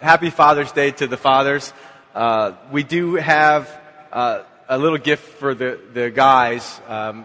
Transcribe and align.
Happy 0.00 0.28
Father's 0.28 0.72
Day 0.72 0.90
to 0.90 1.06
the 1.06 1.16
fathers. 1.16 1.72
Uh, 2.14 2.52
we 2.70 2.82
do 2.82 3.14
have 3.14 3.70
uh, 4.12 4.42
a 4.68 4.76
little 4.76 4.98
gift 4.98 5.38
for 5.38 5.54
the, 5.54 5.80
the 5.94 6.10
guys. 6.10 6.80
Um, 6.86 7.24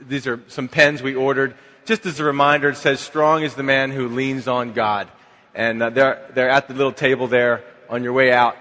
these 0.00 0.28
are 0.28 0.40
some 0.46 0.68
pens 0.68 1.02
we 1.02 1.16
ordered. 1.16 1.56
Just 1.86 2.06
as 2.06 2.20
a 2.20 2.24
reminder, 2.24 2.68
it 2.68 2.76
says, 2.76 3.00
Strong 3.00 3.42
is 3.42 3.56
the 3.56 3.64
man 3.64 3.90
who 3.90 4.06
leans 4.06 4.46
on 4.46 4.74
God. 4.74 5.08
And 5.52 5.82
uh, 5.82 5.90
they're, 5.90 6.30
they're 6.34 6.50
at 6.50 6.68
the 6.68 6.74
little 6.74 6.92
table 6.92 7.26
there 7.26 7.64
on 7.88 8.04
your 8.04 8.12
way 8.12 8.30
out. 8.30 8.56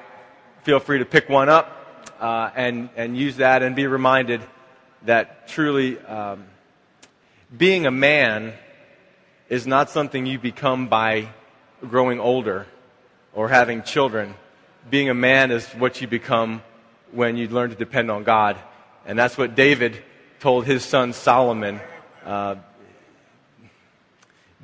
Feel 0.64 0.80
free 0.80 0.98
to 0.98 1.06
pick 1.06 1.30
one 1.30 1.48
up 1.48 2.04
uh, 2.20 2.50
and, 2.56 2.90
and 2.96 3.16
use 3.16 3.38
that 3.38 3.62
and 3.62 3.76
be 3.76 3.86
reminded 3.86 4.42
that 5.04 5.48
truly 5.48 6.00
um, 6.00 6.44
being 7.56 7.86
a 7.86 7.92
man 7.92 8.54
is 9.48 9.68
not 9.68 9.92
something 9.92 10.26
you 10.26 10.40
become 10.40 10.88
by 10.88 11.30
growing 11.88 12.20
older 12.20 12.66
or 13.34 13.50
having 13.50 13.84
children. 13.84 14.36
Being 14.90 15.10
a 15.10 15.14
man 15.14 15.52
is 15.52 15.68
what 15.70 16.02
you 16.02 16.08
become 16.08 16.64
when 17.12 17.38
you 17.38 17.48
learn 17.48 17.70
to 17.70 17.76
depend 17.76 18.12
on 18.12 18.24
God. 18.24 18.58
And 19.06 19.18
that's 19.18 19.38
what 19.38 19.56
David 19.56 20.02
told 20.40 20.66
his 20.66 20.84
son 20.84 21.14
Solomon 21.14 21.80
uh, 22.26 22.56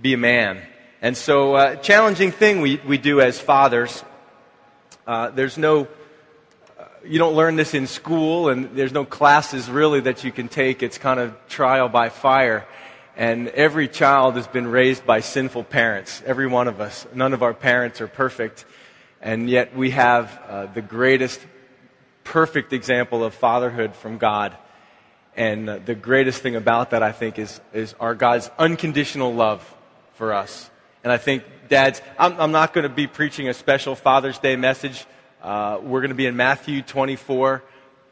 be 0.01 0.13
a 0.13 0.17
man. 0.17 0.61
And 1.01 1.15
so, 1.15 1.55
uh, 1.55 1.75
challenging 1.75 2.31
thing 2.31 2.61
we, 2.61 2.77
we 2.85 2.97
do 2.97 3.21
as 3.21 3.39
fathers. 3.39 4.03
Uh, 5.05 5.29
there's 5.29 5.57
no, 5.57 5.87
uh, 6.79 6.83
you 7.05 7.19
don't 7.19 7.35
learn 7.35 7.55
this 7.55 7.73
in 7.73 7.85
school, 7.85 8.49
and 8.49 8.75
there's 8.75 8.91
no 8.91 9.05
classes 9.05 9.69
really 9.69 9.99
that 10.01 10.23
you 10.23 10.31
can 10.31 10.47
take. 10.47 10.81
It's 10.81 10.97
kind 10.97 11.19
of 11.19 11.35
trial 11.47 11.89
by 11.89 12.09
fire. 12.09 12.65
And 13.17 13.47
every 13.49 13.87
child 13.87 14.35
has 14.35 14.45
been 14.45 14.67
raised 14.67 15.05
by 15.05 15.21
sinful 15.21 15.63
parents, 15.63 16.21
every 16.25 16.47
one 16.47 16.67
of 16.67 16.81
us. 16.81 17.07
None 17.13 17.33
of 17.33 17.43
our 17.43 17.53
parents 17.53 18.01
are 18.01 18.07
perfect. 18.07 18.65
And 19.21 19.49
yet 19.49 19.75
we 19.75 19.91
have 19.91 20.39
uh, 20.47 20.65
the 20.67 20.81
greatest, 20.81 21.39
perfect 22.25 22.73
example 22.73 23.23
of 23.23 23.33
fatherhood 23.33 23.95
from 23.95 24.17
God. 24.17 24.57
And 25.37 25.69
uh, 25.69 25.79
the 25.85 25.95
greatest 25.95 26.41
thing 26.41 26.57
about 26.57 26.89
that, 26.89 27.03
I 27.03 27.13
think, 27.13 27.39
is, 27.39 27.61
is 27.73 27.95
our 28.01 28.15
God's 28.15 28.51
unconditional 28.59 29.33
love 29.33 29.63
for 30.13 30.33
us. 30.33 30.69
And 31.03 31.11
I 31.11 31.17
think, 31.17 31.43
dads, 31.69 32.01
I'm, 32.19 32.39
I'm 32.39 32.51
not 32.51 32.73
going 32.73 32.83
to 32.83 32.93
be 32.93 33.07
preaching 33.07 33.47
a 33.47 33.53
special 33.53 33.95
Father's 33.95 34.39
Day 34.39 34.57
message. 34.57 35.05
Uh, 35.41 35.79
we're 35.81 36.01
going 36.01 36.09
to 36.09 36.15
be 36.15 36.25
in 36.25 36.35
Matthew 36.35 36.81
24. 36.81 37.63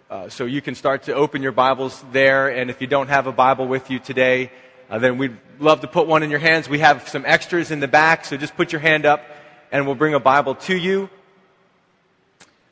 Uh, 0.10 0.30
so 0.30 0.46
you 0.46 0.62
can 0.62 0.76
start 0.76 1.04
to 1.04 1.14
open 1.14 1.42
your 1.42 1.52
Bibles 1.52 2.04
there. 2.12 2.50
And 2.50 2.70
if 2.70 2.80
you 2.80 2.88
don't 2.88 3.08
have 3.10 3.28
a 3.28 3.32
Bible 3.32 3.68
with 3.68 3.90
you 3.90 4.00
today, 4.00 4.52
uh, 4.94 5.00
then 5.00 5.18
we'd 5.18 5.36
love 5.58 5.82
to 5.82 5.88
put 5.88 6.06
one 6.06 6.22
in 6.22 6.30
your 6.30 6.38
hands. 6.38 6.70
We 6.70 6.78
have 6.78 7.10
some 7.10 7.24
extras 7.26 7.72
in 7.72 7.80
the 7.80 7.88
back, 7.88 8.26
so 8.26 8.38
just 8.38 8.56
put 8.56 8.72
your 8.72 8.80
hand 8.80 9.08
up 9.08 9.26
and 9.72 9.88
we'll 9.88 9.96
bring 9.96 10.14
a 10.14 10.20
Bible 10.20 10.54
to 10.54 10.78
you. 10.78 11.10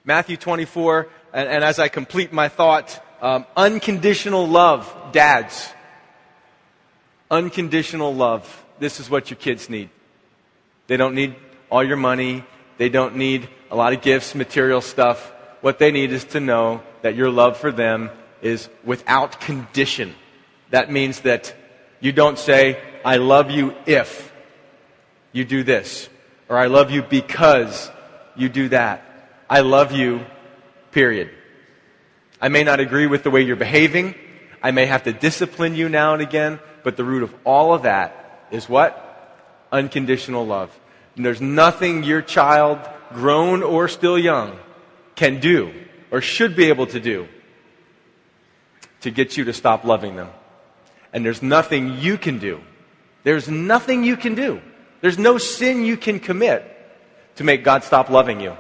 Matthew 0.06 0.38
24, 0.38 1.08
and, 1.34 1.50
and 1.50 1.64
as 1.64 1.80
I 1.80 1.88
complete 1.88 2.32
my 2.32 2.48
thought, 2.48 3.04
um, 3.24 3.48
unconditional 3.58 4.48
love, 4.48 4.88
dads. 5.12 5.74
Unconditional 7.32 8.14
love. 8.14 8.66
This 8.78 9.00
is 9.00 9.10
what 9.10 9.32
your 9.32 9.38
kids 9.38 9.68
need. 9.68 9.90
They 10.86 10.98
don't 10.98 11.16
need 11.16 11.34
all 11.72 11.84
your 11.84 11.98
money. 11.98 12.46
They 12.78 12.90
don't 12.90 13.16
need 13.16 13.50
a 13.72 13.76
lot 13.76 13.94
of 13.94 14.04
gifts, 14.04 14.36
material 14.36 14.82
stuff. 14.82 15.32
What 15.62 15.80
they 15.80 15.92
need 15.92 16.12
is 16.12 16.26
to 16.26 16.40
know 16.40 16.84
that 17.02 17.16
your 17.16 17.32
love 17.32 17.58
for 17.58 17.72
them 17.72 18.12
is 18.44 18.70
without 18.84 19.42
condition. 19.42 20.14
That 20.70 20.92
means 20.92 21.22
that 21.22 21.56
you 22.02 22.12
don't 22.12 22.38
say, 22.38 22.82
I 23.06 23.18
love 23.18 23.52
you 23.52 23.76
if 23.86 24.34
you 25.32 25.46
do 25.46 25.64
this. 25.64 26.10
Or 26.50 26.58
I 26.58 26.66
love 26.66 26.92
you 26.92 27.04
because 27.04 27.90
you 28.36 28.50
do 28.50 28.70
that. 28.70 29.06
I 29.50 29.62
love 29.62 29.92
you, 29.92 30.26
period. 30.92 31.30
I 32.42 32.50
may 32.50 32.64
not 32.64 32.80
agree 32.80 33.08
with 33.08 33.24
the 33.24 33.30
way 33.30 33.44
you're 33.44 33.56
behaving. 33.56 34.16
I 34.62 34.72
may 34.72 34.88
have 34.88 35.04
to 35.04 35.14
discipline 35.14 35.76
you 35.76 35.88
now 35.88 36.14
and 36.14 36.22
again. 36.22 36.60
But 36.84 36.98
the 36.98 37.06
root 37.06 37.24
of 37.24 37.34
all 37.46 37.74
of 37.74 37.84
that 37.84 38.48
is 38.50 38.68
what? 38.68 39.38
Unconditional 39.72 40.46
love. 40.46 40.78
And 41.16 41.26
there's 41.26 41.42
nothing 41.42 42.04
your 42.04 42.22
child, 42.22 42.80
grown 43.14 43.62
or 43.62 43.88
still 43.88 44.18
young, 44.18 44.58
can 45.16 45.40
do 45.40 45.72
or 46.10 46.20
should 46.20 46.56
be 46.56 46.70
able 46.70 46.88
to 46.88 47.00
do 47.00 47.28
to 49.02 49.12
get 49.12 49.38
you 49.38 49.44
to 49.46 49.54
stop 49.54 49.84
loving 49.84 50.16
them 50.16 50.30
and 51.14 51.26
there's 51.26 51.42
nothing 51.42 52.00
you 52.00 52.18
can 52.18 52.40
do. 52.40 52.62
There's 53.24 53.48
nothing 53.48 54.04
you 54.04 54.18
can 54.18 54.36
do. 54.36 54.62
There's 55.02 55.18
no 55.18 55.38
sin 55.38 55.86
you 55.86 55.98
can 55.98 56.20
commit 56.20 56.66
to 57.36 57.44
make 57.44 57.64
God 57.64 57.84
stop 57.84 58.10
loving 58.10 58.40
you 58.40 58.56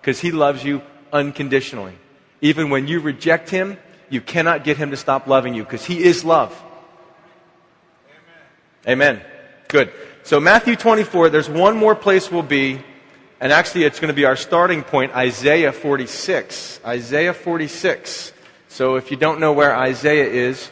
because 0.00 0.20
He 0.20 0.32
loves 0.32 0.64
you 0.64 0.82
unconditionally. 1.12 1.94
Even 2.40 2.70
when 2.70 2.86
you 2.86 3.00
reject 3.00 3.50
Him, 3.50 3.78
you 4.08 4.20
cannot 4.20 4.64
get 4.64 4.76
Him 4.76 4.90
to 4.90 4.96
stop 4.96 5.26
loving 5.26 5.54
you 5.54 5.64
because 5.64 5.84
He 5.84 6.02
is 6.02 6.24
love. 6.24 6.52
Amen. 8.86 9.16
Amen. 9.16 9.22
Good. 9.68 9.92
So, 10.22 10.40
Matthew 10.40 10.76
24, 10.76 11.30
there's 11.30 11.48
one 11.48 11.76
more 11.76 11.94
place 11.94 12.30
we'll 12.30 12.42
be, 12.42 12.80
and 13.40 13.52
actually, 13.52 13.84
it's 13.84 14.00
going 14.00 14.08
to 14.08 14.14
be 14.14 14.24
our 14.24 14.36
starting 14.36 14.82
point 14.82 15.14
Isaiah 15.14 15.72
46. 15.72 16.80
Isaiah 16.84 17.34
46. 17.34 18.32
So, 18.68 18.96
if 18.96 19.10
you 19.10 19.16
don't 19.16 19.40
know 19.40 19.52
where 19.52 19.74
Isaiah 19.74 20.26
is, 20.26 20.70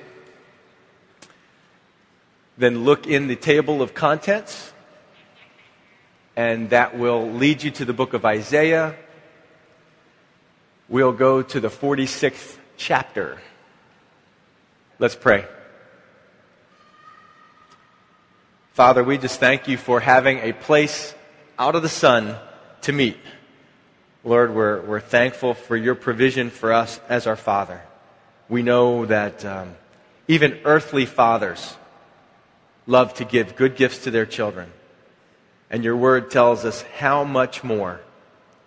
then 2.56 2.84
look 2.84 3.06
in 3.06 3.26
the 3.26 3.36
table 3.36 3.82
of 3.82 3.94
contents, 3.94 4.72
and 6.36 6.70
that 6.70 6.96
will 6.96 7.30
lead 7.30 7.62
you 7.62 7.70
to 7.72 7.84
the 7.84 7.92
book 7.92 8.14
of 8.14 8.24
Isaiah. 8.24 8.94
We'll 10.88 11.12
go 11.12 11.42
to 11.42 11.60
the 11.60 11.68
46th 11.68 12.58
chapter. 12.76 13.38
Let's 14.98 15.16
pray. 15.16 15.46
Father, 18.74 19.02
we 19.04 19.18
just 19.18 19.40
thank 19.40 19.68
you 19.68 19.76
for 19.76 20.00
having 20.00 20.38
a 20.38 20.52
place 20.52 21.14
out 21.58 21.74
of 21.74 21.82
the 21.82 21.88
sun 21.88 22.36
to 22.82 22.92
meet. 22.92 23.16
Lord, 24.24 24.54
we're, 24.54 24.80
we're 24.80 25.00
thankful 25.00 25.54
for 25.54 25.76
your 25.76 25.94
provision 25.94 26.50
for 26.50 26.72
us 26.72 27.00
as 27.08 27.26
our 27.26 27.36
Father. 27.36 27.82
We 28.48 28.62
know 28.62 29.06
that 29.06 29.44
um, 29.44 29.74
even 30.28 30.60
earthly 30.64 31.06
fathers 31.06 31.76
love 32.86 33.14
to 33.14 33.24
give 33.24 33.56
good 33.56 33.76
gifts 33.76 34.04
to 34.04 34.10
their 34.10 34.26
children. 34.26 34.70
And 35.70 35.82
your 35.82 35.96
word 35.96 36.30
tells 36.30 36.64
us 36.64 36.82
how 36.98 37.24
much 37.24 37.64
more 37.64 38.00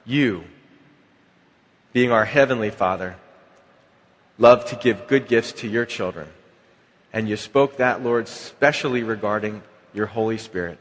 you, 0.06 0.44
being 1.94 2.12
our 2.12 2.26
heavenly 2.26 2.70
Father, 2.70 3.16
love 4.38 4.66
to 4.66 4.76
give 4.76 5.08
good 5.08 5.28
gifts 5.28 5.52
to 5.54 5.68
your 5.68 5.86
children. 5.86 6.28
And 7.14 7.30
you 7.30 7.38
spoke 7.38 7.78
that, 7.78 8.04
Lord, 8.04 8.28
specially 8.28 9.04
regarding 9.04 9.64
your 9.94 10.08
Holy 10.08 10.38
Spirit. 10.38 10.78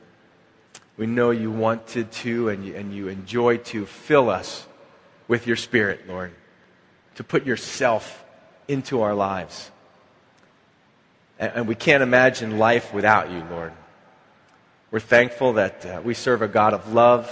We 0.96 1.06
know 1.06 1.30
you 1.30 1.50
wanted 1.50 2.10
to 2.10 2.48
and 2.48 2.64
you, 2.64 2.74
and 2.74 2.92
you 2.92 3.08
enjoy 3.08 3.58
to 3.58 3.86
fill 3.86 4.30
us 4.30 4.66
with 5.28 5.46
your 5.46 5.56
Spirit, 5.56 6.08
Lord, 6.08 6.32
to 7.16 7.24
put 7.24 7.44
yourself 7.44 8.24
into 8.68 9.02
our 9.02 9.14
lives. 9.14 9.70
And 11.38 11.68
we 11.68 11.74
can't 11.74 12.02
imagine 12.02 12.58
life 12.58 12.94
without 12.94 13.30
you, 13.30 13.44
Lord. 13.50 13.72
We're 14.90 15.00
thankful 15.00 15.54
that 15.54 15.84
uh, 15.84 16.00
we 16.02 16.14
serve 16.14 16.40
a 16.40 16.48
God 16.48 16.72
of 16.72 16.94
love 16.94 17.28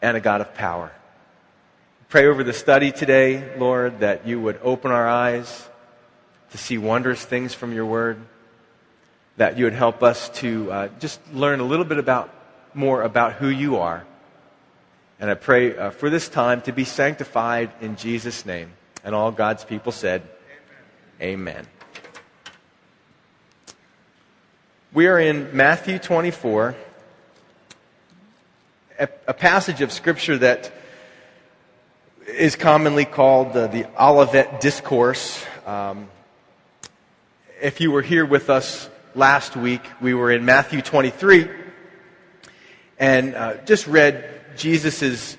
and 0.00 0.16
a 0.16 0.20
God 0.20 0.40
of 0.40 0.54
power. 0.54 0.92
Pray 2.08 2.26
over 2.26 2.44
the 2.44 2.52
study 2.52 2.92
today, 2.92 3.56
Lord, 3.58 4.00
that 4.00 4.26
you 4.26 4.40
would 4.40 4.58
open 4.62 4.90
our 4.90 5.08
eyes 5.08 5.68
to 6.52 6.58
see 6.58 6.78
wondrous 6.78 7.24
things 7.24 7.52
from 7.52 7.72
your 7.72 7.86
word, 7.86 8.18
that 9.36 9.58
you 9.58 9.64
would 9.64 9.74
help 9.74 10.02
us 10.02 10.28
to 10.40 10.70
uh, 10.70 10.88
just 11.00 11.20
learn 11.32 11.60
a 11.60 11.64
little 11.64 11.84
bit 11.84 11.98
about 11.98 12.32
more 12.74 13.02
about 13.02 13.34
who 13.34 13.48
you 13.48 13.76
are. 13.76 14.04
And 15.20 15.30
I 15.30 15.34
pray 15.34 15.76
uh, 15.76 15.90
for 15.90 16.10
this 16.10 16.28
time 16.28 16.62
to 16.62 16.72
be 16.72 16.84
sanctified 16.84 17.70
in 17.80 17.96
Jesus' 17.96 18.44
name. 18.46 18.72
And 19.04 19.14
all 19.14 19.30
God's 19.30 19.64
people 19.64 19.92
said, 19.92 20.22
Amen. 21.20 21.54
Amen. 21.54 21.66
We 24.94 25.06
are 25.06 25.18
in 25.18 25.56
Matthew 25.56 25.98
24, 25.98 26.76
a, 28.98 29.08
a 29.26 29.32
passage 29.32 29.80
of 29.80 29.90
Scripture 29.90 30.36
that 30.36 30.70
is 32.28 32.56
commonly 32.56 33.06
called 33.06 33.56
uh, 33.56 33.68
the 33.68 33.86
Olivet 33.98 34.60
Discourse. 34.60 35.46
Um, 35.64 36.10
if 37.62 37.80
you 37.80 37.90
were 37.90 38.02
here 38.02 38.26
with 38.26 38.50
us 38.50 38.90
last 39.14 39.56
week, 39.56 39.80
we 40.02 40.12
were 40.12 40.30
in 40.30 40.44
Matthew 40.44 40.82
23 40.82 41.48
and 42.98 43.34
uh, 43.34 43.54
just 43.64 43.86
read 43.86 44.42
Jesus' 44.58 45.38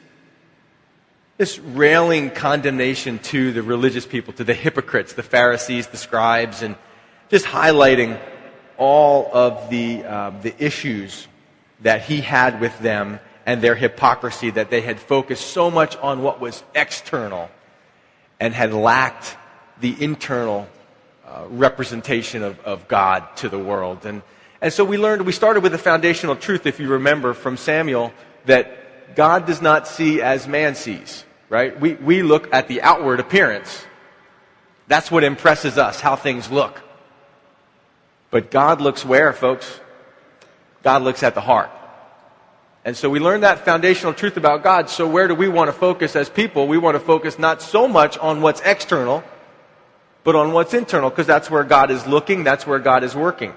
this 1.38 1.60
railing 1.60 2.32
condemnation 2.32 3.20
to 3.20 3.52
the 3.52 3.62
religious 3.62 4.08
people, 4.08 4.34
to 4.34 4.44
the 4.44 4.56
hypocrites, 4.56 5.14
the 5.14 5.22
Pharisees, 5.22 5.86
the 5.86 5.98
scribes, 5.98 6.64
and 6.64 6.76
just 7.30 7.46
highlighting 7.46 8.20
all 8.84 9.30
of 9.32 9.70
the, 9.70 10.04
uh, 10.04 10.32
the 10.42 10.54
issues 10.62 11.30
that 11.84 12.02
he 12.02 12.20
had 12.20 12.60
with 12.60 12.78
them 12.80 13.18
and 13.46 13.62
their 13.62 13.76
hypocrisy 13.76 14.50
that 14.50 14.70
they 14.70 14.82
had 14.82 15.00
focused 15.00 15.48
so 15.48 15.72
much 15.72 15.96
on 15.98 16.22
what 16.22 16.42
was 16.42 16.62
external 16.76 17.50
and 18.42 18.54
had 18.54 18.74
lacked 18.74 19.38
the 19.80 19.96
internal 20.04 20.68
uh, 21.26 21.46
representation 21.48 22.44
of, 22.44 22.60
of 22.60 22.90
God 22.90 23.24
to 23.38 23.48
the 23.48 23.58
world. 23.58 24.06
And, 24.06 24.22
and 24.62 24.74
so 24.74 24.84
we 24.84 24.98
learned, 24.98 25.26
we 25.26 25.32
started 25.32 25.64
with 25.64 25.72
the 25.72 25.78
foundational 25.78 26.36
truth, 26.36 26.66
if 26.66 26.78
you 26.78 26.90
remember, 26.90 27.34
from 27.34 27.56
Samuel, 27.56 28.12
that 28.48 29.16
God 29.16 29.46
does 29.46 29.62
not 29.62 29.88
see 29.88 30.22
as 30.22 30.46
man 30.46 30.76
sees, 30.76 31.24
right? 31.48 31.80
We, 31.80 31.94
we 31.94 32.22
look 32.22 32.54
at 32.54 32.68
the 32.68 32.82
outward 32.82 33.22
appearance. 33.22 33.86
That's 34.90 35.10
what 35.10 35.24
impresses 35.24 35.78
us, 35.78 36.02
how 36.02 36.18
things 36.18 36.52
look. 36.52 36.82
But 38.34 38.50
God 38.50 38.82
looks 38.82 39.06
where, 39.06 39.32
folks? 39.32 39.80
God 40.82 41.04
looks 41.04 41.22
at 41.22 41.36
the 41.36 41.42
heart. 41.42 41.70
And 42.84 42.98
so 42.98 43.08
we 43.08 43.20
learn 43.20 43.42
that 43.42 43.64
foundational 43.64 44.12
truth 44.12 44.38
about 44.38 44.64
God. 44.64 44.90
So 44.90 45.08
where 45.08 45.28
do 45.28 45.36
we 45.36 45.48
want 45.48 45.68
to 45.68 45.72
focus 45.72 46.16
as 46.16 46.32
people? 46.32 46.68
We 46.68 46.80
want 46.80 46.96
to 46.96 47.00
focus 47.00 47.38
not 47.38 47.62
so 47.62 47.88
much 47.88 48.18
on 48.18 48.42
what's 48.42 48.60
external, 48.62 49.24
but 50.24 50.36
on 50.36 50.52
what's 50.52 50.74
internal, 50.74 51.12
because 51.12 51.28
that's 51.28 51.52
where 51.52 51.64
God 51.64 51.92
is 51.92 52.08
looking, 52.08 52.44
that's 52.44 52.66
where 52.66 52.80
God 52.80 53.04
is 53.04 53.14
working. 53.16 53.54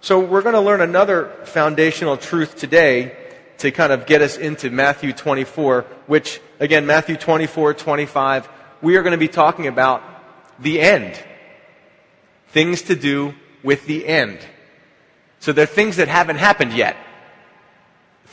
So 0.00 0.18
we're 0.18 0.42
going 0.42 0.56
to 0.56 0.60
learn 0.60 0.80
another 0.80 1.30
foundational 1.44 2.16
truth 2.16 2.56
today 2.56 3.16
to 3.58 3.70
kind 3.70 3.92
of 3.92 4.04
get 4.04 4.20
us 4.20 4.36
into 4.36 4.68
Matthew 4.68 5.12
24, 5.12 5.82
which, 6.08 6.40
again, 6.58 6.86
Matthew 6.86 7.16
24, 7.16 7.72
25, 7.74 8.48
we 8.82 8.96
are 8.96 9.02
going 9.04 9.12
to 9.12 9.16
be 9.16 9.28
talking 9.28 9.68
about 9.68 10.02
the 10.58 10.80
end. 10.80 11.16
Things 12.48 12.82
to 12.82 12.96
do 12.96 13.36
with 13.62 13.86
the 13.86 14.06
end. 14.06 14.38
So 15.40 15.52
there 15.52 15.64
are 15.64 15.66
things 15.66 15.96
that 15.96 16.08
haven't 16.08 16.36
happened 16.36 16.72
yet. 16.72 16.96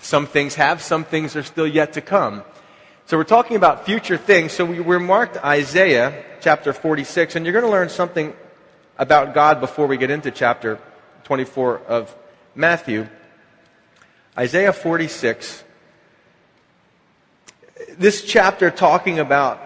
Some 0.01 0.27
things 0.27 0.55
have, 0.55 0.81
some 0.81 1.03
things 1.03 1.35
are 1.35 1.43
still 1.43 1.67
yet 1.67 1.93
to 1.93 2.01
come. 2.01 2.43
So 3.07 3.17
we're 3.17 3.23
talking 3.23 3.55
about 3.55 3.85
future 3.85 4.17
things. 4.17 4.51
So 4.51 4.65
we, 4.65 4.79
we're 4.79 4.99
marked 4.99 5.37
Isaiah 5.37 6.23
chapter 6.41 6.73
46, 6.73 7.35
and 7.35 7.45
you're 7.45 7.53
going 7.53 7.65
to 7.65 7.71
learn 7.71 7.89
something 7.89 8.33
about 8.97 9.33
God 9.33 9.59
before 9.59 9.87
we 9.87 9.97
get 9.97 10.09
into 10.09 10.31
chapter 10.31 10.79
24 11.23 11.79
of 11.79 12.15
Matthew. 12.55 13.07
Isaiah 14.37 14.73
46. 14.73 15.63
This 17.97 18.23
chapter 18.23 18.71
talking 18.71 19.19
about 19.19 19.64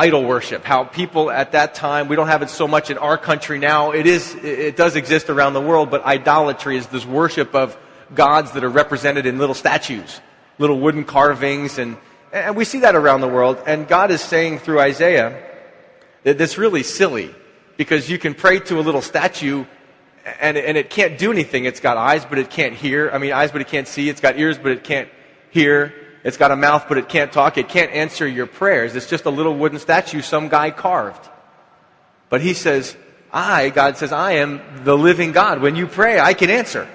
idol 0.00 0.24
worship, 0.24 0.64
how 0.64 0.82
people 0.82 1.30
at 1.30 1.52
that 1.52 1.74
time, 1.74 2.08
we 2.08 2.16
don't 2.16 2.28
have 2.28 2.40
it 2.40 2.48
so 2.48 2.66
much 2.66 2.88
in 2.88 2.96
our 2.96 3.18
country 3.18 3.58
now. 3.58 3.90
It 3.90 4.06
is, 4.06 4.34
it 4.36 4.74
does 4.74 4.96
exist 4.96 5.28
around 5.28 5.52
the 5.52 5.60
world, 5.60 5.90
but 5.90 6.02
idolatry 6.06 6.78
is 6.78 6.86
this 6.86 7.04
worship 7.04 7.54
of 7.54 7.76
gods 8.14 8.52
that 8.52 8.64
are 8.64 8.70
represented 8.70 9.26
in 9.26 9.36
little 9.36 9.54
statues, 9.54 10.22
little 10.56 10.80
wooden 10.80 11.04
carvings, 11.04 11.78
and, 11.78 11.98
and 12.32 12.56
we 12.56 12.64
see 12.64 12.80
that 12.80 12.94
around 12.94 13.20
the 13.20 13.28
world. 13.28 13.62
And 13.66 13.86
God 13.86 14.10
is 14.10 14.22
saying 14.22 14.60
through 14.60 14.80
Isaiah 14.80 15.38
that 16.22 16.38
that's 16.38 16.56
really 16.56 16.82
silly 16.82 17.34
because 17.76 18.08
you 18.08 18.18
can 18.18 18.32
pray 18.32 18.58
to 18.58 18.80
a 18.80 18.82
little 18.82 19.02
statue 19.02 19.66
and, 20.40 20.56
and 20.56 20.78
it 20.78 20.88
can't 20.88 21.18
do 21.18 21.30
anything. 21.30 21.66
It's 21.66 21.80
got 21.80 21.98
eyes, 21.98 22.24
but 22.24 22.38
it 22.38 22.48
can't 22.48 22.74
hear. 22.74 23.10
I 23.10 23.18
mean, 23.18 23.32
eyes, 23.32 23.52
but 23.52 23.60
it 23.60 23.68
can't 23.68 23.86
see. 23.86 24.08
It's 24.08 24.20
got 24.22 24.38
ears, 24.38 24.56
but 24.56 24.72
it 24.72 24.82
can't 24.82 25.10
hear. 25.50 25.92
It's 26.22 26.36
got 26.36 26.50
a 26.50 26.56
mouth, 26.56 26.86
but 26.88 26.98
it 26.98 27.08
can't 27.08 27.32
talk. 27.32 27.56
It 27.56 27.68
can't 27.68 27.90
answer 27.92 28.26
your 28.26 28.46
prayers. 28.46 28.94
It's 28.94 29.06
just 29.06 29.24
a 29.24 29.30
little 29.30 29.56
wooden 29.56 29.78
statue 29.78 30.20
some 30.20 30.48
guy 30.48 30.70
carved. 30.70 31.28
But 32.28 32.42
he 32.42 32.54
says, 32.54 32.96
I, 33.32 33.70
God 33.70 33.96
says, 33.96 34.12
I 34.12 34.32
am 34.32 34.84
the 34.84 34.96
living 34.96 35.32
God. 35.32 35.60
When 35.60 35.76
you 35.76 35.86
pray, 35.86 36.20
I 36.20 36.34
can 36.34 36.50
answer. 36.50 36.88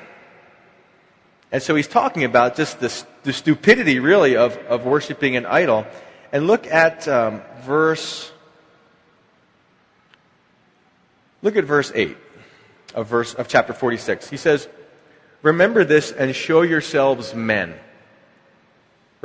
And 1.52 1.64
so 1.64 1.76
he's 1.76 1.88
talking 1.88 2.24
about 2.24 2.56
just 2.56 2.80
the, 2.80 3.04
the 3.24 3.34
stupidity, 3.34 4.00
really, 4.00 4.36
of, 4.36 4.58
of 4.68 4.86
worshiping 4.86 5.36
an 5.36 5.46
idol. 5.46 5.86
And 6.32 6.48
look 6.48 6.68
at 6.68 7.08
um, 7.08 7.42
verse. 7.62 8.32
Look 11.42 11.56
at 11.56 11.64
verse 11.64 11.92
8 11.96 12.18
of, 12.94 13.08
verse, 13.08 13.34
of 13.34 13.48
chapter 13.48 13.74
46. 13.74 14.30
He 14.30 14.38
says, 14.38 14.68
Remember 15.42 15.84
this 15.84 16.12
and 16.12 16.36
show 16.36 16.64
yourselves 16.64 17.34
men. 17.36 17.76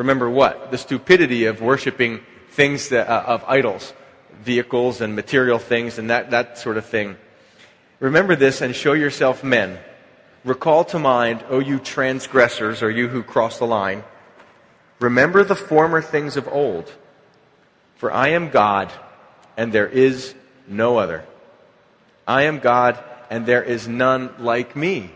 Remember 0.00 0.30
what? 0.30 0.70
The 0.70 0.78
stupidity 0.78 1.44
of 1.44 1.60
worshiping 1.60 2.20
things 2.52 2.88
that, 2.88 3.06
uh, 3.06 3.22
of 3.26 3.44
idols, 3.46 3.92
vehicles 4.42 5.02
and 5.02 5.14
material 5.14 5.58
things 5.58 5.98
and 5.98 6.08
that, 6.08 6.30
that 6.30 6.56
sort 6.56 6.78
of 6.78 6.86
thing. 6.86 7.18
Remember 7.98 8.34
this 8.34 8.62
and 8.62 8.74
show 8.74 8.94
yourself 8.94 9.44
men. 9.44 9.78
Recall 10.42 10.86
to 10.86 10.98
mind, 10.98 11.44
O 11.50 11.58
you 11.58 11.78
transgressors, 11.78 12.82
or 12.82 12.90
you 12.90 13.08
who 13.08 13.22
cross 13.22 13.58
the 13.58 13.66
line, 13.66 14.02
remember 15.00 15.44
the 15.44 15.54
former 15.54 16.00
things 16.00 16.38
of 16.38 16.48
old. 16.48 16.90
For 17.96 18.10
I 18.10 18.28
am 18.28 18.48
God, 18.48 18.90
and 19.58 19.70
there 19.70 19.86
is 19.86 20.34
no 20.66 20.96
other. 20.96 21.26
I 22.26 22.44
am 22.44 22.60
God, 22.60 22.98
and 23.28 23.44
there 23.44 23.62
is 23.62 23.86
none 23.86 24.34
like 24.38 24.74
me. 24.74 25.10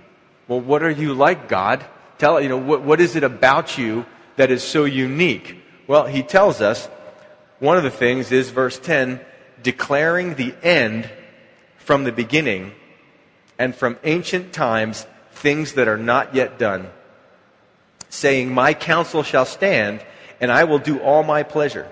Well, 0.46 0.60
what 0.60 0.82
are 0.82 0.90
you 0.90 1.14
like, 1.14 1.48
God? 1.48 1.82
Tell, 2.18 2.38
you 2.38 2.50
know, 2.50 2.58
what, 2.58 2.82
what 2.82 3.00
is 3.00 3.16
it 3.16 3.24
about 3.24 3.78
you 3.78 4.04
that 4.36 4.50
is 4.50 4.62
so 4.62 4.84
unique? 4.84 5.62
Well, 5.86 6.06
he 6.06 6.22
tells 6.22 6.60
us 6.60 6.86
one 7.58 7.76
of 7.76 7.82
the 7.82 7.90
things 7.90 8.32
is 8.32 8.50
verse 8.50 8.78
10 8.78 9.20
declaring 9.62 10.34
the 10.34 10.54
end 10.62 11.10
from 11.78 12.04
the 12.04 12.12
beginning 12.12 12.72
and 13.58 13.74
from 13.74 13.98
ancient 14.04 14.52
times 14.52 15.06
things 15.32 15.74
that 15.74 15.88
are 15.88 15.98
not 15.98 16.34
yet 16.34 16.58
done, 16.58 16.88
saying, 18.08 18.52
My 18.52 18.74
counsel 18.74 19.22
shall 19.22 19.44
stand, 19.44 20.04
and 20.40 20.50
I 20.50 20.64
will 20.64 20.78
do 20.78 20.98
all 21.00 21.22
my 21.22 21.42
pleasure. 21.42 21.90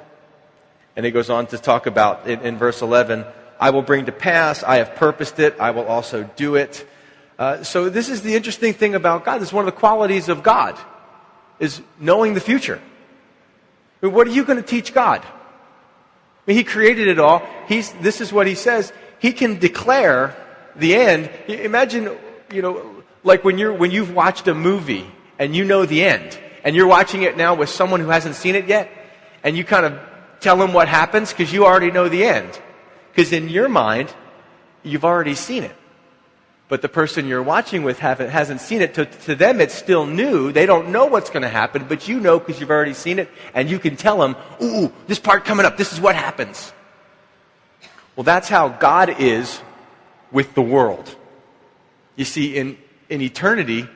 And 0.97 1.07
he 1.07 1.13
goes 1.13 1.31
on 1.31 1.47
to 1.49 1.59
talk 1.59 1.87
about 1.87 2.29
in, 2.29 2.41
in 2.41 2.59
verse 2.59 2.83
11, 2.83 3.25
I 3.59 3.71
will 3.71 3.83
bring 3.83 4.07
to 4.07 4.13
pass, 4.13 4.63
I 4.63 4.77
have 4.77 4.97
purposed 4.97 5.39
it, 5.39 5.59
I 5.61 5.71
will 5.71 5.87
also 5.87 6.29
do 6.37 6.57
it. 6.57 6.87
Uh, 7.39 7.63
so 7.63 7.89
this 7.89 8.09
is 8.09 8.23
the 8.23 8.35
interesting 8.35 8.75
thing 8.75 8.95
about 8.95 9.25
God. 9.25 9.39
This 9.39 9.49
is 9.49 9.55
one 9.55 9.67
of 9.67 9.73
the 9.73 9.79
qualities 9.79 10.29
of 10.29 10.43
God 10.43 10.77
is 11.63 11.81
knowing 12.01 12.35
the 12.35 12.41
future. 12.41 12.81
I 14.03 14.07
mean, 14.07 14.15
what 14.15 14.27
are 14.27 14.33
you 14.33 14.45
going 14.45 14.59
to 14.59 14.67
teach 14.67 14.93
God? 14.93 15.23
I 15.25 15.31
mean, 16.45 16.57
he 16.57 16.65
created 16.65 17.07
it 17.07 17.21
all. 17.21 17.47
He's, 17.69 17.93
this 17.93 18.21
is 18.21 18.33
what 18.33 18.49
he 18.49 18.57
says. 18.57 18.93
He 19.21 19.33
can 19.33 19.61
declare 19.61 20.37
the 20.75 20.97
end. 20.97 21.31
Imagine, 21.47 22.11
you 22.53 22.63
know, 22.63 23.05
like 23.23 23.45
when, 23.45 23.59
you're, 23.59 23.73
when 23.73 23.93
you've 23.93 24.13
watched 24.13 24.49
a 24.49 24.55
movie 24.55 25.09
and 25.39 25.55
you 25.55 25.65
know 25.65 25.87
the 25.87 26.03
end, 26.03 26.37
and 26.65 26.75
you're 26.75 26.89
watching 26.89 27.23
it 27.23 27.37
now 27.37 27.55
with 27.55 27.69
someone 27.69 28.01
who 28.01 28.09
hasn't 28.09 28.35
seen 28.35 28.57
it 28.57 28.67
yet, 28.67 28.91
and 29.45 29.57
you 29.57 29.63
kind 29.63 29.87
of 29.87 30.01
tell 30.41 30.57
them 30.57 30.73
what 30.73 30.89
happens 30.89 31.31
because 31.33 31.53
you 31.53 31.65
already 31.65 31.93
know 31.93 32.09
the 32.09 32.25
end. 32.25 32.61
Because 33.13 33.33
in 33.33 33.49
your 33.49 33.69
mind, 33.69 34.13
you've 34.83 35.05
already 35.05 35.37
seen 35.37 35.63
it 35.63 35.77
but 36.73 36.81
the 36.81 36.89
person 36.89 37.29
you're 37.29 37.43
watching 37.43 37.83
with 37.83 37.99
hasn't 37.99 38.63
seen 38.63 38.81
it. 38.81 38.95
To, 38.95 39.05
to 39.05 39.35
them, 39.35 39.61
it's 39.61 39.75
still 39.75 40.07
new. 40.07 40.53
They 40.53 40.65
don't 40.65 40.89
know 40.89 41.05
what's 41.05 41.29
going 41.29 41.43
to 41.43 41.49
happen, 41.51 41.85
but 41.87 42.09
you 42.09 42.19
know 42.19 42.39
because 42.39 42.59
you've 42.59 42.71
already 42.71 42.95
seen 42.95 43.19
it, 43.19 43.29
and 43.53 43.69
you 43.69 43.79
can 43.79 43.95
tell 43.95 44.17
them, 44.17 44.37
ooh, 44.63 44.91
this 45.07 45.19
part 45.19 45.45
coming 45.45 45.67
up, 45.67 45.77
this 45.77 45.93
is 45.93 46.01
what 46.01 46.17
happens. 46.17 46.73
Well, 48.17 48.25
that's 48.25 48.49
how 48.49 48.71
God 48.71 49.21
is 49.21 49.61
with 50.31 50.55
the 50.55 50.63
world. 50.63 51.15
You 52.17 52.25
see, 52.25 52.57
in, 52.57 52.79
in 53.11 53.21
eternity, 53.21 53.87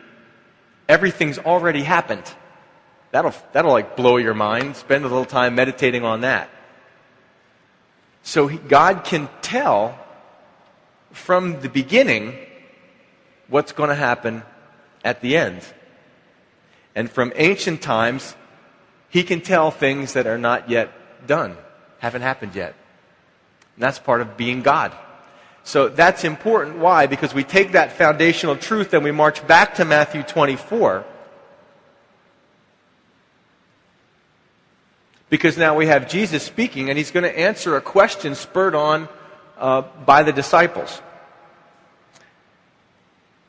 everything's 0.86 1.38
already 1.38 1.82
happened. 1.82 2.30
That'll, 3.10 3.32
that'll 3.54 3.72
like 3.72 3.96
blow 3.96 4.18
your 4.18 4.34
mind. 4.34 4.76
Spend 4.76 5.02
a 5.06 5.08
little 5.08 5.24
time 5.24 5.54
meditating 5.54 6.04
on 6.04 6.20
that. 6.20 6.50
So 8.22 8.50
God 8.50 9.04
can 9.04 9.30
tell 9.40 9.98
from 11.10 11.62
the 11.62 11.70
beginning 11.70 12.36
what's 13.48 13.72
going 13.72 13.88
to 13.88 13.94
happen 13.94 14.42
at 15.04 15.20
the 15.20 15.36
end. 15.36 15.62
And 16.94 17.10
from 17.10 17.32
ancient 17.36 17.82
times, 17.82 18.34
he 19.08 19.22
can 19.22 19.40
tell 19.40 19.70
things 19.70 20.14
that 20.14 20.26
are 20.26 20.38
not 20.38 20.68
yet 20.70 20.90
done, 21.26 21.56
haven't 21.98 22.22
happened 22.22 22.54
yet. 22.54 22.74
And 23.76 23.82
that's 23.82 23.98
part 23.98 24.20
of 24.20 24.36
being 24.36 24.62
God. 24.62 24.92
So 25.64 25.88
that's 25.88 26.24
important. 26.24 26.78
Why? 26.78 27.06
Because 27.06 27.34
we 27.34 27.44
take 27.44 27.72
that 27.72 27.92
foundational 27.92 28.56
truth 28.56 28.94
and 28.94 29.02
we 29.02 29.10
march 29.10 29.46
back 29.46 29.74
to 29.74 29.84
Matthew 29.84 30.22
24. 30.22 31.04
Because 35.28 35.58
now 35.58 35.74
we 35.74 35.86
have 35.86 36.08
Jesus 36.08 36.44
speaking 36.44 36.88
and 36.88 36.96
he's 36.96 37.10
going 37.10 37.24
to 37.24 37.38
answer 37.38 37.76
a 37.76 37.80
question 37.80 38.34
spurred 38.36 38.76
on 38.76 39.08
uh, 39.58 39.82
by 40.04 40.22
the 40.22 40.32
disciples. 40.32 41.02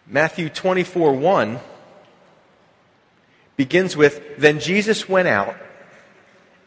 Matthew 0.09 0.47
24 0.47 1.11
1 1.13 1.59
begins 3.57 3.97
with 3.97 4.37
Then 4.37 4.59
Jesus 4.59 5.09
went 5.09 5.27
out 5.27 5.55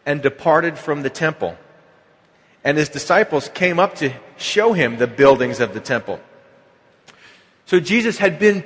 and 0.04 0.20
departed 0.20 0.76
from 0.76 1.02
the 1.02 1.10
temple, 1.10 1.56
and 2.62 2.76
his 2.76 2.90
disciples 2.90 3.48
came 3.48 3.78
up 3.78 3.94
to 3.96 4.12
show 4.36 4.74
him 4.74 4.98
the 4.98 5.06
buildings 5.06 5.60
of 5.60 5.72
the 5.72 5.80
temple. 5.80 6.20
So 7.64 7.80
Jesus 7.80 8.18
had 8.18 8.38
been 8.38 8.64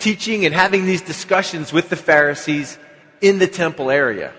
teaching 0.00 0.44
and 0.44 0.54
having 0.54 0.86
these 0.86 1.02
discussions 1.02 1.72
with 1.72 1.88
the 1.88 1.96
Pharisees 1.96 2.78
in 3.20 3.38
the 3.38 3.46
temple 3.46 3.90
area. 3.90 4.32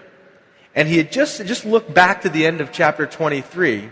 And 0.76 0.88
he 0.88 0.98
had 0.98 1.12
just, 1.12 1.46
just 1.46 1.66
looked 1.66 1.94
back 1.94 2.22
to 2.24 2.30
the 2.30 2.46
end 2.46 2.60
of 2.60 2.72
chapter 2.72 3.06
23. 3.06 3.90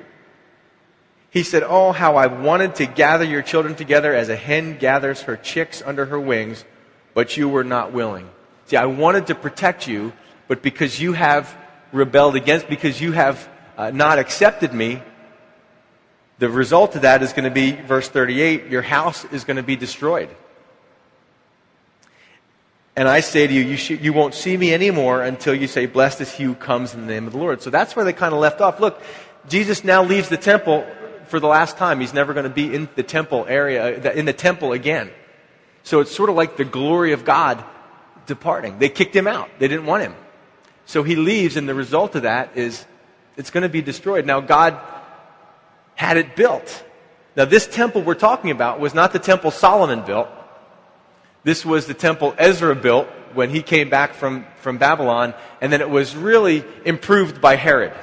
He 1.31 1.43
said, 1.43 1.63
Oh, 1.63 1.91
how 1.91 2.15
I 2.15 2.27
wanted 2.27 2.75
to 2.75 2.85
gather 2.85 3.23
your 3.23 3.41
children 3.41 3.75
together 3.75 4.13
as 4.13 4.29
a 4.29 4.35
hen 4.35 4.77
gathers 4.77 5.21
her 5.23 5.37
chicks 5.37 5.81
under 5.85 6.05
her 6.05 6.19
wings, 6.19 6.65
but 7.13 7.37
you 7.37 7.47
were 7.47 7.63
not 7.63 7.93
willing. 7.93 8.29
See, 8.65 8.77
I 8.77 8.85
wanted 8.85 9.27
to 9.27 9.35
protect 9.35 9.87
you, 9.87 10.13
but 10.47 10.61
because 10.61 10.99
you 10.99 11.13
have 11.13 11.55
rebelled 11.91 12.35
against, 12.35 12.67
because 12.67 12.99
you 12.99 13.11
have 13.11 13.47
uh, 13.77 13.91
not 13.91 14.19
accepted 14.19 14.73
me, 14.73 15.01
the 16.39 16.49
result 16.49 16.95
of 16.95 17.01
that 17.01 17.21
is 17.21 17.33
going 17.33 17.43
to 17.43 17.51
be, 17.51 17.71
verse 17.71 18.07
38, 18.07 18.67
your 18.67 18.81
house 18.81 19.25
is 19.25 19.43
going 19.43 19.57
to 19.57 19.63
be 19.63 19.75
destroyed. 19.75 20.29
And 22.95 23.07
I 23.07 23.19
say 23.19 23.45
to 23.45 23.53
you, 23.53 23.61
you, 23.61 23.77
sh- 23.77 23.91
you 23.91 24.13
won't 24.13 24.33
see 24.33 24.57
me 24.57 24.73
anymore 24.73 25.21
until 25.21 25.53
you 25.53 25.67
say, 25.67 25.85
Blessed 25.85 26.21
is 26.21 26.31
he 26.33 26.43
who 26.43 26.55
comes 26.55 26.93
in 26.93 27.01
the 27.01 27.07
name 27.07 27.27
of 27.27 27.33
the 27.33 27.39
Lord. 27.39 27.61
So 27.61 27.69
that's 27.69 27.95
where 27.95 28.03
they 28.03 28.13
kind 28.13 28.33
of 28.33 28.39
left 28.39 28.61
off. 28.61 28.79
Look, 28.79 29.01
Jesus 29.47 29.83
now 29.83 30.03
leaves 30.03 30.27
the 30.29 30.37
temple 30.37 30.85
for 31.29 31.39
the 31.39 31.47
last 31.47 31.77
time. 31.77 31.99
He's 31.99 32.13
never 32.13 32.33
going 32.33 32.43
to 32.43 32.49
be 32.49 32.73
in 32.73 32.89
the 32.95 33.03
temple 33.03 33.45
area, 33.47 33.97
uh, 33.97 34.11
in 34.11 34.25
the 34.25 34.33
temple 34.33 34.73
again. 34.73 35.11
So 35.83 36.01
it's 36.01 36.13
sort 36.13 36.29
of 36.29 36.35
like 36.35 36.57
the 36.57 36.65
glory 36.65 37.13
of 37.13 37.23
God 37.23 37.63
departing. 38.25 38.79
They 38.79 38.89
kicked 38.89 39.15
him 39.15 39.27
out. 39.27 39.49
They 39.59 39.67
didn't 39.67 39.85
want 39.85 40.03
him. 40.03 40.15
So 40.85 41.03
he 41.03 41.15
leaves, 41.15 41.55
and 41.55 41.69
the 41.69 41.75
result 41.75 42.15
of 42.15 42.23
that 42.23 42.57
is 42.57 42.85
it's 43.37 43.51
going 43.51 43.63
to 43.63 43.69
be 43.69 43.81
destroyed. 43.81 44.25
Now, 44.25 44.41
God 44.41 44.79
had 45.95 46.17
it 46.17 46.35
built. 46.35 46.83
Now, 47.35 47.45
this 47.45 47.67
temple 47.67 48.01
we're 48.01 48.15
talking 48.15 48.51
about 48.51 48.79
was 48.79 48.93
not 48.93 49.13
the 49.13 49.19
temple 49.19 49.51
Solomon 49.51 50.03
built. 50.03 50.27
This 51.43 51.65
was 51.65 51.85
the 51.85 51.93
temple 51.93 52.35
Ezra 52.37 52.75
built 52.75 53.07
when 53.33 53.49
he 53.49 53.61
came 53.61 53.89
back 53.89 54.13
from, 54.13 54.45
from 54.57 54.77
Babylon, 54.77 55.33
and 55.61 55.71
then 55.71 55.81
it 55.81 55.89
was 55.89 56.15
really 56.15 56.63
improved 56.85 57.39
by 57.39 57.55
Herod. 57.55 57.93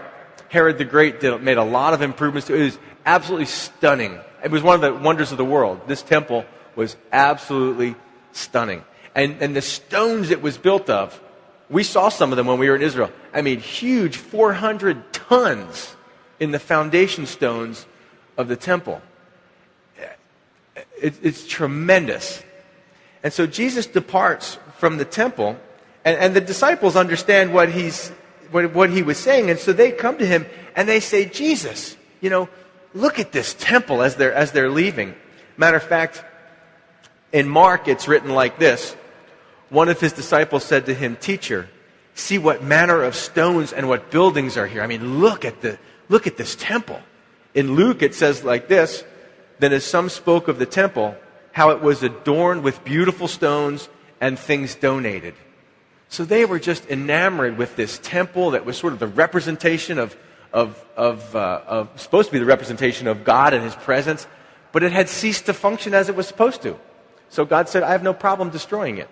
Herod 0.48 0.78
the 0.78 0.84
Great 0.84 1.20
did, 1.20 1.42
made 1.42 1.56
a 1.56 1.64
lot 1.64 1.94
of 1.94 2.02
improvements 2.02 2.46
to 2.48 2.54
it. 2.54 2.60
It 2.60 2.64
was 2.64 2.78
absolutely 3.04 3.46
stunning. 3.46 4.18
It 4.44 4.50
was 4.50 4.62
one 4.62 4.74
of 4.74 4.80
the 4.80 4.94
wonders 4.94 5.32
of 5.32 5.38
the 5.38 5.44
world. 5.44 5.80
This 5.86 6.02
temple 6.02 6.44
was 6.74 6.96
absolutely 7.12 7.94
stunning. 8.32 8.84
And, 9.14 9.40
and 9.40 9.56
the 9.56 9.62
stones 9.62 10.30
it 10.30 10.42
was 10.42 10.58
built 10.58 10.90
of, 10.90 11.20
we 11.68 11.82
saw 11.82 12.10
some 12.10 12.32
of 12.32 12.36
them 12.36 12.46
when 12.46 12.58
we 12.58 12.68
were 12.68 12.76
in 12.76 12.82
Israel. 12.82 13.10
I 13.32 13.42
mean, 13.42 13.60
huge, 13.60 14.16
400 14.16 15.12
tons 15.12 15.96
in 16.38 16.50
the 16.50 16.58
foundation 16.58 17.26
stones 17.26 17.86
of 18.36 18.48
the 18.48 18.56
temple. 18.56 19.00
It, 21.00 21.14
it's 21.22 21.46
tremendous. 21.46 22.42
And 23.22 23.32
so 23.32 23.46
Jesus 23.46 23.86
departs 23.86 24.58
from 24.78 24.98
the 24.98 25.04
temple, 25.04 25.58
and, 26.04 26.18
and 26.18 26.34
the 26.34 26.40
disciples 26.40 26.96
understand 26.96 27.52
what, 27.52 27.70
he's, 27.70 28.12
what, 28.50 28.90
he 28.90 29.02
was 29.02 29.18
saying. 29.18 29.50
And 29.50 29.58
so 29.58 29.72
they 29.72 29.92
come 29.92 30.18
to 30.18 30.26
him 30.26 30.46
and 30.74 30.88
they 30.88 31.00
say, 31.00 31.26
Jesus, 31.26 31.96
you 32.20 32.30
know, 32.30 32.48
look 32.94 33.18
at 33.18 33.32
this 33.32 33.54
temple 33.54 34.02
as 34.02 34.16
they're, 34.16 34.32
as 34.32 34.52
they're 34.52 34.70
leaving. 34.70 35.14
Matter 35.56 35.76
of 35.76 35.82
fact, 35.82 36.24
in 37.32 37.48
Mark, 37.48 37.88
it's 37.88 38.08
written 38.08 38.30
like 38.30 38.58
this 38.58 38.96
One 39.68 39.88
of 39.88 40.00
his 40.00 40.12
disciples 40.12 40.64
said 40.64 40.86
to 40.86 40.94
him, 40.94 41.16
Teacher, 41.16 41.68
see 42.14 42.38
what 42.38 42.62
manner 42.62 43.02
of 43.02 43.14
stones 43.14 43.72
and 43.72 43.88
what 43.88 44.10
buildings 44.10 44.56
are 44.56 44.66
here. 44.66 44.82
I 44.82 44.86
mean, 44.86 45.20
look 45.20 45.44
at, 45.44 45.60
the, 45.60 45.78
look 46.08 46.26
at 46.26 46.36
this 46.36 46.56
temple. 46.56 47.00
In 47.54 47.74
Luke, 47.74 48.02
it 48.02 48.14
says 48.14 48.44
like 48.44 48.68
this 48.68 49.04
Then 49.58 49.72
as 49.72 49.84
some 49.84 50.08
spoke 50.08 50.48
of 50.48 50.58
the 50.58 50.66
temple, 50.66 51.16
how 51.52 51.70
it 51.70 51.80
was 51.80 52.02
adorned 52.02 52.62
with 52.62 52.84
beautiful 52.84 53.28
stones 53.28 53.88
and 54.20 54.38
things 54.38 54.74
donated. 54.74 55.34
So 56.08 56.24
they 56.24 56.44
were 56.44 56.58
just 56.58 56.86
enamored 56.86 57.58
with 57.58 57.76
this 57.76 57.98
temple 58.02 58.52
that 58.52 58.64
was 58.64 58.76
sort 58.76 58.92
of 58.92 58.98
the 58.98 59.06
representation 59.06 59.98
of, 59.98 60.16
of, 60.52 60.82
of, 60.96 61.34
uh, 61.34 61.60
of, 61.66 62.00
supposed 62.00 62.28
to 62.28 62.32
be 62.32 62.38
the 62.38 62.46
representation 62.46 63.06
of 63.06 63.24
God 63.24 63.52
and 63.54 63.62
His 63.62 63.74
presence, 63.74 64.26
but 64.72 64.82
it 64.82 64.92
had 64.92 65.08
ceased 65.08 65.46
to 65.46 65.52
function 65.52 65.94
as 65.94 66.08
it 66.08 66.14
was 66.14 66.26
supposed 66.26 66.62
to. 66.62 66.78
So 67.28 67.44
God 67.44 67.68
said, 67.68 67.82
I 67.82 67.92
have 67.92 68.02
no 68.02 68.14
problem 68.14 68.50
destroying 68.50 68.98
it. 68.98 69.08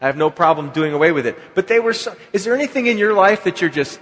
I 0.00 0.06
have 0.06 0.16
no 0.16 0.30
problem 0.30 0.70
doing 0.70 0.92
away 0.92 1.12
with 1.12 1.26
it. 1.26 1.38
But 1.54 1.68
they 1.68 1.78
were 1.78 1.92
so, 1.92 2.16
is 2.32 2.44
there 2.44 2.54
anything 2.54 2.86
in 2.86 2.98
your 2.98 3.12
life 3.12 3.44
that 3.44 3.60
you're 3.60 3.70
just 3.70 4.00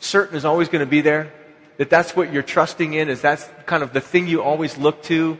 certain 0.00 0.36
is 0.36 0.44
always 0.44 0.68
going 0.68 0.80
to 0.84 0.90
be 0.90 1.00
there? 1.00 1.32
That 1.76 1.88
that's 1.88 2.14
what 2.14 2.32
you're 2.32 2.42
trusting 2.42 2.94
in? 2.94 3.08
Is 3.08 3.22
that 3.22 3.66
kind 3.66 3.82
of 3.82 3.92
the 3.92 4.00
thing 4.00 4.26
you 4.26 4.42
always 4.42 4.76
look 4.76 5.02
to? 5.04 5.38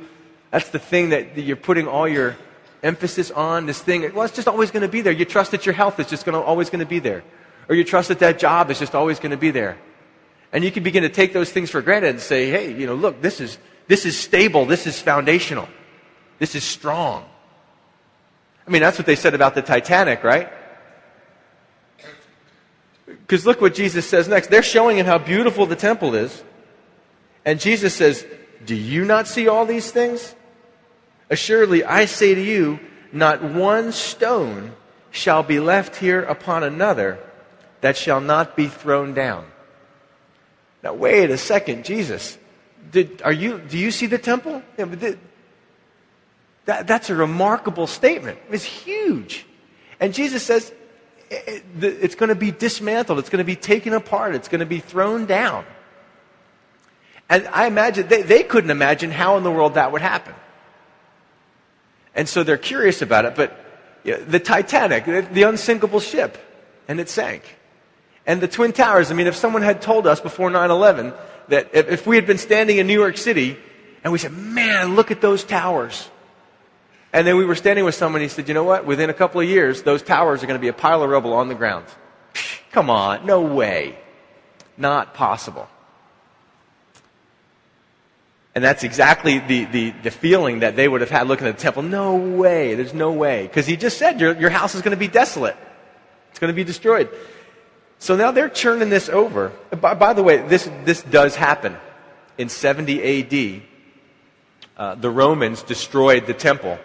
That's 0.51 0.71
the 0.71 0.79
thing 0.79 1.11
that, 1.11 1.35
that 1.35 1.43
you're 1.43 1.57
putting 1.57 1.89
all 1.89 2.07
your 2.07 2.37
emphasis 2.85 3.33
on. 3.33 3.67
This 3.67 3.81
thing, 3.81 4.03
well, 4.15 4.25
it's 4.25 4.35
just 4.37 4.47
always 4.47 4.71
going 4.71 4.83
to 4.83 4.89
be 4.89 5.01
there. 5.01 5.13
You 5.13 5.25
trust 5.25 5.51
that 5.51 5.67
your 5.67 5.75
health 5.75 5.99
is 5.99 6.07
just 6.07 6.25
going 6.25 6.35
to 6.35 6.41
always 6.41 6.71
going 6.71 6.81
to 6.81 6.87
be 6.87 7.01
there. 7.01 7.25
Or 7.69 7.75
you 7.75 7.83
trust 7.83 8.09
that 8.09 8.21
that 8.21 8.39
job 8.39 8.71
is 8.71 8.79
just 8.79 8.95
always 8.95 9.19
going 9.19 9.31
to 9.31 9.37
be 9.37 9.51
there. 9.51 9.79
And 10.53 10.63
you 10.63 10.71
can 10.71 10.85
begin 10.85 11.03
to 11.03 11.09
take 11.09 11.33
those 11.33 11.51
things 11.51 11.71
for 11.71 11.83
granted 11.83 12.11
and 12.11 12.21
say, 12.21 12.49
hey, 12.49 12.73
you 12.73 12.87
know, 12.87 12.95
look, 12.95 13.21
this 13.21 13.41
is, 13.41 13.59
this 13.89 14.07
is 14.07 14.17
stable. 14.17 14.67
This 14.67 14.87
is 14.87 15.01
foundational. 15.01 15.69
This 16.39 16.55
is 16.55 16.63
strong. 16.63 17.25
I 18.67 18.71
mean, 18.71 18.83
that's 18.83 18.99
what 18.99 19.07
they 19.07 19.17
said 19.17 19.35
about 19.35 19.55
the 19.55 19.63
Titanic, 19.63 20.23
right? 20.23 20.53
Because 23.07 23.45
look 23.45 23.61
what 23.61 23.75
Jesus 23.75 24.07
says 24.07 24.29
next. 24.29 24.49
They're 24.49 24.63
showing 24.63 24.99
him 24.99 25.07
how 25.07 25.19
beautiful 25.19 25.67
the 25.67 25.77
temple 25.77 26.15
is. 26.15 26.45
And 27.45 27.61
Jesus 27.61 27.95
says, 27.95 28.27
Do 28.65 28.75
you 28.75 29.05
not 29.05 29.27
see 29.27 29.49
all 29.49 29.67
these 29.67 29.91
things? 29.91 30.35
Assuredly, 31.31 31.85
I 31.85 32.05
say 32.05 32.35
to 32.35 32.41
you, 32.41 32.81
not 33.13 33.43
one 33.43 33.93
stone 33.93 34.73
shall 35.11 35.43
be 35.43 35.61
left 35.61 35.97
here 35.97 36.23
upon 36.23 36.65
another 36.65 37.19
that 37.81 37.97
shall 37.97 38.21
not 38.21 38.57
be 38.57 38.67
thrown 38.67 39.15
down. 39.15 39.47
Now, 40.83 40.95
wait 40.95 41.31
a 41.31 41.39
second, 41.39 41.85
Jesus. 41.85 42.37
Did, 42.91 43.23
are 43.23 43.33
you, 43.33 43.59
do 43.59 43.79
you 43.79 43.91
see 43.91 44.07
the 44.07 44.19
temple? 44.19 44.63
Yeah, 44.77 44.85
did, 44.87 45.19
that, 46.67 46.87
that's 46.87 47.11
a 47.11 47.15
remarkable 47.15 47.87
statement. 47.87 48.39
It's 48.51 48.65
huge. 48.65 49.47
And 50.01 50.13
Jesus 50.13 50.43
says 50.43 50.73
it, 51.31 51.65
it, 51.81 51.95
it's 52.03 52.15
going 52.15 52.29
to 52.29 52.35
be 52.35 52.51
dismantled, 52.51 53.19
it's 53.19 53.31
going 53.31 53.39
to 53.39 53.45
be 53.45 53.57
taken 53.57 53.93
apart, 53.93 54.35
it's 54.35 54.49
going 54.49 54.61
to 54.61 54.67
be 54.67 54.81
thrown 54.81 55.27
down. 55.27 55.65
And 57.29 57.47
I 57.49 57.67
imagine 57.67 58.09
they, 58.09 58.23
they 58.23 58.43
couldn't 58.43 58.71
imagine 58.71 59.11
how 59.11 59.37
in 59.37 59.45
the 59.45 59.51
world 59.51 59.75
that 59.75 59.93
would 59.93 60.03
happen. 60.03 60.35
And 62.15 62.29
so 62.29 62.43
they're 62.43 62.57
curious 62.57 63.03
about 63.03 63.25
it, 63.25 63.35
but 63.35 63.59
you 64.05 64.13
know, 64.13 64.25
the 64.25 64.39
Titanic, 64.39 65.05
the, 65.05 65.27
the 65.33 65.43
unsinkable 65.43 66.01
ship, 66.01 66.39
and 66.87 67.01
it 67.01 67.09
sank. 67.09 67.43
And 68.27 68.41
the 68.41 68.49
Twin 68.49 68.73
Towers, 68.73 69.11
I 69.11 69.15
mean, 69.15 69.27
if 69.27 69.35
someone 69.35 69.63
had 69.63 69.83
told 69.83 70.07
us 70.07 70.21
before 70.21 70.51
9 70.51 70.71
11 70.71 71.13
that 71.49 71.71
if, 71.73 71.89
if 71.89 72.07
we 72.07 72.17
had 72.17 72.27
been 72.27 72.39
standing 72.39 72.79
in 72.79 72.87
New 72.87 72.99
York 72.99 73.17
City 73.17 73.59
and 74.03 74.13
we 74.13 74.19
said, 74.19 74.33
man, 74.33 74.95
look 74.95 75.11
at 75.11 75.21
those 75.21 75.45
towers. 75.45 76.09
And 77.13 77.27
then 77.27 77.37
we 77.37 77.45
were 77.45 77.55
standing 77.55 77.85
with 77.85 77.95
someone, 77.95 78.23
he 78.23 78.29
said, 78.29 78.49
you 78.49 78.55
know 78.55 78.65
what? 78.65 78.87
Within 78.87 79.09
a 79.09 79.15
couple 79.15 79.41
of 79.41 79.49
years, 79.49 79.83
those 79.83 80.03
towers 80.03 80.43
are 80.43 80.47
going 80.47 80.59
to 80.59 80.63
be 80.63 80.69
a 80.69 80.73
pile 80.73 81.03
of 81.03 81.11
rubble 81.11 81.33
on 81.33 81.49
the 81.49 81.55
ground. 81.55 81.87
Come 82.73 82.91
on, 82.91 83.25
no 83.25 83.41
way. 83.41 83.99
Not 84.77 85.15
possible. 85.15 85.69
And 88.55 88.63
that's 88.63 88.85
exactly 88.85 89.41
the, 89.41 89.65
the, 89.65 89.91
the, 89.91 90.11
feeling 90.13 90.61
that 90.61 90.77
they 90.77 90.87
would 90.87 91.01
have 91.01 91.11
had 91.11 91.27
looking 91.27 91.49
at 91.49 91.57
the 91.57 91.63
temple. 91.63 91.83
No 91.83 92.15
way. 92.15 92.77
There's 92.77 92.95
no 92.95 93.11
way. 93.11 93.43
Because 93.43 93.67
he 93.67 93.77
just 93.77 93.99
said 93.99 94.21
your, 94.21 94.39
your 94.39 94.51
house 94.51 94.77
is 94.77 94.83
going 94.83 94.93
to 94.93 94.97
be 94.97 95.09
desolate. 95.09 95.57
It's 96.31 96.39
going 96.39 96.53
to 96.53 96.55
be 96.55 96.63
destroyed. 96.63 97.11
So 97.99 98.15
now 98.15 98.31
they're 98.31 98.49
churning 98.49 98.91
this 98.91 99.09
over. 99.09 99.53
By, 99.81 99.95
by 99.95 100.13
the 100.13 100.23
way, 100.23 100.47
this, 100.47 100.71
this 100.85 101.03
does 101.03 101.35
happen. 101.35 101.77
In 102.39 102.49
70 102.49 103.59
AD, 103.59 103.63
uh, 104.77 104.95
the 104.97 105.11
Romans 105.11 105.63
destroyed 105.65 106.27
the 106.27 106.35
temple. 106.35 106.79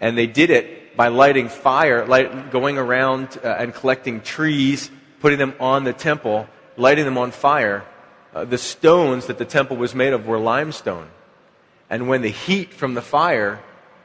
And 0.00 0.16
they 0.16 0.28
did 0.28 0.50
it 0.50 0.96
by 0.96 1.08
lighting 1.08 1.48
fire, 1.48 2.06
light, 2.06 2.52
going 2.52 2.78
around 2.78 3.38
uh, 3.42 3.56
and 3.58 3.74
collecting 3.74 4.20
trees, 4.20 4.88
putting 5.18 5.38
them 5.38 5.54
on 5.58 5.82
the 5.82 5.92
temple, 5.92 6.46
lighting 6.76 7.04
them 7.04 7.18
on 7.18 7.32
fire 7.32 7.84
uh, 8.36 8.44
the 8.44 8.58
stones 8.58 9.28
that 9.28 9.38
the 9.38 9.46
temple 9.46 9.78
was 9.78 9.94
made 9.94 10.12
of 10.12 10.26
were 10.26 10.38
limestone. 10.38 11.08
And 11.88 12.06
when 12.06 12.20
the 12.20 12.28
heat 12.28 12.74
from 12.74 12.92
the 12.92 13.00
fire 13.00 13.62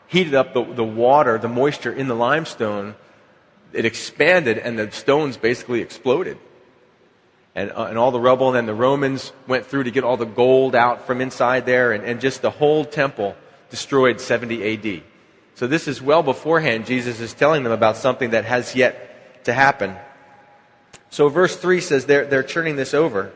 heated 0.08 0.34
up 0.34 0.54
the, 0.54 0.64
the 0.64 0.86
water, 0.86 1.38
the 1.38 1.50
moisture 1.50 1.92
in 1.92 2.08
the 2.08 2.16
limestone, 2.16 2.96
it 3.74 3.84
expanded 3.84 4.58
and 4.58 4.80
the 4.80 4.90
stones 4.92 5.36
basically 5.36 5.82
exploded. 5.82 6.38
And, 7.56 7.74
uh, 7.74 7.88
and 7.90 7.98
all 7.98 8.12
the 8.12 8.22
rubble, 8.22 8.48
and 8.48 8.56
then 8.56 8.66
the 8.68 8.74
Romans 8.74 9.34
went 9.48 9.66
through 9.66 9.84
to 9.84 9.92
get 9.92 10.06
all 10.06 10.16
the 10.16 10.24
gold 10.24 10.76
out 10.76 11.06
from 11.06 11.20
inside 11.20 11.66
there, 11.66 11.92
and, 11.92 12.06
and 12.06 12.22
just 12.22 12.42
the 12.42 12.52
whole 12.52 12.86
temple 12.86 13.36
destroyed 13.70 14.22
70 14.22 14.98
AD. 14.98 15.04
So 15.56 15.68
this 15.68 15.90
is 15.90 16.02
well 16.02 16.24
beforehand. 16.24 16.86
Jesus 16.86 17.20
is 17.20 17.34
telling 17.34 17.64
them 17.64 17.74
about 17.74 17.98
something 17.98 18.30
that 18.30 18.46
has 18.46 18.78
yet 18.78 19.44
to 19.44 19.52
happen. 19.52 19.98
So 21.10 21.28
verse 21.28 21.58
3 21.58 21.82
says 21.82 22.06
they're, 22.06 22.26
they're 22.26 22.44
turning 22.44 22.78
this 22.78 22.94
over. 22.94 23.34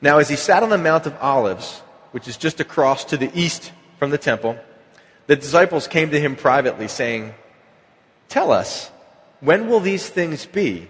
Now, 0.00 0.18
as 0.18 0.28
he 0.28 0.36
sat 0.36 0.62
on 0.62 0.68
the 0.68 0.78
Mount 0.78 1.06
of 1.06 1.16
Olives, 1.20 1.80
which 2.12 2.28
is 2.28 2.36
just 2.36 2.60
across 2.60 3.04
to 3.06 3.16
the 3.16 3.30
east 3.34 3.72
from 3.98 4.10
the 4.10 4.18
temple, 4.18 4.58
the 5.26 5.36
disciples 5.36 5.88
came 5.88 6.10
to 6.10 6.20
him 6.20 6.36
privately, 6.36 6.88
saying, 6.88 7.34
Tell 8.28 8.52
us, 8.52 8.90
When 9.40 9.68
will 9.68 9.80
these 9.80 10.08
things 10.08 10.46
be? 10.46 10.88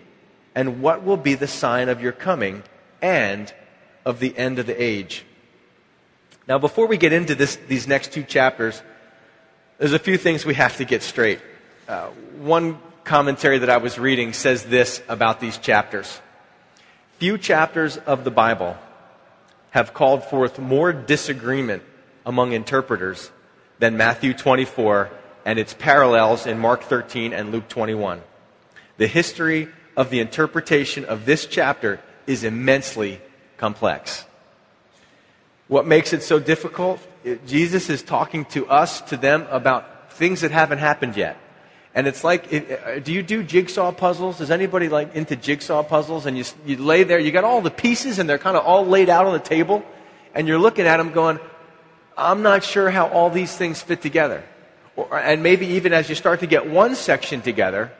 And 0.54 0.80
what 0.80 1.04
will 1.04 1.18
be 1.18 1.34
the 1.34 1.46
sign 1.46 1.88
of 1.88 2.00
your 2.00 2.12
coming 2.12 2.62
and 3.02 3.52
of 4.04 4.20
the 4.20 4.36
end 4.36 4.58
of 4.58 4.66
the 4.66 4.82
age? 4.82 5.24
Now, 6.48 6.58
before 6.58 6.86
we 6.86 6.96
get 6.96 7.12
into 7.12 7.34
this, 7.34 7.56
these 7.68 7.86
next 7.86 8.12
two 8.12 8.22
chapters, 8.22 8.82
there's 9.78 9.92
a 9.92 9.98
few 9.98 10.16
things 10.16 10.46
we 10.46 10.54
have 10.54 10.76
to 10.78 10.84
get 10.84 11.02
straight. 11.02 11.40
Uh, 11.88 12.08
one 12.38 12.78
commentary 13.04 13.58
that 13.58 13.70
I 13.70 13.76
was 13.76 13.98
reading 13.98 14.32
says 14.32 14.64
this 14.64 15.02
about 15.08 15.40
these 15.40 15.58
chapters 15.58 16.20
Few 17.18 17.38
chapters 17.38 17.96
of 17.96 18.24
the 18.24 18.30
Bible 18.30 18.76
have 19.76 19.92
called 19.92 20.24
forth 20.24 20.58
more 20.58 20.90
disagreement 20.90 21.82
among 22.24 22.52
interpreters 22.52 23.30
than 23.78 23.94
Matthew 23.94 24.32
24 24.32 25.10
and 25.44 25.58
its 25.58 25.74
parallels 25.74 26.46
in 26.46 26.58
Mark 26.58 26.84
13 26.84 27.34
and 27.34 27.52
Luke 27.52 27.68
21. 27.68 28.22
The 28.96 29.06
history 29.06 29.68
of 29.94 30.08
the 30.08 30.20
interpretation 30.20 31.04
of 31.04 31.26
this 31.26 31.44
chapter 31.44 32.00
is 32.26 32.42
immensely 32.42 33.20
complex. 33.58 34.24
What 35.68 35.86
makes 35.86 36.14
it 36.14 36.22
so 36.22 36.38
difficult? 36.38 36.98
Jesus 37.46 37.90
is 37.90 38.02
talking 38.02 38.46
to 38.46 38.66
us, 38.68 39.02
to 39.02 39.18
them, 39.18 39.46
about 39.50 40.10
things 40.10 40.40
that 40.40 40.52
haven't 40.52 40.78
happened 40.78 41.18
yet. 41.18 41.36
And 41.96 42.06
it's 42.06 42.22
like, 42.22 42.52
it, 42.52 42.70
uh, 42.84 42.98
do 42.98 43.10
you 43.10 43.22
do 43.22 43.42
jigsaw 43.42 43.90
puzzles? 43.90 44.42
Is 44.42 44.50
anybody 44.50 44.90
like 44.90 45.14
into 45.14 45.34
jigsaw 45.34 45.82
puzzles? 45.82 46.26
And 46.26 46.36
you, 46.36 46.44
you 46.66 46.76
lay 46.76 47.04
there, 47.04 47.18
you 47.18 47.32
got 47.32 47.44
all 47.44 47.62
the 47.62 47.70
pieces 47.70 48.18
and 48.18 48.28
they're 48.28 48.36
kind 48.36 48.54
of 48.54 48.66
all 48.66 48.84
laid 48.84 49.08
out 49.08 49.24
on 49.24 49.32
the 49.32 49.38
table. 49.38 49.82
And 50.34 50.46
you're 50.46 50.58
looking 50.58 50.84
at 50.86 50.98
them 50.98 51.12
going, 51.12 51.40
I'm 52.14 52.42
not 52.42 52.62
sure 52.62 52.90
how 52.90 53.08
all 53.08 53.30
these 53.30 53.56
things 53.56 53.80
fit 53.80 54.02
together. 54.02 54.44
Or, 54.94 55.12
uh, 55.14 55.22
and 55.22 55.42
maybe 55.42 55.66
even 55.68 55.94
as 55.94 56.10
you 56.10 56.14
start 56.14 56.40
to 56.40 56.46
get 56.46 56.68
one 56.68 56.96
section 56.96 57.40
together, 57.40 57.90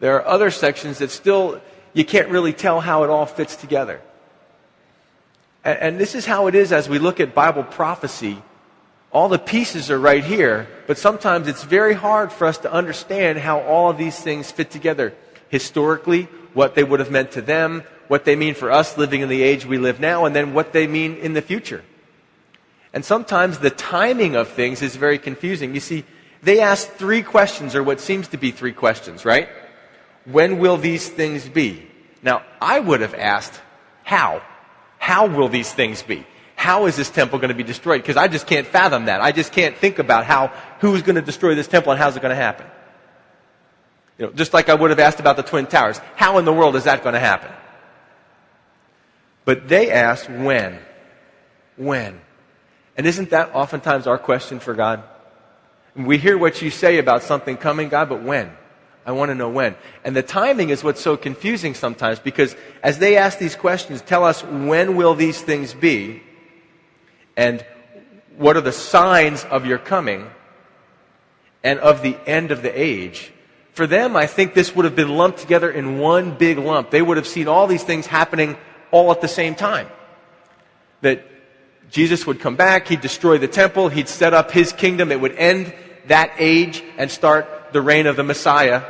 there 0.00 0.16
are 0.16 0.26
other 0.26 0.50
sections 0.50 0.98
that 0.98 1.10
still, 1.10 1.60
you 1.92 2.06
can't 2.06 2.30
really 2.30 2.54
tell 2.54 2.80
how 2.80 3.04
it 3.04 3.10
all 3.10 3.26
fits 3.26 3.56
together. 3.56 4.00
And, 5.62 5.78
and 5.80 6.00
this 6.00 6.14
is 6.14 6.24
how 6.24 6.46
it 6.46 6.54
is 6.54 6.72
as 6.72 6.88
we 6.88 6.98
look 6.98 7.20
at 7.20 7.34
Bible 7.34 7.62
prophecy. 7.62 8.42
All 9.14 9.28
the 9.28 9.38
pieces 9.38 9.92
are 9.92 9.98
right 9.98 10.24
here, 10.24 10.66
but 10.88 10.98
sometimes 10.98 11.46
it's 11.46 11.62
very 11.62 11.94
hard 11.94 12.32
for 12.32 12.48
us 12.48 12.58
to 12.58 12.72
understand 12.72 13.38
how 13.38 13.60
all 13.60 13.88
of 13.88 13.96
these 13.96 14.18
things 14.18 14.50
fit 14.50 14.72
together. 14.72 15.14
Historically, 15.50 16.24
what 16.52 16.74
they 16.74 16.82
would 16.82 16.98
have 16.98 17.12
meant 17.12 17.30
to 17.32 17.40
them, 17.40 17.84
what 18.08 18.24
they 18.24 18.34
mean 18.34 18.54
for 18.54 18.72
us 18.72 18.98
living 18.98 19.20
in 19.20 19.28
the 19.28 19.40
age 19.40 19.64
we 19.64 19.78
live 19.78 20.00
now, 20.00 20.24
and 20.24 20.34
then 20.34 20.52
what 20.52 20.72
they 20.72 20.88
mean 20.88 21.14
in 21.18 21.32
the 21.32 21.40
future. 21.40 21.84
And 22.92 23.04
sometimes 23.04 23.60
the 23.60 23.70
timing 23.70 24.34
of 24.34 24.48
things 24.48 24.82
is 24.82 24.96
very 24.96 25.18
confusing. 25.18 25.74
You 25.74 25.80
see, 25.80 26.04
they 26.42 26.58
asked 26.58 26.90
three 26.90 27.22
questions, 27.22 27.76
or 27.76 27.84
what 27.84 28.00
seems 28.00 28.26
to 28.28 28.36
be 28.36 28.50
three 28.50 28.72
questions, 28.72 29.24
right? 29.24 29.48
When 30.24 30.58
will 30.58 30.76
these 30.76 31.08
things 31.08 31.48
be? 31.48 31.86
Now, 32.24 32.42
I 32.60 32.80
would 32.80 33.00
have 33.00 33.14
asked, 33.14 33.60
how? 34.02 34.42
How 34.98 35.26
will 35.28 35.48
these 35.48 35.72
things 35.72 36.02
be? 36.02 36.26
How 36.54 36.86
is 36.86 36.96
this 36.96 37.10
temple 37.10 37.38
going 37.38 37.48
to 37.48 37.54
be 37.54 37.62
destroyed? 37.62 38.02
Because 38.02 38.16
I 38.16 38.28
just 38.28 38.46
can't 38.46 38.66
fathom 38.66 39.06
that. 39.06 39.20
I 39.20 39.32
just 39.32 39.52
can't 39.52 39.76
think 39.76 39.98
about 39.98 40.24
how, 40.24 40.48
who's 40.80 41.02
going 41.02 41.16
to 41.16 41.22
destroy 41.22 41.54
this 41.54 41.68
temple 41.68 41.92
and 41.92 42.00
how's 42.00 42.16
it 42.16 42.20
going 42.20 42.30
to 42.30 42.36
happen. 42.36 42.66
You 44.18 44.26
know, 44.26 44.32
just 44.32 44.54
like 44.54 44.68
I 44.68 44.74
would 44.74 44.90
have 44.90 45.00
asked 45.00 45.20
about 45.20 45.36
the 45.36 45.42
Twin 45.42 45.66
Towers. 45.66 45.98
How 46.16 46.38
in 46.38 46.44
the 46.44 46.52
world 46.52 46.76
is 46.76 46.84
that 46.84 47.02
going 47.02 47.14
to 47.14 47.20
happen? 47.20 47.50
But 49.44 49.68
they 49.68 49.90
asked 49.90 50.30
when. 50.30 50.78
When? 51.76 52.20
And 52.96 53.06
isn't 53.06 53.30
that 53.30 53.54
oftentimes 53.54 54.06
our 54.06 54.18
question 54.18 54.60
for 54.60 54.74
God? 54.74 55.02
We 55.96 56.18
hear 56.18 56.38
what 56.38 56.62
you 56.62 56.70
say 56.70 56.98
about 56.98 57.22
something 57.22 57.56
coming, 57.56 57.88
God, 57.88 58.08
but 58.08 58.22
when? 58.22 58.52
I 59.06 59.12
want 59.12 59.30
to 59.30 59.34
know 59.34 59.48
when. 59.48 59.76
And 60.02 60.16
the 60.16 60.22
timing 60.22 60.70
is 60.70 60.82
what's 60.82 61.00
so 61.00 61.16
confusing 61.16 61.74
sometimes 61.74 62.18
because 62.18 62.56
as 62.82 62.98
they 62.98 63.16
ask 63.16 63.38
these 63.38 63.54
questions, 63.54 64.00
tell 64.00 64.24
us 64.24 64.42
when 64.42 64.96
will 64.96 65.14
these 65.14 65.40
things 65.42 65.74
be? 65.74 66.22
And 67.36 67.64
what 68.36 68.56
are 68.56 68.60
the 68.60 68.72
signs 68.72 69.44
of 69.44 69.66
your 69.66 69.78
coming 69.78 70.30
and 71.62 71.78
of 71.80 72.02
the 72.02 72.16
end 72.26 72.50
of 72.50 72.62
the 72.62 72.70
age? 72.70 73.32
For 73.72 73.86
them, 73.86 74.16
I 74.16 74.26
think 74.26 74.54
this 74.54 74.74
would 74.76 74.84
have 74.84 74.94
been 74.94 75.16
lumped 75.16 75.38
together 75.38 75.70
in 75.70 75.98
one 75.98 76.36
big 76.36 76.58
lump. 76.58 76.90
They 76.90 77.02
would 77.02 77.16
have 77.16 77.26
seen 77.26 77.48
all 77.48 77.66
these 77.66 77.82
things 77.82 78.06
happening 78.06 78.56
all 78.92 79.10
at 79.10 79.20
the 79.20 79.28
same 79.28 79.56
time. 79.56 79.88
That 81.00 81.26
Jesus 81.90 82.26
would 82.26 82.40
come 82.40 82.56
back, 82.56 82.88
he'd 82.88 83.00
destroy 83.00 83.38
the 83.38 83.48
temple, 83.48 83.88
he'd 83.88 84.08
set 84.08 84.32
up 84.32 84.52
his 84.52 84.72
kingdom, 84.72 85.10
it 85.10 85.20
would 85.20 85.36
end 85.36 85.74
that 86.06 86.32
age 86.38 86.82
and 86.98 87.10
start 87.10 87.72
the 87.72 87.82
reign 87.82 88.06
of 88.06 88.16
the 88.16 88.22
Messiah 88.22 88.84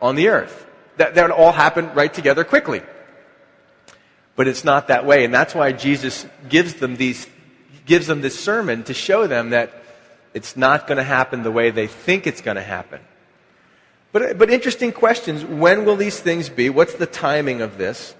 on 0.00 0.14
the 0.14 0.28
earth. 0.28 0.66
That, 0.96 1.14
that 1.14 1.22
would 1.22 1.30
all 1.30 1.52
happen 1.52 1.92
right 1.94 2.12
together 2.12 2.44
quickly. 2.44 2.82
But 4.36 4.48
it's 4.48 4.64
not 4.64 4.88
that 4.88 5.04
way, 5.04 5.24
and 5.24 5.34
that's 5.34 5.54
why 5.54 5.72
Jesus 5.72 6.26
gives 6.48 6.74
them 6.74 6.96
these, 6.96 7.26
gives 7.88 8.06
them 8.06 8.20
this 8.20 8.38
sermon 8.38 8.84
to 8.84 8.94
show 8.94 9.26
them 9.26 9.50
that 9.50 9.72
it's 10.34 10.56
not 10.56 10.86
going 10.86 10.98
to 10.98 11.02
happen 11.02 11.42
the 11.42 11.50
way 11.50 11.70
they 11.70 11.88
think 11.88 12.28
it's 12.28 12.40
going 12.40 12.56
to 12.56 12.62
happen. 12.62 13.00
But, 14.12 14.38
but 14.38 14.50
interesting 14.50 14.92
questions. 14.92 15.44
When 15.44 15.84
will 15.84 15.96
these 15.96 16.20
things 16.20 16.48
be? 16.48 16.70
What's 16.70 16.94
the 16.94 17.06
timing 17.06 17.62
of 17.62 17.76
this? 17.78 18.14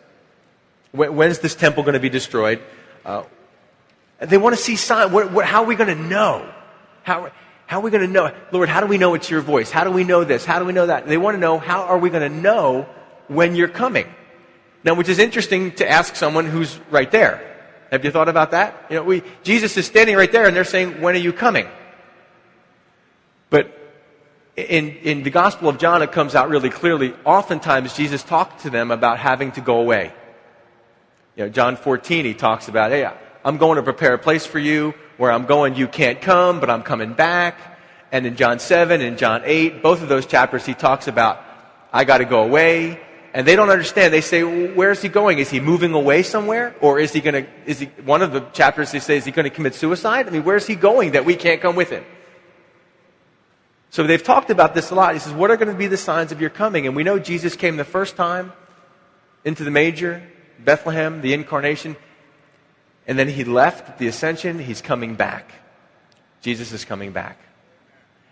When, 0.92 1.14
when's 1.14 1.38
this 1.38 1.54
temple 1.54 1.84
going 1.84 1.94
to 1.94 2.00
be 2.00 2.08
destroyed? 2.08 2.60
Uh, 3.04 3.22
they 4.18 4.38
want 4.38 4.56
to 4.56 4.60
see 4.60 4.76
sign. 4.76 5.12
What, 5.12 5.30
what, 5.30 5.44
how 5.44 5.62
are 5.62 5.66
we 5.66 5.76
going 5.76 5.96
to 5.96 6.02
know? 6.02 6.52
How, 7.04 7.30
how 7.66 7.78
are 7.78 7.82
we 7.82 7.90
going 7.90 8.06
to 8.06 8.12
know? 8.12 8.34
Lord, 8.50 8.68
how 8.68 8.80
do 8.80 8.86
we 8.86 8.98
know 8.98 9.14
it's 9.14 9.30
your 9.30 9.40
voice? 9.40 9.70
How 9.70 9.84
do 9.84 9.90
we 9.90 10.04
know 10.04 10.24
this? 10.24 10.44
How 10.44 10.58
do 10.58 10.64
we 10.64 10.72
know 10.72 10.86
that? 10.86 11.06
They 11.06 11.18
want 11.18 11.36
to 11.36 11.40
know 11.40 11.58
how 11.58 11.82
are 11.82 11.98
we 11.98 12.10
going 12.10 12.30
to 12.30 12.36
know 12.36 12.86
when 13.28 13.54
you're 13.54 13.68
coming? 13.68 14.06
Now, 14.84 14.94
which 14.94 15.08
is 15.08 15.18
interesting 15.18 15.72
to 15.76 15.88
ask 15.88 16.16
someone 16.16 16.46
who's 16.46 16.78
right 16.90 17.10
there. 17.10 17.47
Have 17.90 18.04
you 18.04 18.10
thought 18.10 18.28
about 18.28 18.50
that? 18.50 18.86
You 18.90 18.96
know, 18.96 19.02
we, 19.02 19.22
Jesus 19.42 19.76
is 19.76 19.86
standing 19.86 20.16
right 20.16 20.30
there 20.30 20.46
and 20.46 20.54
they're 20.54 20.64
saying, 20.64 21.00
when 21.00 21.14
are 21.14 21.18
you 21.18 21.32
coming? 21.32 21.66
But 23.50 23.72
in, 24.56 24.88
in 24.96 25.22
the 25.22 25.30
Gospel 25.30 25.68
of 25.68 25.78
John, 25.78 26.02
it 26.02 26.12
comes 26.12 26.34
out 26.34 26.48
really 26.48 26.70
clearly. 26.70 27.14
Oftentimes, 27.24 27.94
Jesus 27.94 28.22
talked 28.22 28.62
to 28.62 28.70
them 28.70 28.90
about 28.90 29.18
having 29.18 29.52
to 29.52 29.60
go 29.60 29.80
away. 29.80 30.12
You 31.36 31.44
know, 31.44 31.50
John 31.50 31.76
14, 31.76 32.24
he 32.24 32.34
talks 32.34 32.68
about, 32.68 32.90
hey, 32.90 33.08
I'm 33.44 33.56
going 33.56 33.76
to 33.76 33.82
prepare 33.82 34.14
a 34.14 34.18
place 34.18 34.44
for 34.44 34.58
you 34.58 34.92
where 35.16 35.32
I'm 35.32 35.46
going, 35.46 35.74
you 35.74 35.88
can't 35.88 36.20
come, 36.20 36.60
but 36.60 36.68
I'm 36.68 36.82
coming 36.82 37.14
back. 37.14 37.78
And 38.10 38.26
in 38.26 38.36
John 38.36 38.58
7 38.58 39.00
and 39.00 39.16
John 39.16 39.42
8, 39.44 39.82
both 39.82 40.02
of 40.02 40.08
those 40.08 40.26
chapters, 40.26 40.66
he 40.66 40.74
talks 40.74 41.08
about, 41.08 41.42
I 41.92 42.04
got 42.04 42.18
to 42.18 42.24
go 42.24 42.42
away. 42.42 43.00
And 43.34 43.46
they 43.46 43.56
don't 43.56 43.70
understand. 43.70 44.12
They 44.12 44.22
say, 44.22 44.42
where 44.42 44.90
is 44.90 45.02
he 45.02 45.08
going? 45.08 45.38
Is 45.38 45.50
he 45.50 45.60
moving 45.60 45.92
away 45.92 46.22
somewhere? 46.22 46.74
Or 46.80 46.98
is 46.98 47.12
he 47.12 47.20
going 47.20 47.44
to, 47.44 47.50
is 47.66 47.80
he, 47.80 47.86
one 48.04 48.22
of 48.22 48.32
the 48.32 48.40
chapters 48.52 48.90
they 48.90 49.00
say, 49.00 49.16
is 49.16 49.24
he 49.24 49.32
going 49.32 49.44
to 49.44 49.50
commit 49.50 49.74
suicide? 49.74 50.26
I 50.26 50.30
mean, 50.30 50.44
where's 50.44 50.66
he 50.66 50.74
going 50.74 51.12
that 51.12 51.24
we 51.24 51.36
can't 51.36 51.60
come 51.60 51.76
with 51.76 51.90
him? 51.90 52.04
So 53.90 54.06
they've 54.06 54.22
talked 54.22 54.50
about 54.50 54.74
this 54.74 54.90
a 54.90 54.94
lot. 54.94 55.14
He 55.14 55.20
says, 55.20 55.32
what 55.32 55.50
are 55.50 55.56
going 55.56 55.72
to 55.72 55.78
be 55.78 55.86
the 55.86 55.96
signs 55.96 56.32
of 56.32 56.40
your 56.40 56.50
coming? 56.50 56.86
And 56.86 56.96
we 56.96 57.04
know 57.04 57.18
Jesus 57.18 57.56
came 57.56 57.76
the 57.76 57.84
first 57.84 58.16
time 58.16 58.52
into 59.44 59.64
the 59.64 59.70
manger, 59.70 60.22
Bethlehem, 60.58 61.20
the 61.20 61.34
incarnation. 61.34 61.96
And 63.06 63.18
then 63.18 63.28
he 63.28 63.44
left 63.44 63.98
the 63.98 64.08
ascension. 64.08 64.58
He's 64.58 64.82
coming 64.82 65.14
back. 65.14 65.52
Jesus 66.40 66.72
is 66.72 66.84
coming 66.84 67.12
back. 67.12 67.38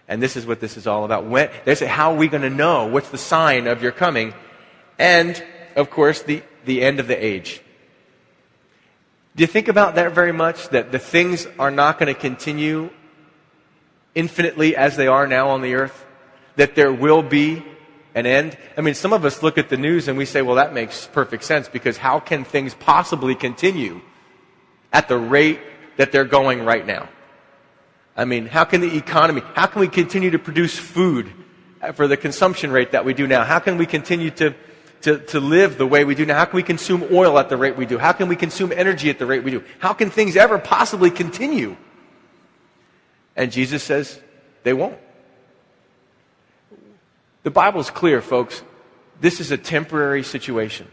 And 0.08 0.22
this 0.22 0.36
is 0.36 0.46
what 0.46 0.60
this 0.60 0.76
is 0.76 0.86
all 0.86 1.04
about. 1.04 1.24
When, 1.26 1.50
they 1.64 1.74
say, 1.74 1.86
how 1.86 2.12
are 2.12 2.16
we 2.16 2.28
going 2.28 2.42
to 2.42 2.50
know? 2.50 2.86
What's 2.86 3.08
the 3.08 3.18
sign 3.18 3.66
of 3.66 3.82
your 3.82 3.92
coming? 3.92 4.34
And, 4.98 5.42
of 5.74 5.90
course, 5.90 6.22
the, 6.22 6.42
the 6.64 6.82
end 6.82 7.00
of 7.00 7.08
the 7.08 7.24
age. 7.24 7.60
Do 9.34 9.42
you 9.42 9.46
think 9.46 9.68
about 9.68 9.96
that 9.96 10.12
very 10.12 10.32
much? 10.32 10.68
That 10.70 10.92
the 10.92 10.98
things 10.98 11.46
are 11.58 11.70
not 11.70 11.98
going 11.98 12.12
to 12.12 12.18
continue 12.18 12.90
infinitely 14.14 14.76
as 14.76 14.96
they 14.96 15.06
are 15.06 15.26
now 15.26 15.50
on 15.50 15.60
the 15.60 15.74
earth? 15.74 16.04
That 16.56 16.74
there 16.74 16.92
will 16.92 17.22
be 17.22 17.62
an 18.14 18.24
end? 18.24 18.56
I 18.78 18.80
mean, 18.80 18.94
some 18.94 19.12
of 19.12 19.24
us 19.26 19.42
look 19.42 19.58
at 19.58 19.68
the 19.68 19.76
news 19.76 20.08
and 20.08 20.16
we 20.16 20.24
say, 20.24 20.40
well, 20.40 20.56
that 20.56 20.72
makes 20.72 21.06
perfect 21.06 21.44
sense 21.44 21.68
because 21.68 21.98
how 21.98 22.18
can 22.18 22.44
things 22.44 22.72
possibly 22.74 23.34
continue 23.34 24.00
at 24.92 25.08
the 25.08 25.18
rate 25.18 25.60
that 25.96 26.12
they're 26.12 26.24
going 26.24 26.64
right 26.64 26.86
now. 26.86 27.08
I 28.16 28.24
mean, 28.24 28.46
how 28.46 28.64
can 28.64 28.80
the 28.80 28.96
economy, 28.96 29.42
how 29.54 29.66
can 29.66 29.80
we 29.80 29.88
continue 29.88 30.30
to 30.30 30.38
produce 30.38 30.78
food 30.78 31.30
for 31.94 32.08
the 32.08 32.16
consumption 32.16 32.70
rate 32.70 32.92
that 32.92 33.04
we 33.04 33.12
do 33.12 33.26
now? 33.26 33.44
How 33.44 33.58
can 33.58 33.76
we 33.76 33.84
continue 33.84 34.30
to, 34.32 34.54
to, 35.02 35.18
to 35.18 35.40
live 35.40 35.78
the 35.78 35.86
way 35.86 36.04
we 36.04 36.14
do 36.14 36.26
now? 36.26 36.36
How 36.36 36.44
can 36.44 36.56
we 36.56 36.62
consume 36.62 37.04
oil 37.12 37.38
at 37.38 37.48
the 37.48 37.56
rate 37.56 37.76
we 37.76 37.86
do? 37.86 37.98
How 37.98 38.12
can 38.12 38.28
we 38.28 38.36
consume 38.36 38.72
energy 38.72 39.10
at 39.10 39.18
the 39.18 39.26
rate 39.26 39.44
we 39.44 39.50
do? 39.50 39.62
How 39.78 39.92
can 39.92 40.10
things 40.10 40.36
ever 40.36 40.58
possibly 40.58 41.10
continue? 41.10 41.76
And 43.36 43.52
Jesus 43.52 43.82
says 43.82 44.20
they 44.62 44.72
won't. 44.72 44.98
The 47.42 47.50
Bible 47.50 47.80
is 47.80 47.90
clear, 47.90 48.20
folks. 48.20 48.62
This 49.20 49.40
is 49.40 49.50
a 49.50 49.56
temporary 49.56 50.22
situation. 50.22 50.88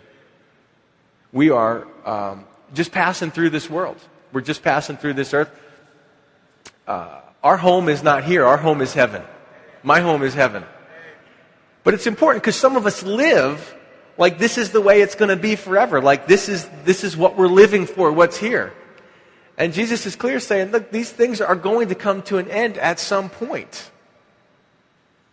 We 1.32 1.50
are 1.50 1.88
um, 2.06 2.46
just 2.74 2.92
passing 2.92 3.32
through 3.32 3.50
this 3.50 3.70
world. 3.70 3.98
We're 4.32 4.42
just 4.42 4.62
passing 4.62 4.98
through 4.98 5.14
this 5.14 5.34
earth. 5.34 5.50
Uh, 6.88 7.22
our 7.44 7.58
home 7.58 7.90
is 7.90 8.04
not 8.04 8.24
here. 8.24 8.46
Our 8.46 8.58
home 8.58 8.82
is 8.82 8.94
heaven. 8.94 9.24
My 9.82 10.00
home 10.00 10.24
is 10.24 10.34
heaven. 10.34 10.64
But 11.84 11.94
it's 11.94 12.08
important 12.08 12.44
because 12.44 12.56
some 12.56 12.76
of 12.76 12.86
us 12.86 13.04
live 13.04 13.76
like 14.18 14.38
this 14.38 14.58
is 14.58 14.72
the 14.72 14.82
way 14.82 15.02
it's 15.02 15.16
going 15.16 15.30
to 15.30 15.36
be 15.36 15.56
forever. 15.56 16.02
Like 16.02 16.28
this 16.28 16.50
is, 16.50 16.68
this 16.86 17.04
is 17.04 17.18
what 17.18 17.36
we're 17.36 17.48
living 17.48 17.86
for, 17.86 18.12
what's 18.12 18.38
here. 18.38 18.74
And 19.58 19.74
Jesus 19.74 20.06
is 20.06 20.16
clear 20.16 20.40
saying, 20.40 20.72
look, 20.72 20.92
these 20.92 21.12
things 21.12 21.40
are 21.42 21.56
going 21.56 21.90
to 21.90 21.96
come 21.96 22.22
to 22.24 22.38
an 22.38 22.50
end 22.50 22.78
at 22.78 23.00
some 23.00 23.30
point. 23.30 23.92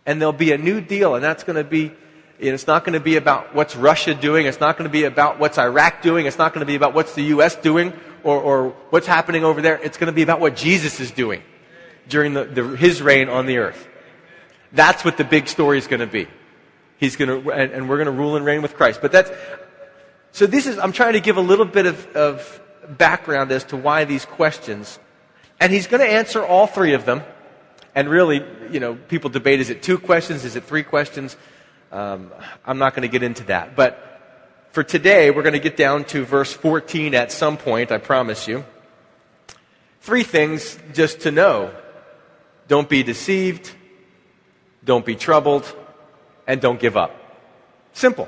And 0.05 0.21
there'll 0.21 0.33
be 0.33 0.51
a 0.51 0.57
new 0.57 0.81
deal, 0.81 1.15
and 1.15 1.23
that's 1.23 1.43
going 1.43 1.57
to 1.57 1.63
be, 1.63 1.91
it's 2.39 2.67
not 2.67 2.83
going 2.83 2.93
to 2.93 2.99
be 2.99 3.15
about 3.17 3.53
what's 3.53 3.75
Russia 3.75 4.13
doing. 4.15 4.47
It's 4.47 4.59
not 4.59 4.77
going 4.77 4.89
to 4.89 4.91
be 4.91 5.03
about 5.03 5.39
what's 5.39 5.57
Iraq 5.57 6.01
doing. 6.01 6.25
It's 6.25 6.37
not 6.37 6.53
going 6.53 6.61
to 6.61 6.67
be 6.67 6.75
about 6.75 6.93
what's 6.93 7.13
the 7.13 7.23
U.S. 7.23 7.55
doing 7.55 7.93
or, 8.23 8.39
or 8.39 8.69
what's 8.89 9.07
happening 9.07 9.43
over 9.43 9.61
there. 9.61 9.77
It's 9.77 9.97
going 9.97 10.07
to 10.07 10.15
be 10.15 10.23
about 10.23 10.39
what 10.39 10.55
Jesus 10.55 10.99
is 10.99 11.11
doing 11.11 11.43
during 12.07 12.33
the, 12.33 12.45
the, 12.45 12.63
his 12.75 13.01
reign 13.01 13.29
on 13.29 13.45
the 13.45 13.57
earth. 13.57 13.87
That's 14.71 15.03
what 15.05 15.17
the 15.17 15.23
big 15.23 15.47
story 15.47 15.77
is 15.77 15.87
going 15.87 15.99
to 15.99 16.07
be. 16.07 16.27
He's 17.01 17.15
going 17.15 17.43
to, 17.43 17.51
and, 17.51 17.71
and 17.71 17.89
we're 17.89 17.97
going 17.97 18.05
to 18.05 18.11
rule 18.11 18.35
and 18.35 18.45
reign 18.45 18.61
with 18.61 18.75
Christ. 18.75 19.01
But 19.01 19.11
that's, 19.11 19.31
so 20.31 20.45
this 20.45 20.67
is, 20.67 20.77
I'm 20.77 20.91
trying 20.91 21.13
to 21.13 21.19
give 21.19 21.35
a 21.35 21.41
little 21.41 21.65
bit 21.65 21.87
of, 21.87 22.15
of 22.15 22.61
background 22.87 23.51
as 23.51 23.63
to 23.65 23.77
why 23.77 24.05
these 24.05 24.23
questions. 24.23 24.99
And 25.59 25.73
he's 25.73 25.87
going 25.87 26.01
to 26.01 26.07
answer 26.07 26.45
all 26.45 26.67
three 26.67 26.93
of 26.93 27.05
them. 27.05 27.23
And 27.95 28.07
really, 28.07 28.45
you 28.69 28.79
know, 28.79 28.93
people 28.93 29.31
debate 29.31 29.59
is 29.59 29.71
it 29.71 29.81
two 29.81 29.97
questions? 29.97 30.45
Is 30.45 30.55
it 30.55 30.65
three 30.65 30.83
questions? 30.83 31.35
Um, 31.91 32.31
I'm 32.63 32.77
not 32.77 32.93
going 32.93 33.01
to 33.01 33.11
get 33.11 33.23
into 33.23 33.45
that. 33.45 33.75
But 33.75 34.21
for 34.69 34.83
today, 34.83 35.31
we're 35.31 35.41
going 35.41 35.53
to 35.53 35.59
get 35.59 35.75
down 35.75 36.03
to 36.05 36.23
verse 36.23 36.53
14 36.53 37.15
at 37.15 37.31
some 37.31 37.57
point, 37.57 37.91
I 37.91 37.97
promise 37.97 38.47
you. 38.47 38.63
Three 40.01 40.23
things 40.23 40.77
just 40.93 41.21
to 41.21 41.31
know 41.31 41.73
don't 42.67 42.87
be 42.87 43.01
deceived, 43.01 43.71
don't 44.85 45.03
be 45.03 45.15
troubled, 45.15 45.75
and 46.51 46.59
don't 46.59 46.81
give 46.81 46.97
up. 46.97 47.15
Simple. 47.93 48.27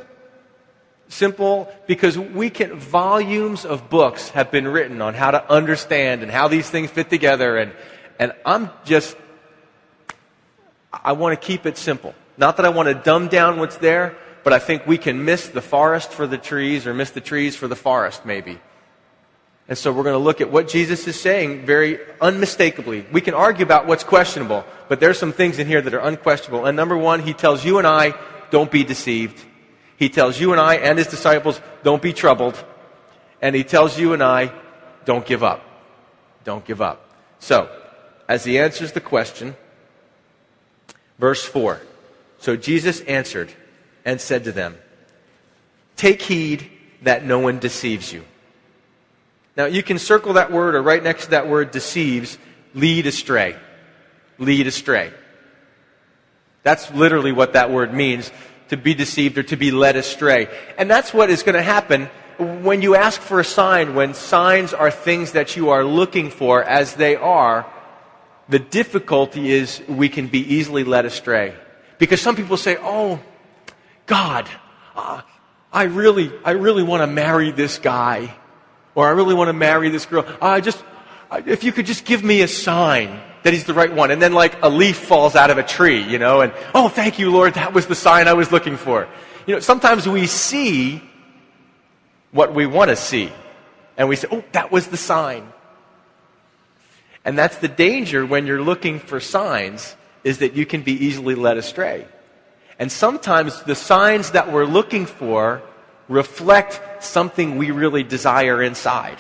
Simple 1.09 1.69
because 1.88 2.17
we 2.17 2.49
can, 2.49 2.79
volumes 2.79 3.65
of 3.65 3.89
books 3.89 4.29
have 4.29 4.49
been 4.49 4.65
written 4.65 5.01
on 5.01 5.13
how 5.13 5.31
to 5.31 5.51
understand 5.51 6.23
and 6.23 6.31
how 6.31 6.47
these 6.47 6.69
things 6.69 6.89
fit 6.89 7.09
together. 7.09 7.57
And, 7.57 7.73
and 8.17 8.31
I'm 8.45 8.69
just, 8.86 9.17
I 10.93 11.12
want 11.12 11.39
to 11.39 11.45
keep 11.45 11.65
it 11.65 11.77
simple. 11.77 12.15
Not 12.38 12.55
that 12.55 12.65
I 12.65 12.69
want 12.69 12.88
to 12.88 12.95
dumb 12.95 13.27
down 13.27 13.59
what's 13.59 13.75
there, 13.75 14.15
but 14.45 14.53
I 14.53 14.59
think 14.59 14.88
we 14.88 14.97
can 14.97 15.25
miss 15.25 15.49
the 15.49 15.62
forest 15.62 16.12
for 16.12 16.25
the 16.25 16.38
trees 16.38 16.88
or 16.88 16.93
miss 16.93 17.12
the 17.12 17.21
trees 17.21 17.57
for 17.57 17.67
the 17.67 17.75
forest, 17.75 18.25
maybe. 18.25 18.57
And 19.67 19.78
so 19.78 19.93
we're 19.93 20.04
going 20.04 20.13
to 20.13 20.19
look 20.19 20.41
at 20.41 20.52
what 20.52 20.67
Jesus 20.67 21.08
is 21.08 21.19
saying 21.19 21.65
very 21.65 21.99
unmistakably. 22.19 23.06
We 23.12 23.21
can 23.21 23.34
argue 23.34 23.63
about 23.63 23.88
what's 23.88 24.04
questionable, 24.04 24.65
but 24.89 24.99
there's 24.99 25.17
some 25.17 25.32
things 25.32 25.58
in 25.58 25.67
here 25.67 25.82
that 25.82 25.93
are 25.93 26.02
unquestionable. 26.02 26.65
And 26.65 26.76
number 26.76 26.97
one, 26.97 27.21
he 27.21 27.34
tells 27.34 27.63
you 27.63 27.78
and 27.78 27.88
I, 27.88 28.13
don't 28.52 28.69
be 28.69 28.84
deceived. 28.84 29.43
He 29.95 30.10
tells 30.10 30.39
you 30.39 30.52
and 30.52 30.60
I 30.60 30.76
and 30.76 30.97
his 30.97 31.08
disciples, 31.08 31.62
don't 31.82 32.02
be 32.02 32.12
troubled. 32.12 32.62
And 33.41 33.56
he 33.56 33.63
tells 33.63 33.97
you 33.97 34.13
and 34.13 34.21
I, 34.21 34.52
don't 35.06 35.26
give 35.26 35.43
up. 35.43 35.63
Don't 36.43 36.65
give 36.65 36.82
up. 36.82 37.10
So, 37.39 37.69
as 38.28 38.43
he 38.43 38.60
answers 38.60 38.91
the 38.91 39.02
question, 39.02 39.56
verse 41.19 41.43
4. 41.43 41.82
So 42.39 42.58
Jesus 42.58 42.99
answered 43.02 43.54
and 44.04 44.19
said 44.19 44.43
to 44.43 44.52
them, 44.52 44.78
Take 45.95 46.21
heed 46.21 46.69
that 47.04 47.23
no 47.23 47.39
one 47.39 47.60
deceives 47.60 48.12
you. 48.12 48.26
Now, 49.55 49.65
you 49.65 49.83
can 49.83 49.99
circle 49.99 50.33
that 50.33 50.51
word 50.51 50.75
or 50.75 50.81
right 50.81 51.03
next 51.03 51.25
to 51.25 51.31
that 51.31 51.47
word 51.47 51.71
deceives, 51.71 52.37
lead 52.73 53.05
astray. 53.05 53.55
Lead 54.39 54.65
astray. 54.67 55.13
That's 56.63 56.91
literally 56.91 57.31
what 57.31 57.53
that 57.53 57.69
word 57.71 57.93
means 57.93 58.31
to 58.69 58.77
be 58.77 58.93
deceived 58.93 59.37
or 59.37 59.43
to 59.43 59.55
be 59.55 59.71
led 59.71 59.95
astray. 59.95 60.47
And 60.77 60.89
that's 60.89 61.13
what 61.13 61.29
is 61.29 61.43
going 61.43 61.55
to 61.55 61.61
happen 61.61 62.09
when 62.37 62.81
you 62.81 62.95
ask 62.95 63.21
for 63.21 63.39
a 63.39 63.43
sign, 63.43 63.93
when 63.93 64.13
signs 64.13 64.73
are 64.73 64.89
things 64.89 65.33
that 65.33 65.55
you 65.55 65.69
are 65.69 65.83
looking 65.83 66.31
for 66.31 66.63
as 66.63 66.95
they 66.95 67.15
are. 67.15 67.71
The 68.49 68.59
difficulty 68.59 69.51
is 69.51 69.81
we 69.87 70.09
can 70.09 70.27
be 70.27 70.39
easily 70.39 70.83
led 70.83 71.05
astray. 71.05 71.55
Because 71.99 72.21
some 72.21 72.35
people 72.35 72.57
say, 72.57 72.77
oh, 72.81 73.19
God, 74.05 74.49
uh, 74.95 75.21
I 75.71 75.83
really, 75.83 76.31
I 76.43 76.51
really 76.51 76.83
want 76.83 77.01
to 77.01 77.07
marry 77.07 77.51
this 77.51 77.77
guy. 77.77 78.35
Or 78.95 79.08
I 79.08 79.12
really 79.12 79.34
want 79.34 79.49
to 79.49 79.53
marry 79.53 79.89
this 79.89 80.06
girl. 80.06 80.25
I 80.41 80.62
just, 80.62 80.84
if 81.32 81.63
you 81.63 81.71
could 81.71 81.86
just 81.86 82.06
give 82.06 82.23
me 82.23 82.41
a 82.41 82.47
sign 82.47 83.19
that 83.43 83.53
he's 83.53 83.65
the 83.65 83.73
right 83.73 83.93
one. 83.93 84.12
And 84.12 84.21
then 84.21 84.34
like 84.34 84.62
a 84.63 84.69
leaf 84.69 84.97
falls 84.97 85.36
out 85.36 85.49
of 85.49 85.58
a 85.58 85.63
tree, 85.63 86.01
you 86.01 86.17
know, 86.17 86.41
and, 86.41 86.53
oh, 86.73 86.89
thank 86.89 87.19
you, 87.19 87.32
Lord, 87.32 87.56
that 87.56 87.73
was 87.73 87.88
the 87.88 87.95
sign 87.95 88.27
I 88.27 88.34
was 88.34 88.51
looking 88.51 88.77
for. 88.77 89.08
You 89.45 89.56
know, 89.56 89.60
sometimes 89.60 90.08
we 90.08 90.27
see 90.27 91.01
what 92.32 92.53
we 92.53 92.65
want 92.65 92.89
to 92.89 92.95
see. 92.95 93.32
And 93.97 94.10
we 94.10 94.15
say, 94.15 94.27
oh, 94.32 94.43
that 94.53 94.71
was 94.71 94.88
the 94.88 94.97
sign. 94.97 95.51
And 97.25 97.38
that's 97.38 97.58
the 97.58 97.67
danger 97.67 98.25
when 98.25 98.47
you're 98.47 98.62
looking 98.62 98.99
for 98.99 99.19
signs, 99.19 99.95
is 100.23 100.39
that 100.39 100.53
you 100.53 100.65
can 100.65 100.82
be 100.82 100.93
easily 100.93 101.36
led 101.36 101.58
astray. 101.58 102.08
And 102.79 102.91
sometimes 102.91 103.62
the 103.63 103.75
signs 103.75 104.32
that 104.32 104.51
we're 104.51 104.65
looking 104.65 105.06
for 105.06 105.62
reflect 106.13 107.04
something 107.04 107.58
we 107.58 107.71
really 107.71 108.04
desire 108.04 108.62
inside. 108.62 109.17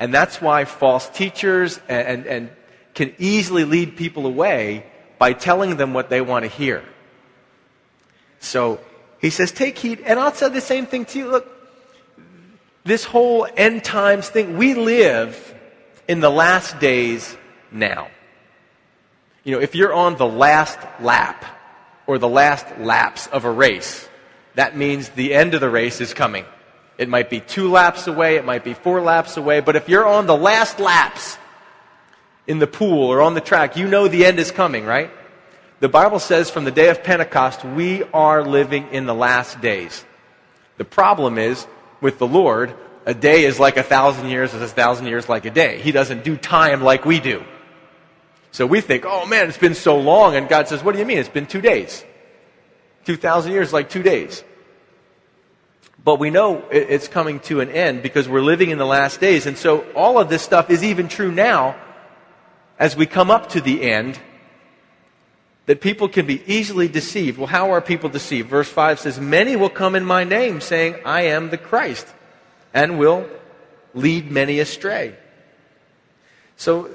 And 0.00 0.12
that's 0.12 0.40
why 0.40 0.64
false 0.64 1.08
teachers 1.08 1.78
and, 1.88 2.08
and, 2.08 2.26
and, 2.26 2.50
can 2.94 3.14
easily 3.18 3.64
lead 3.64 3.96
people 3.96 4.26
away 4.26 4.84
by 5.18 5.32
telling 5.32 5.76
them 5.76 5.94
what 5.94 6.10
they 6.10 6.20
want 6.20 6.44
to 6.44 6.48
hear. 6.48 6.82
So 8.40 8.80
he 9.20 9.30
says, 9.30 9.52
take 9.52 9.78
heed. 9.78 10.00
And 10.00 10.18
I'll 10.18 10.34
say 10.34 10.48
the 10.48 10.60
same 10.60 10.86
thing 10.86 11.04
to 11.04 11.18
you. 11.18 11.28
Look, 11.28 11.46
this 12.82 13.04
whole 13.04 13.46
end 13.56 13.84
times 13.84 14.28
thing, 14.28 14.56
we 14.56 14.74
live 14.74 15.54
in 16.08 16.18
the 16.18 16.30
last 16.30 16.80
days 16.80 17.36
now. 17.70 18.08
You 19.44 19.52
know, 19.52 19.60
if 19.60 19.76
you're 19.76 19.94
on 19.94 20.16
the 20.16 20.26
last 20.26 20.78
lap 21.00 21.44
or 22.08 22.18
the 22.18 22.28
last 22.28 22.66
laps 22.80 23.28
of 23.28 23.44
a 23.44 23.50
race, 23.50 24.07
that 24.58 24.76
means 24.76 25.10
the 25.10 25.34
end 25.34 25.54
of 25.54 25.60
the 25.60 25.70
race 25.70 26.00
is 26.00 26.12
coming. 26.12 26.44
It 26.98 27.08
might 27.08 27.30
be 27.30 27.38
two 27.38 27.70
laps 27.70 28.08
away, 28.08 28.34
it 28.34 28.44
might 28.44 28.64
be 28.64 28.74
four 28.74 29.00
laps 29.00 29.36
away, 29.36 29.60
but 29.60 29.76
if 29.76 29.88
you're 29.88 30.04
on 30.04 30.26
the 30.26 30.36
last 30.36 30.80
laps 30.80 31.38
in 32.48 32.58
the 32.58 32.66
pool 32.66 33.06
or 33.06 33.22
on 33.22 33.34
the 33.34 33.40
track, 33.40 33.76
you 33.76 33.86
know 33.86 34.08
the 34.08 34.26
end 34.26 34.40
is 34.40 34.50
coming, 34.50 34.84
right? 34.84 35.12
The 35.78 35.88
Bible 35.88 36.18
says 36.18 36.50
from 36.50 36.64
the 36.64 36.72
day 36.72 36.88
of 36.88 37.04
Pentecost, 37.04 37.64
we 37.64 38.02
are 38.12 38.42
living 38.42 38.88
in 38.90 39.06
the 39.06 39.14
last 39.14 39.60
days. 39.60 40.04
The 40.76 40.84
problem 40.84 41.38
is, 41.38 41.64
with 42.00 42.18
the 42.18 42.26
Lord, 42.26 42.74
a 43.06 43.14
day 43.14 43.44
is 43.44 43.60
like 43.60 43.76
a 43.76 43.84
thousand 43.84 44.28
years, 44.28 44.54
is 44.54 44.60
a 44.60 44.66
thousand 44.66 45.06
years 45.06 45.28
like 45.28 45.44
a 45.44 45.50
day. 45.50 45.80
He 45.80 45.92
doesn't 45.92 46.24
do 46.24 46.36
time 46.36 46.82
like 46.82 47.04
we 47.04 47.20
do. 47.20 47.44
So 48.50 48.66
we 48.66 48.80
think, 48.80 49.04
oh 49.06 49.24
man, 49.24 49.48
it's 49.48 49.56
been 49.56 49.76
so 49.76 50.00
long, 50.00 50.34
and 50.34 50.48
God 50.48 50.66
says, 50.66 50.82
what 50.82 50.94
do 50.94 50.98
you 50.98 51.06
mean? 51.06 51.18
It's 51.18 51.28
been 51.28 51.46
two 51.46 51.60
days. 51.60 52.04
2,000 53.04 53.52
years 53.52 53.72
like 53.72 53.88
two 53.88 54.02
days. 54.02 54.42
But 56.08 56.18
we 56.18 56.30
know 56.30 56.64
it's 56.70 57.06
coming 57.06 57.38
to 57.40 57.60
an 57.60 57.68
end 57.70 58.02
because 58.02 58.26
we're 58.26 58.40
living 58.40 58.70
in 58.70 58.78
the 58.78 58.86
last 58.86 59.20
days. 59.20 59.44
And 59.44 59.58
so 59.58 59.82
all 59.92 60.18
of 60.18 60.30
this 60.30 60.40
stuff 60.40 60.70
is 60.70 60.82
even 60.82 61.06
true 61.06 61.30
now 61.30 61.76
as 62.78 62.96
we 62.96 63.04
come 63.04 63.30
up 63.30 63.50
to 63.50 63.60
the 63.60 63.82
end 63.82 64.18
that 65.66 65.82
people 65.82 66.08
can 66.08 66.24
be 66.24 66.42
easily 66.50 66.88
deceived. 66.88 67.36
Well, 67.36 67.46
how 67.46 67.72
are 67.72 67.82
people 67.82 68.08
deceived? 68.08 68.48
Verse 68.48 68.70
5 68.70 69.00
says, 69.00 69.20
Many 69.20 69.54
will 69.54 69.68
come 69.68 69.94
in 69.94 70.02
my 70.02 70.24
name 70.24 70.62
saying, 70.62 70.96
I 71.04 71.24
am 71.24 71.50
the 71.50 71.58
Christ, 71.58 72.06
and 72.72 72.98
will 72.98 73.28
lead 73.92 74.30
many 74.30 74.60
astray. 74.60 75.14
So, 76.56 76.88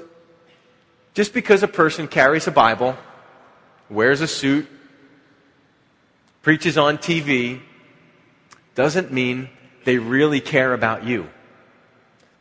just 1.14 1.32
because 1.32 1.62
a 1.62 1.68
person 1.68 2.08
carries 2.08 2.48
a 2.48 2.50
Bible, 2.50 2.96
wears 3.88 4.22
a 4.22 4.26
suit, 4.26 4.66
preaches 6.42 6.76
on 6.76 6.98
TV, 6.98 7.60
doesn't 8.74 9.12
mean 9.12 9.48
they 9.84 9.98
really 9.98 10.40
care 10.40 10.72
about 10.72 11.04
you. 11.04 11.28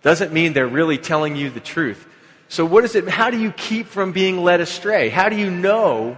Doesn't 0.01 0.33
mean 0.33 0.53
they're 0.53 0.67
really 0.67 0.97
telling 0.97 1.35
you 1.35 1.49
the 1.49 1.59
truth. 1.59 2.05
So 2.49 2.65
what 2.65 2.83
is 2.83 2.95
it? 2.95 3.07
How 3.07 3.29
do 3.29 3.39
you 3.39 3.51
keep 3.51 3.87
from 3.87 4.11
being 4.11 4.43
led 4.43 4.61
astray? 4.61 5.09
How 5.09 5.29
do 5.29 5.35
you 5.35 5.49
know 5.49 6.17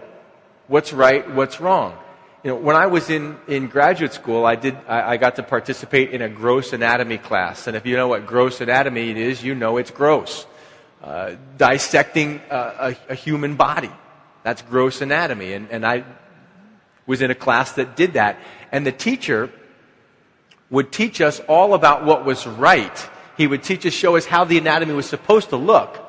what's 0.67 0.91
right, 0.91 1.29
what's 1.31 1.61
wrong? 1.61 1.97
You 2.43 2.51
know, 2.51 2.57
when 2.57 2.75
I 2.75 2.87
was 2.87 3.09
in, 3.09 3.37
in 3.47 3.67
graduate 3.67 4.13
school, 4.13 4.45
I 4.45 4.55
did, 4.55 4.75
I, 4.87 5.13
I 5.13 5.17
got 5.17 5.37
to 5.37 5.43
participate 5.43 6.11
in 6.11 6.21
a 6.21 6.29
gross 6.29 6.73
anatomy 6.73 7.17
class. 7.17 7.67
And 7.67 7.75
if 7.75 7.85
you 7.85 7.95
know 7.95 8.07
what 8.07 8.27
gross 8.27 8.61
anatomy 8.61 9.19
is, 9.19 9.43
you 9.43 9.55
know 9.55 9.77
it's 9.77 9.91
gross. 9.91 10.45
Uh, 11.03 11.35
dissecting 11.57 12.41
a, 12.49 12.97
a, 13.07 13.11
a 13.13 13.15
human 13.15 13.55
body. 13.55 13.91
That's 14.43 14.61
gross 14.61 15.01
anatomy. 15.01 15.53
And, 15.53 15.69
and 15.71 15.85
I 15.85 16.03
was 17.07 17.21
in 17.21 17.31
a 17.31 17.35
class 17.35 17.73
that 17.73 17.95
did 17.95 18.13
that. 18.13 18.37
And 18.71 18.85
the 18.85 18.91
teacher 18.91 19.51
would 20.69 20.91
teach 20.91 21.21
us 21.21 21.39
all 21.41 21.73
about 21.73 22.05
what 22.05 22.25
was 22.25 22.47
right. 22.47 23.09
He 23.37 23.47
would 23.47 23.63
teach 23.63 23.85
us, 23.85 23.93
show 23.93 24.15
us 24.15 24.25
how 24.25 24.43
the 24.43 24.57
anatomy 24.57 24.93
was 24.93 25.05
supposed 25.05 25.49
to 25.49 25.57
look. 25.57 26.01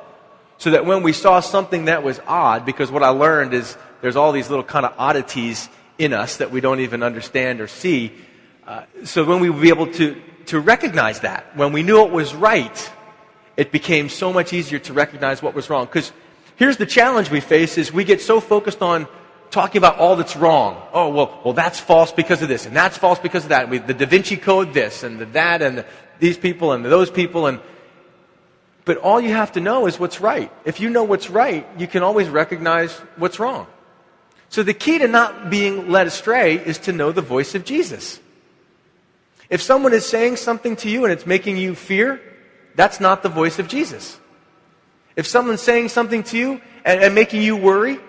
So 0.57 0.71
that 0.71 0.85
when 0.85 1.03
we 1.03 1.13
saw 1.13 1.39
something 1.39 1.85
that 1.85 2.03
was 2.03 2.19
odd, 2.25 2.65
because 2.65 2.91
what 2.91 3.03
I 3.03 3.09
learned 3.09 3.53
is 3.53 3.77
there's 4.01 4.15
all 4.15 4.31
these 4.31 4.49
little 4.49 4.65
kind 4.65 4.85
of 4.85 4.93
oddities 4.97 5.69
in 5.97 6.13
us 6.13 6.37
that 6.37 6.51
we 6.51 6.61
don't 6.61 6.79
even 6.79 7.03
understand 7.03 7.61
or 7.61 7.67
see. 7.67 8.11
Uh, 8.65 8.83
so 9.03 9.23
when 9.23 9.39
we 9.39 9.49
would 9.49 9.61
be 9.61 9.69
able 9.69 9.91
to, 9.93 10.19
to 10.47 10.59
recognize 10.59 11.19
that, 11.21 11.55
when 11.55 11.73
we 11.73 11.83
knew 11.83 12.03
it 12.03 12.11
was 12.11 12.33
right, 12.33 12.91
it 13.55 13.71
became 13.71 14.09
so 14.09 14.33
much 14.33 14.53
easier 14.53 14.79
to 14.79 14.93
recognize 14.93 15.41
what 15.41 15.53
was 15.53 15.69
wrong. 15.69 15.85
Because 15.85 16.11
here's 16.55 16.77
the 16.77 16.85
challenge 16.85 17.29
we 17.29 17.39
face 17.39 17.77
is 17.77 17.93
we 17.93 18.03
get 18.03 18.21
so 18.21 18.39
focused 18.39 18.81
on 18.81 19.07
talking 19.51 19.79
about 19.79 19.97
all 19.97 20.15
that's 20.15 20.35
wrong. 20.35 20.81
Oh, 20.93 21.09
well, 21.09 21.41
well, 21.43 21.53
that's 21.53 21.79
false 21.79 22.11
because 22.11 22.41
of 22.41 22.49
this, 22.49 22.65
and 22.65 22.75
that's 22.75 22.97
false 22.97 23.19
because 23.19 23.43
of 23.43 23.49
that. 23.49 23.69
We, 23.69 23.77
the 23.79 23.93
Da 23.93 24.05
Vinci 24.05 24.37
Code 24.37 24.73
this, 24.73 25.03
and 25.03 25.19
the 25.19 25.25
that, 25.25 25.61
and 25.61 25.79
the, 25.79 25.85
these 26.19 26.37
people, 26.37 26.71
and 26.73 26.83
those 26.85 27.09
people, 27.09 27.47
and 27.47 27.59
but 28.85 28.97
all 28.97 29.19
you 29.19 29.31
have 29.31 29.51
to 29.51 29.59
know 29.59 29.85
is 29.85 29.99
what's 29.99 30.21
right. 30.21 30.49
If 30.63 30.79
you 30.79 30.89
know 30.89 31.03
what's 31.03 31.29
right, 31.29 31.67
you 31.77 31.87
can 31.87 32.03
always 32.03 32.29
recognize 32.29 32.93
what's 33.17 33.37
wrong. 33.37 33.67
So 34.47 34.63
the 34.63 34.73
key 34.73 34.97
to 34.99 35.09
not 35.09 35.49
being 35.49 35.89
led 35.89 36.07
astray 36.07 36.55
is 36.55 36.77
to 36.79 36.93
know 36.93 37.11
the 37.11 37.21
voice 37.21 37.53
of 37.53 37.65
Jesus. 37.65 38.21
If 39.49 39.61
someone 39.61 39.93
is 39.93 40.05
saying 40.05 40.37
something 40.37 40.77
to 40.77 40.89
you 40.89 41.03
and 41.03 41.11
it's 41.11 41.25
making 41.25 41.57
you 41.57 41.75
fear, 41.75 42.21
that's 42.75 43.01
not 43.01 43.23
the 43.23 43.29
voice 43.29 43.59
of 43.59 43.67
Jesus. 43.67 44.17
If 45.17 45.27
someone's 45.27 45.61
saying 45.61 45.89
something 45.89 46.23
to 46.23 46.37
you 46.37 46.61
and, 46.85 47.01
and 47.01 47.13
making 47.13 47.41
you 47.41 47.57
worry 47.57 47.99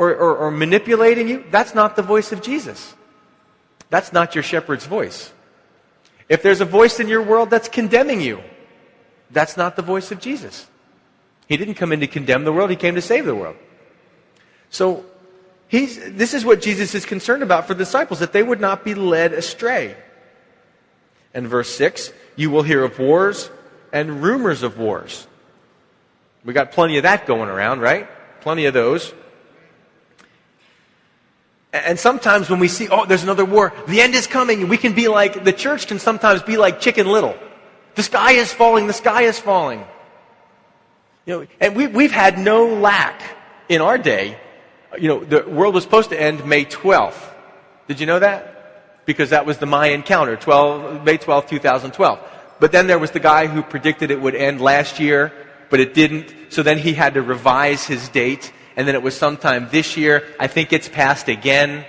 or, 0.00 0.16
or, 0.16 0.36
or 0.38 0.50
manipulating 0.50 1.28
you, 1.28 1.44
that's 1.50 1.74
not 1.74 1.94
the 1.94 2.00
voice 2.00 2.32
of 2.32 2.40
Jesus. 2.40 2.94
That's 3.90 4.14
not 4.14 4.34
your 4.34 4.42
shepherd's 4.42 4.86
voice. 4.86 5.30
If 6.26 6.42
there's 6.42 6.62
a 6.62 6.64
voice 6.64 7.00
in 7.00 7.08
your 7.08 7.22
world 7.22 7.50
that's 7.50 7.68
condemning 7.68 8.22
you, 8.22 8.40
that's 9.30 9.58
not 9.58 9.76
the 9.76 9.82
voice 9.82 10.10
of 10.10 10.18
Jesus. 10.18 10.66
He 11.48 11.58
didn't 11.58 11.74
come 11.74 11.92
in 11.92 12.00
to 12.00 12.06
condemn 12.06 12.44
the 12.44 12.52
world, 12.52 12.70
he 12.70 12.76
came 12.76 12.94
to 12.94 13.02
save 13.02 13.26
the 13.26 13.34
world. 13.34 13.56
So, 14.70 15.04
this 15.70 16.32
is 16.32 16.46
what 16.46 16.62
Jesus 16.62 16.94
is 16.94 17.04
concerned 17.04 17.42
about 17.42 17.66
for 17.66 17.74
the 17.74 17.84
disciples, 17.84 18.20
that 18.20 18.32
they 18.32 18.42
would 18.42 18.60
not 18.60 18.82
be 18.86 18.94
led 18.94 19.34
astray. 19.34 19.94
And 21.34 21.46
verse 21.46 21.68
6 21.76 22.10
you 22.36 22.50
will 22.50 22.62
hear 22.62 22.82
of 22.82 22.98
wars 22.98 23.50
and 23.92 24.22
rumors 24.22 24.62
of 24.62 24.78
wars. 24.78 25.26
We 26.42 26.54
got 26.54 26.72
plenty 26.72 26.96
of 26.96 27.02
that 27.02 27.26
going 27.26 27.50
around, 27.50 27.80
right? 27.80 28.08
Plenty 28.40 28.64
of 28.64 28.72
those. 28.72 29.12
And 31.72 31.98
sometimes 31.98 32.50
when 32.50 32.58
we 32.58 32.68
see, 32.68 32.88
oh, 32.88 33.04
there's 33.06 33.22
another 33.22 33.44
war, 33.44 33.72
the 33.86 34.00
end 34.00 34.14
is 34.14 34.26
coming, 34.26 34.68
we 34.68 34.76
can 34.76 34.92
be 34.92 35.06
like, 35.06 35.44
the 35.44 35.52
church 35.52 35.86
can 35.86 35.98
sometimes 35.98 36.42
be 36.42 36.56
like 36.56 36.80
chicken 36.80 37.06
little. 37.06 37.36
The 37.94 38.02
sky 38.02 38.32
is 38.32 38.52
falling, 38.52 38.86
the 38.86 38.92
sky 38.92 39.22
is 39.22 39.38
falling. 39.38 39.84
You 41.26 41.40
know, 41.40 41.46
and 41.60 41.76
we, 41.76 41.86
we've 41.86 42.10
had 42.10 42.38
no 42.38 42.66
lack 42.66 43.22
in 43.68 43.80
our 43.80 43.98
day. 43.98 44.36
You 44.98 45.08
know, 45.08 45.24
the 45.24 45.48
world 45.48 45.74
was 45.74 45.84
supposed 45.84 46.10
to 46.10 46.20
end 46.20 46.44
May 46.44 46.64
12th. 46.64 47.22
Did 47.86 48.00
you 48.00 48.06
know 48.06 48.18
that? 48.18 49.04
Because 49.06 49.30
that 49.30 49.46
was 49.46 49.58
the 49.58 49.66
Mayan 49.66 50.02
calendar, 50.02 50.36
12, 50.36 51.04
May 51.04 51.18
12th, 51.18 51.48
2012. 51.48 52.18
But 52.58 52.72
then 52.72 52.86
there 52.86 52.98
was 52.98 53.12
the 53.12 53.20
guy 53.20 53.46
who 53.46 53.62
predicted 53.62 54.10
it 54.10 54.20
would 54.20 54.34
end 54.34 54.60
last 54.60 54.98
year, 54.98 55.32
but 55.70 55.78
it 55.78 55.94
didn't. 55.94 56.34
So 56.50 56.62
then 56.62 56.78
he 56.78 56.94
had 56.94 57.14
to 57.14 57.22
revise 57.22 57.84
his 57.86 58.08
date. 58.08 58.52
And 58.80 58.88
then 58.88 58.94
it 58.94 59.02
was 59.02 59.14
sometime 59.14 59.68
this 59.70 59.98
year. 59.98 60.26
I 60.40 60.46
think 60.46 60.72
it's 60.72 60.88
passed 60.88 61.28
again. 61.28 61.84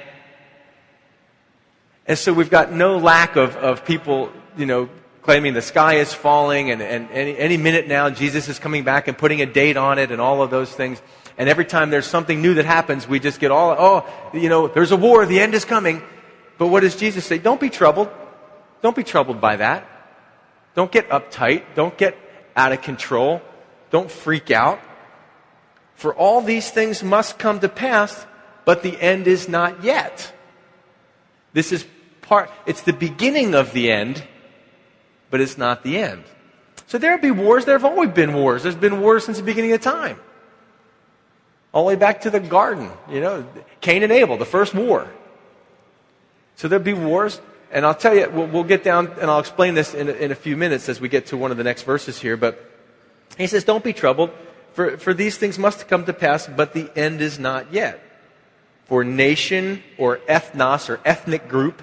And 2.06 2.19
so 2.19 2.34
we've 2.34 2.49
got 2.49 2.73
no 2.73 2.97
lack 2.97 3.38
of, 3.38 3.56
of 3.56 3.86
people, 3.86 4.30
you 4.58 4.65
know, 4.65 4.89
claiming 5.21 5.54
the 5.54 5.62
sky 5.62 5.99
is 5.99 6.13
falling 6.13 6.69
and, 6.69 6.82
and 6.82 7.10
any, 7.12 7.38
any 7.38 7.56
minute 7.56 7.88
now 7.88 8.10
Jesus 8.10 8.49
is 8.49 8.60
coming 8.60 8.84
back 8.84 9.08
and 9.08 9.17
putting 9.17 9.41
a 9.41 9.45
date 9.45 9.77
on 9.77 9.99
it 9.99 10.12
and 10.12 10.19
all 10.19 10.43
of 10.43 10.51
those 10.51 10.69
things. 10.69 11.01
And 11.38 11.47
every 11.47 11.63
time 11.63 11.91
there's 11.91 12.08
something 12.08 12.41
new 12.41 12.56
that 12.56 12.65
happens, 12.65 13.08
we 13.08 13.21
just 13.21 13.39
get 13.39 13.51
all, 13.51 13.73
oh, 13.80 14.38
you 14.38 14.49
know, 14.49 14.67
there's 14.67 14.91
a 14.91 14.97
war, 14.97 15.25
the 15.25 15.39
end 15.39 15.54
is 15.54 15.63
coming. 15.63 16.04
But 16.58 16.67
what 16.67 16.82
does 16.82 16.97
Jesus 16.97 17.23
say? 17.23 17.38
Don't 17.38 17.62
be 17.62 17.69
troubled. 17.69 18.10
Don't 18.82 18.97
be 18.97 19.06
troubled 19.06 19.39
by 19.39 19.56
that. 19.56 19.88
Don't 20.75 20.91
get 20.91 21.08
uptight. 21.08 21.63
Don't 21.73 21.97
get 21.97 22.17
out 22.54 22.73
of 22.73 22.82
control. 22.82 23.41
Don't 23.91 24.12
freak 24.12 24.51
out. 24.51 24.82
For 26.01 26.15
all 26.15 26.41
these 26.41 26.71
things 26.71 27.03
must 27.03 27.37
come 27.37 27.59
to 27.59 27.69
pass, 27.69 28.25
but 28.65 28.81
the 28.81 28.99
end 28.99 29.27
is 29.27 29.47
not 29.47 29.83
yet. 29.83 30.33
This 31.53 31.71
is 31.71 31.85
part, 32.23 32.49
it's 32.65 32.81
the 32.81 32.91
beginning 32.91 33.53
of 33.53 33.71
the 33.71 33.91
end, 33.91 34.23
but 35.29 35.41
it's 35.41 35.59
not 35.59 35.83
the 35.83 35.99
end. 35.99 36.23
So 36.87 36.97
there'll 36.97 37.21
be 37.21 37.29
wars. 37.29 37.65
There 37.65 37.75
have 37.75 37.85
always 37.85 38.09
been 38.09 38.33
wars. 38.33 38.63
There's 38.63 38.73
been 38.73 38.99
wars 38.99 39.25
since 39.25 39.37
the 39.37 39.43
beginning 39.43 39.73
of 39.73 39.81
time. 39.81 40.19
All 41.71 41.83
the 41.83 41.89
way 41.89 41.95
back 41.97 42.21
to 42.21 42.31
the 42.31 42.39
garden, 42.39 42.89
you 43.07 43.21
know, 43.21 43.45
Cain 43.79 44.01
and 44.01 44.11
Abel, 44.11 44.37
the 44.37 44.43
first 44.43 44.73
war. 44.73 45.07
So 46.55 46.67
there'll 46.67 46.83
be 46.83 46.93
wars. 46.93 47.39
And 47.71 47.85
I'll 47.85 47.93
tell 47.93 48.15
you, 48.15 48.27
we'll, 48.27 48.47
we'll 48.47 48.63
get 48.63 48.83
down, 48.83 49.05
and 49.21 49.29
I'll 49.29 49.39
explain 49.39 49.75
this 49.75 49.93
in 49.93 50.09
in 50.09 50.31
a 50.31 50.35
few 50.35 50.57
minutes 50.57 50.89
as 50.89 50.99
we 50.99 51.09
get 51.09 51.27
to 51.27 51.37
one 51.37 51.51
of 51.51 51.57
the 51.57 51.63
next 51.63 51.83
verses 51.83 52.19
here. 52.19 52.37
But 52.37 52.59
he 53.37 53.45
says, 53.45 53.63
Don't 53.63 53.83
be 53.83 53.93
troubled, 53.93 54.31
for, 54.73 54.97
for 54.97 55.13
these 55.13 55.38
things 55.38 55.60
must 55.60 55.88
come 55.88 56.05
to 56.05 56.13
pass, 56.13 56.47
but 56.47 56.73
the 56.73 56.89
end 56.95 57.21
is 57.21 57.38
not 57.38 57.73
yet. 57.73 58.01
For 58.86 59.03
nation 59.03 59.84
or 59.97 60.17
ethnos 60.29 60.89
or 60.89 60.99
ethnic 61.05 61.47
group 61.47 61.81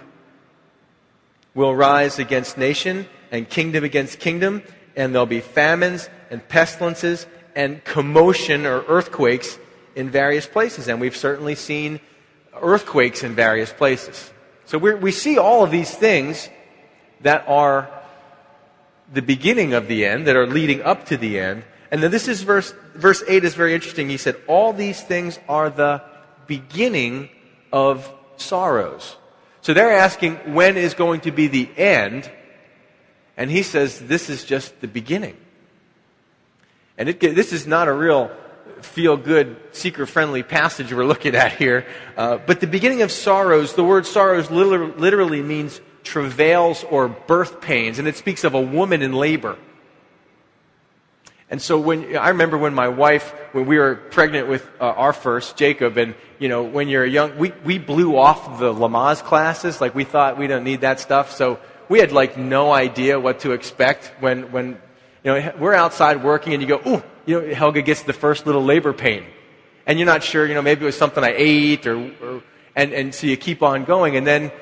will 1.55 1.75
rise 1.75 2.19
against 2.19 2.59
nation 2.59 3.07
and 3.31 3.49
kingdom 3.49 3.85
against 3.85 4.19
kingdom, 4.19 4.63
and 4.97 5.15
there'll 5.15 5.27
be 5.27 5.41
famines 5.41 6.09
and 6.31 6.47
pestilences 6.49 7.27
and 7.55 7.83
commotion 7.85 8.67
or 8.67 8.83
earthquakes 8.87 9.59
in 9.97 10.11
various 10.11 10.47
places. 10.47 10.89
And 10.89 11.01
we've 11.01 11.17
certainly 11.17 11.55
seen 11.55 12.01
earthquakes 12.61 13.23
in 13.23 13.35
various 13.35 13.73
places. 13.73 14.31
So 14.65 14.79
we 14.79 15.13
see 15.13 15.39
all 15.39 15.65
of 15.65 15.71
these 15.71 15.95
things 15.95 16.49
that 17.23 17.45
are 17.49 17.91
the 19.13 19.23
beginning 19.23 19.73
of 19.73 19.89
the 19.89 20.05
end, 20.05 20.27
that 20.27 20.37
are 20.37 20.47
leading 20.47 20.83
up 20.83 21.07
to 21.07 21.17
the 21.17 21.39
end. 21.39 21.65
And 21.91 22.03
then 22.03 22.11
this 22.11 22.29
is 22.29 22.43
verse, 22.43 22.75
verse 22.95 23.23
8 23.27 23.45
is 23.45 23.55
very 23.55 23.75
interesting. 23.75 24.09
He 24.09 24.19
said, 24.19 24.37
All 24.47 24.73
these 24.73 25.01
things 25.01 25.39
are 25.49 25.71
the 25.71 26.03
beginning 26.47 27.31
of 27.73 28.13
sorrows. 28.37 29.17
So 29.61 29.75
they're 29.75 29.93
asking, 29.93 30.55
when 30.55 30.77
is 30.77 30.95
going 30.95 31.21
to 31.23 31.31
be 31.31 31.47
the 31.47 31.69
end? 31.77 32.31
And 33.37 33.51
he 33.51 33.63
says, 33.63 33.99
this 33.99 34.31
is 34.31 34.45
just 34.45 34.81
the 34.81 34.89
beginning. 34.89 35.37
And 36.97 37.11
it, 37.11 37.21
this 37.21 37.53
is 37.53 37.67
not 37.67 37.87
a 37.87 37.93
real 37.93 38.31
feel 38.81 39.17
good, 39.17 39.57
seeker 39.73 40.07
friendly 40.07 40.43
passage 40.43 40.93
we're 40.93 41.05
looking 41.05 41.35
at 41.35 41.53
here. 41.53 41.87
Uh, 42.17 42.39
but 42.39 42.61
the 42.61 42.67
beginning 42.67 43.03
of 43.03 43.13
sorrows, 43.13 43.75
the 43.75 43.85
word 43.85 44.07
sorrows 44.07 44.51
literally, 44.51 44.93
literally 44.95 45.43
means 45.43 45.81
travails 46.03 46.85
or 46.85 47.09
birth 47.09 47.61
pains, 47.61 47.99
and 47.99 48.09
it 48.09 48.17
speaks 48.17 48.45
of 48.45 48.55
a 48.55 48.61
woman 48.61 49.03
in 49.03 49.13
labor. 49.13 49.59
And 51.51 51.63
so 51.63 51.79
when 51.79 52.17
I 52.17 52.29
remember 52.29 52.59
when 52.59 52.75
my 52.75 52.89
wife, 52.89 53.33
when 53.53 53.65
we 53.65 53.79
were 53.79 53.95
pregnant 53.95 54.49
with 54.49 54.69
uh, 54.81 54.85
our 54.85 55.15
first, 55.15 55.57
Jacob, 55.57 55.97
and 55.97 56.15
you 56.39 56.49
know, 56.49 56.63
when 56.63 56.89
you're 56.89 57.07
young, 57.07 57.39
we, 57.39 57.53
we 57.65 57.79
blew 57.79 58.19
off 58.19 58.59
the 58.59 58.73
Lamaze 58.73 59.23
classes. 59.23 59.81
Like 59.81 59.95
we 59.95 60.05
thought 60.05 60.37
we 60.37 60.47
don't 60.47 60.65
need 60.65 60.83
that 60.83 61.01
stuff. 61.01 61.33
So 61.33 61.59
we 61.89 62.01
had 62.01 62.13
like 62.13 62.37
no 62.37 62.73
idea 62.73 63.19
what 63.19 63.41
to 63.41 63.53
expect 63.53 64.13
when, 64.21 64.53
when, 64.53 64.79
you 65.25 65.33
know, 65.33 65.55
we're 65.59 65.75
outside 65.75 66.23
working 66.23 66.53
and 66.53 66.63
you 66.63 66.69
go, 66.69 66.81
ooh, 66.87 67.03
you 67.25 67.41
know, 67.41 67.55
Helga 67.55 67.81
gets 67.81 68.03
the 68.03 68.13
first 68.13 68.45
little 68.45 68.63
labor 68.63 68.93
pain. 68.93 69.25
And 69.87 69.99
you're 69.99 70.07
not 70.07 70.23
sure, 70.23 70.47
you 70.47 70.53
know, 70.53 70.61
maybe 70.61 70.83
it 70.83 70.87
was 70.87 70.99
something 70.99 71.25
I 71.25 71.35
ate 71.35 71.87
or, 71.87 71.97
or 72.23 72.43
and, 72.77 72.93
and 72.93 73.15
so 73.15 73.27
you 73.27 73.39
keep 73.39 73.63
on 73.63 73.85
going 73.85 74.17
and 74.17 74.27
then 74.27 74.53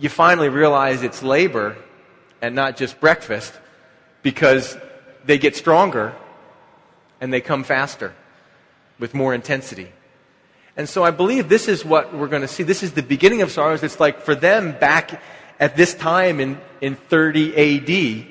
you 0.00 0.08
finally 0.08 0.48
realize 0.48 1.04
it's 1.04 1.22
labor 1.22 1.76
and 2.42 2.54
not 2.56 2.76
just 2.76 3.00
breakfast 3.00 3.54
because 4.22 4.76
they 5.24 5.38
get 5.38 5.56
stronger 5.56 6.14
and 7.20 7.32
they 7.32 7.40
come 7.40 7.64
faster 7.64 8.14
with 8.98 9.14
more 9.14 9.34
intensity. 9.34 9.92
And 10.76 10.88
so 10.88 11.02
I 11.02 11.10
believe 11.10 11.48
this 11.48 11.68
is 11.68 11.84
what 11.84 12.14
we're 12.14 12.28
going 12.28 12.42
to 12.42 12.48
see. 12.48 12.62
This 12.62 12.82
is 12.82 12.92
the 12.92 13.02
beginning 13.02 13.42
of 13.42 13.50
sorrows. 13.50 13.82
It's 13.82 14.00
like 14.00 14.22
for 14.22 14.34
them 14.34 14.72
back 14.78 15.20
at 15.58 15.76
this 15.76 15.94
time 15.94 16.40
in, 16.40 16.58
in 16.80 16.94
30 16.94 17.56
AD, 17.56 18.26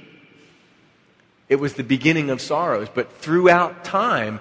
it 1.47 1.55
was 1.55 1.73
the 1.73 1.83
beginning 1.83 2.29
of 2.29 2.41
sorrows. 2.41 2.87
But 2.93 3.11
throughout 3.13 3.83
time, 3.83 4.39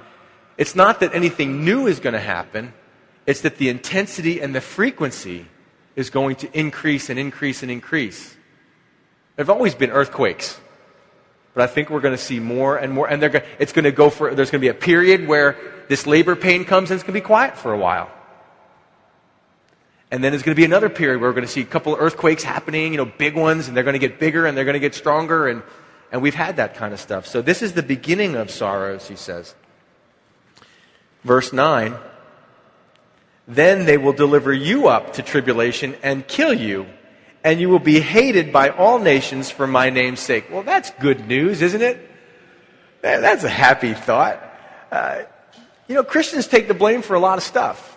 it's 0.57 0.75
not 0.75 1.01
that 1.01 1.15
anything 1.15 1.65
new 1.65 1.87
is 1.87 2.01
going 2.01 2.15
to 2.15 2.21
happen, 2.21 2.73
it's 3.27 3.43
that 3.43 3.59
the 3.59 3.69
intensity 3.69 4.41
and 4.41 4.55
the 4.55 4.61
frequency 4.61 5.47
is 5.97 6.11
going 6.11 6.37
to 6.37 6.59
increase 6.59 7.11
and 7.11 7.19
increase 7.19 7.63
and 7.63 7.71
increase. 7.71 8.35
There 9.37 9.45
have 9.45 9.51
always 9.51 9.75
been 9.75 9.91
earthquakes. 9.91 10.59
But 11.59 11.69
I 11.69 11.73
think 11.73 11.91
we're 11.91 11.99
going 11.99 12.17
to 12.17 12.23
see 12.23 12.39
more 12.39 12.77
and 12.77 12.93
more. 12.93 13.11
And 13.11 13.21
it's 13.59 13.73
going 13.73 13.85
to 13.85 13.91
go 13.91 14.11
for, 14.11 14.33
there's 14.33 14.53
going 14.53 14.61
to 14.61 14.65
be 14.65 14.69
a 14.69 14.75
period 14.75 15.27
where 15.27 15.57
this 15.89 16.07
labor 16.07 16.37
pain 16.37 16.65
comes 16.65 16.93
and 16.93 16.97
it's 16.97 17.03
going 17.03 17.15
to 17.15 17.21
be 17.21 17.27
quiet 17.27 17.59
for 17.59 17.73
a 17.73 17.77
while. 17.77 18.13
And 20.13 20.23
then 20.23 20.31
there's 20.31 20.45
going 20.45 20.55
to 20.55 20.57
be 20.61 20.65
another 20.65 20.89
period 20.89 21.21
where 21.21 21.31
we're 21.31 21.35
going 21.35 21.49
to 21.49 21.53
see 21.53 21.63
a 21.63 21.65
couple 21.65 21.95
of 21.95 22.01
earthquakes 22.01 22.45
happening, 22.45 22.93
you 22.93 22.97
know, 22.97 23.07
big 23.07 23.35
ones, 23.35 23.67
and 23.67 23.77
they're 23.77 23.83
going 23.83 23.95
to 23.95 23.99
get 23.99 24.21
bigger 24.21 24.47
and 24.47 24.57
they're 24.57 24.67
going 24.67 24.75
to 24.75 24.79
get 24.79 24.95
stronger. 24.95 25.49
And, 25.49 25.65
and 26.13 26.23
we've 26.23 26.33
had 26.33 26.59
that 26.59 26.77
kind 26.77 26.95
of 26.95 27.01
stuff. 27.01 27.27
So 27.27 27.43
this 27.43 27.61
is 27.61 27.73
the 27.73 27.83
beginning 27.83 28.37
of 28.37 28.53
sorrows, 28.53 29.09
he 29.09 29.17
says. 29.17 29.57
Verse 31.25 31.53
9 31.53 31.97
Then 33.49 33.85
they 33.85 33.99
will 33.99 34.13
deliver 34.13 34.53
you 34.53 34.87
up 34.87 35.15
to 35.15 35.25
tribulation 35.25 35.97
and 36.05 36.25
kill 36.25 36.55
you, 36.55 36.87
and 37.45 37.61
you 37.61 37.69
will 37.69 37.79
be 37.79 38.01
hated 38.01 38.53
by 38.53 38.71
all 38.71 38.99
nations 38.99 39.51
for 39.51 39.67
my 39.67 39.91
name's 39.91 40.21
sake. 40.21 40.51
Well, 40.51 40.63
that's 40.63 40.91
good 41.01 41.27
news, 41.27 41.63
isn't 41.63 41.83
it? 41.83 42.11
That's 43.01 43.45
a 43.45 43.49
happy 43.49 43.95
thought. 43.95 44.43
Uh, 44.91 45.23
you 45.87 45.95
know, 45.95 46.03
Christians 46.03 46.47
take 46.47 46.69
the 46.69 46.75
blame 46.75 47.03
for 47.03 47.15
a 47.15 47.21
lot 47.21 47.39
of 47.39 47.45
stuff. 47.45 47.97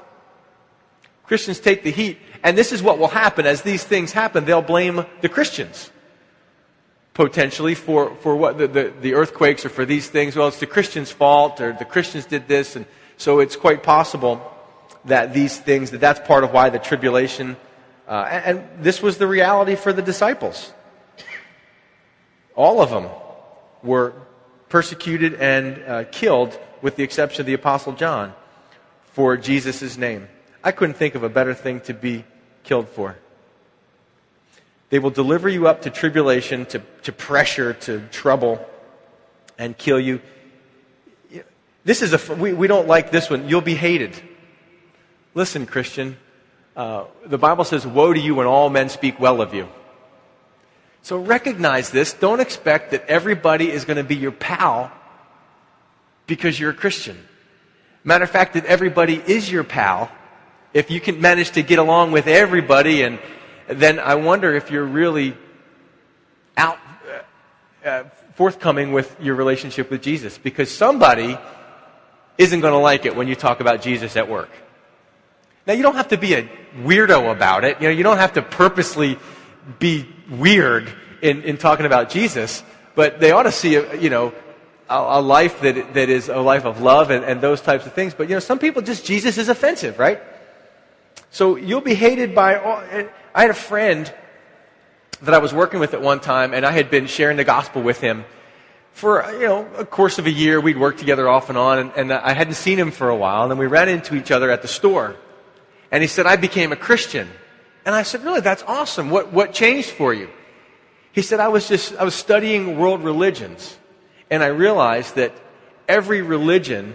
Christians 1.23 1.60
take 1.60 1.84
the 1.84 1.91
heat. 1.91 2.19
And 2.43 2.58
this 2.58 2.71
is 2.71 2.82
what 2.82 2.99
will 2.99 3.08
happen. 3.08 3.45
As 3.45 3.62
these 3.62 3.84
things 3.84 4.12
happen, 4.12 4.45
they'll 4.45 4.62
blame 4.62 5.06
the 5.21 5.30
Christians 5.30 5.91
potentially 7.13 7.75
for, 7.75 8.15
for 8.15 8.36
what 8.36 8.58
the, 8.58 8.67
the, 8.67 8.93
the, 9.01 9.13
earthquakes 9.13 9.65
or 9.65 9.69
for 9.69 9.86
these 9.86 10.10
things. 10.10 10.36
Well, 10.36 10.47
it's 10.47 10.60
the 10.60 10.65
Christians' 10.65 11.12
fault 11.12 11.60
or 11.60 11.73
the 11.73 11.86
Christians 11.86 12.25
did 12.25 12.47
this. 12.47 12.75
And 12.75 12.86
so 13.17 13.39
it's 13.39 13.56
quite 13.56 13.84
possible 13.84 14.41
that 15.06 15.34
these 15.34 15.58
things, 15.58 15.91
that 15.91 15.99
that's 15.99 16.25
part 16.25 16.43
of 16.43 16.51
why 16.51 16.69
the 16.69 16.80
tribulation, 16.80 17.58
uh, 18.12 18.26
and, 18.26 18.67
this 18.84 19.02
was 19.02 19.17
the 19.17 19.26
reality 19.26 19.76
for 19.76 19.93
the 19.93 20.02
disciples. 20.02 20.74
All 22.56 22.82
of 22.82 22.89
them 22.89 23.08
were 23.82 24.13
persecuted 24.67 25.36
and 25.36 25.82
uh, 25.88 26.04
killed, 26.12 26.60
with 26.82 26.97
the 26.97 27.04
exception 27.04 27.39
of 27.39 27.45
the 27.45 27.54
Apostle 27.54 27.93
John, 27.93 28.34
for 29.13 29.38
Jesus' 29.38 29.95
name. 29.97 30.28
I 30.62 30.74
couldn't 30.74 30.95
think 30.95 31.15
of 31.15 31.24
a 31.24 31.30
better 31.30 31.54
thing 31.54 31.80
to 31.82 31.93
be 31.93 32.26
killed 32.63 32.89
for. 32.89 33.17
They 34.89 35.00
will 35.00 35.10
deliver 35.10 35.47
you 35.47 35.69
up 35.69 35.84
to 35.84 35.89
tribulation, 35.89 36.65
to, 36.65 36.82
to 37.04 37.13
pressure, 37.13 37.74
to 37.74 38.02
trouble, 38.12 38.60
and 39.58 39.78
kill 39.78 40.02
you. 40.02 40.19
This 41.86 42.02
is 42.02 42.12
a, 42.12 42.36
we, 42.36 42.52
we 42.52 42.67
don't 42.67 42.89
like 42.89 43.10
this 43.10 43.30
one. 43.30 43.47
You'll 43.47 43.62
be 43.62 43.76
hated. 43.76 44.21
Listen, 45.34 45.65
Christian, 45.65 46.17
uh, 46.76 47.06
the 47.26 47.38
Bible 47.38 47.64
says, 47.64 47.86
Woe 47.86 48.14
to 48.14 48.20
you 48.20 48.36
when 48.36 48.48
all 48.48 48.70
men 48.70 48.90
speak 48.90 49.20
well 49.20 49.42
of 49.42 49.54
you. 49.54 49.68
So 51.02 51.18
recognize 51.18 51.90
this. 51.90 52.14
Don't 52.14 52.40
expect 52.40 52.92
that 52.92 53.06
everybody 53.08 53.72
is 53.72 53.86
going 53.86 53.98
to 53.98 54.04
be 54.04 54.16
your 54.16 54.32
pal 54.32 54.92
because 56.28 56.60
you're 56.60 56.72
a 56.72 56.76
Christian. 56.76 57.18
Matter 58.04 58.24
of 58.24 58.30
fact, 58.30 58.54
that 58.54 58.66
everybody 58.66 59.16
is 59.16 59.52
your 59.52 59.64
pal 59.64 60.12
if 60.74 60.90
you 60.90 61.02
can 61.02 61.20
manage 61.20 61.52
to 61.52 61.64
get 61.64 61.80
along 61.80 62.12
with 62.12 62.28
everybody 62.28 63.04
and 63.04 63.20
then 63.68 64.00
I 64.00 64.16
wonder 64.16 64.54
if 64.54 64.72
you're 64.72 64.86
really 64.86 65.36
out 66.58 66.78
uh, 67.84 67.88
uh, 67.88 68.04
forthcoming 68.36 68.92
with 68.92 69.16
your 69.22 69.36
relationship 69.36 69.90
with 69.90 70.02
Jesus 70.02 70.38
because 70.38 70.70
somebody 70.70 71.38
isn't 72.38 72.60
going 72.60 72.74
to 72.74 72.80
like 72.80 73.06
it 73.06 73.16
when 73.16 73.28
you 73.28 73.36
talk 73.36 73.60
about 73.60 73.82
Jesus 73.82 74.16
at 74.16 74.30
work. 74.30 74.50
Now 75.72 75.78
you 75.78 75.84
don't 75.84 75.96
have 75.96 76.10
to 76.10 76.18
be 76.18 76.34
a 76.34 76.50
weirdo 76.84 77.32
about 77.32 77.64
it. 77.64 77.80
You 77.80 77.88
know, 77.88 77.94
you 77.94 78.04
don't 78.04 78.18
have 78.18 78.34
to 78.34 78.42
purposely 78.42 79.18
be 79.80 80.06
weird 80.30 80.92
in, 81.22 81.44
in 81.44 81.56
talking 81.56 81.86
about 81.86 82.10
Jesus, 82.10 82.62
but 82.94 83.22
they 83.22 83.32
ought 83.32 83.44
to 83.44 83.54
see, 83.54 83.76
you 83.76 84.10
know, 84.10 84.34
a, 84.90 84.96
a 84.98 85.22
life 85.22 85.62
that, 85.62 85.94
that 85.94 86.10
is 86.10 86.28
a 86.28 86.42
life 86.42 86.66
of 86.66 86.82
love 86.82 87.10
and, 87.10 87.24
and 87.24 87.40
those 87.40 87.62
types 87.62 87.86
of 87.86 87.94
things. 87.94 88.14
But, 88.14 88.28
you 88.28 88.36
know, 88.36 88.42
some 88.42 88.60
people 88.60 88.82
just, 88.82 89.06
Jesus 89.06 89.38
is 89.38 89.48
offensive, 89.48 89.98
right? 89.98 90.22
So 91.30 91.56
you'll 91.56 91.80
be 91.80 91.94
hated 91.94 92.36
by 92.36 92.58
all. 92.58 92.84
I 93.34 93.42
had 93.42 93.50
a 93.50 93.54
friend 93.54 94.14
that 95.22 95.34
I 95.34 95.38
was 95.38 95.54
working 95.54 95.80
with 95.80 95.94
at 95.94 96.02
one 96.02 96.20
time, 96.20 96.54
and 96.54 96.66
I 96.66 96.72
had 96.74 96.92
been 96.92 97.08
sharing 97.08 97.38
the 97.38 97.46
gospel 97.46 97.82
with 97.82 98.02
him 98.02 98.26
for 98.92 99.24
you 99.36 99.48
know 99.48 99.70
a 99.78 99.86
course 99.86 100.20
of 100.20 100.26
a 100.26 100.32
year. 100.32 100.60
We'd 100.60 100.78
worked 100.78 101.00
together 101.00 101.30
off 101.30 101.48
and 101.48 101.58
on, 101.58 101.80
and, 101.80 101.92
and 101.96 102.12
I 102.12 102.34
hadn't 102.34 102.56
seen 102.56 102.78
him 102.78 102.92
for 102.92 103.08
a 103.08 103.16
while. 103.16 103.44
And 103.44 103.52
then 103.52 103.58
we 103.58 103.68
ran 103.68 103.88
into 103.88 104.16
each 104.16 104.32
other 104.32 104.52
at 104.52 104.62
the 104.62 104.68
store, 104.68 105.16
and 105.91 106.01
he 106.01 106.08
said, 106.08 106.25
"I 106.25 106.36
became 106.36 106.71
a 106.71 106.75
Christian." 106.75 107.30
And 107.86 107.95
I 107.95 108.04
said, 108.04 108.23
"Really? 108.23 108.41
That's 108.41 108.63
awesome. 108.67 109.10
What 109.10 109.32
what 109.32 109.54
changed 109.54 109.89
for 109.89 110.13
you?" 110.13 110.30
He 111.12 111.21
said, 111.21 111.39
"I 111.39 111.49
was 111.49 111.67
just 111.67 111.95
I 111.97 112.04
was 112.04 112.15
studying 112.15 112.77
world 112.77 113.04
religions, 113.04 113.77
and 114.30 114.43
I 114.43 114.47
realized 114.47 115.15
that 115.15 115.34
every 115.88 116.21
religion, 116.21 116.93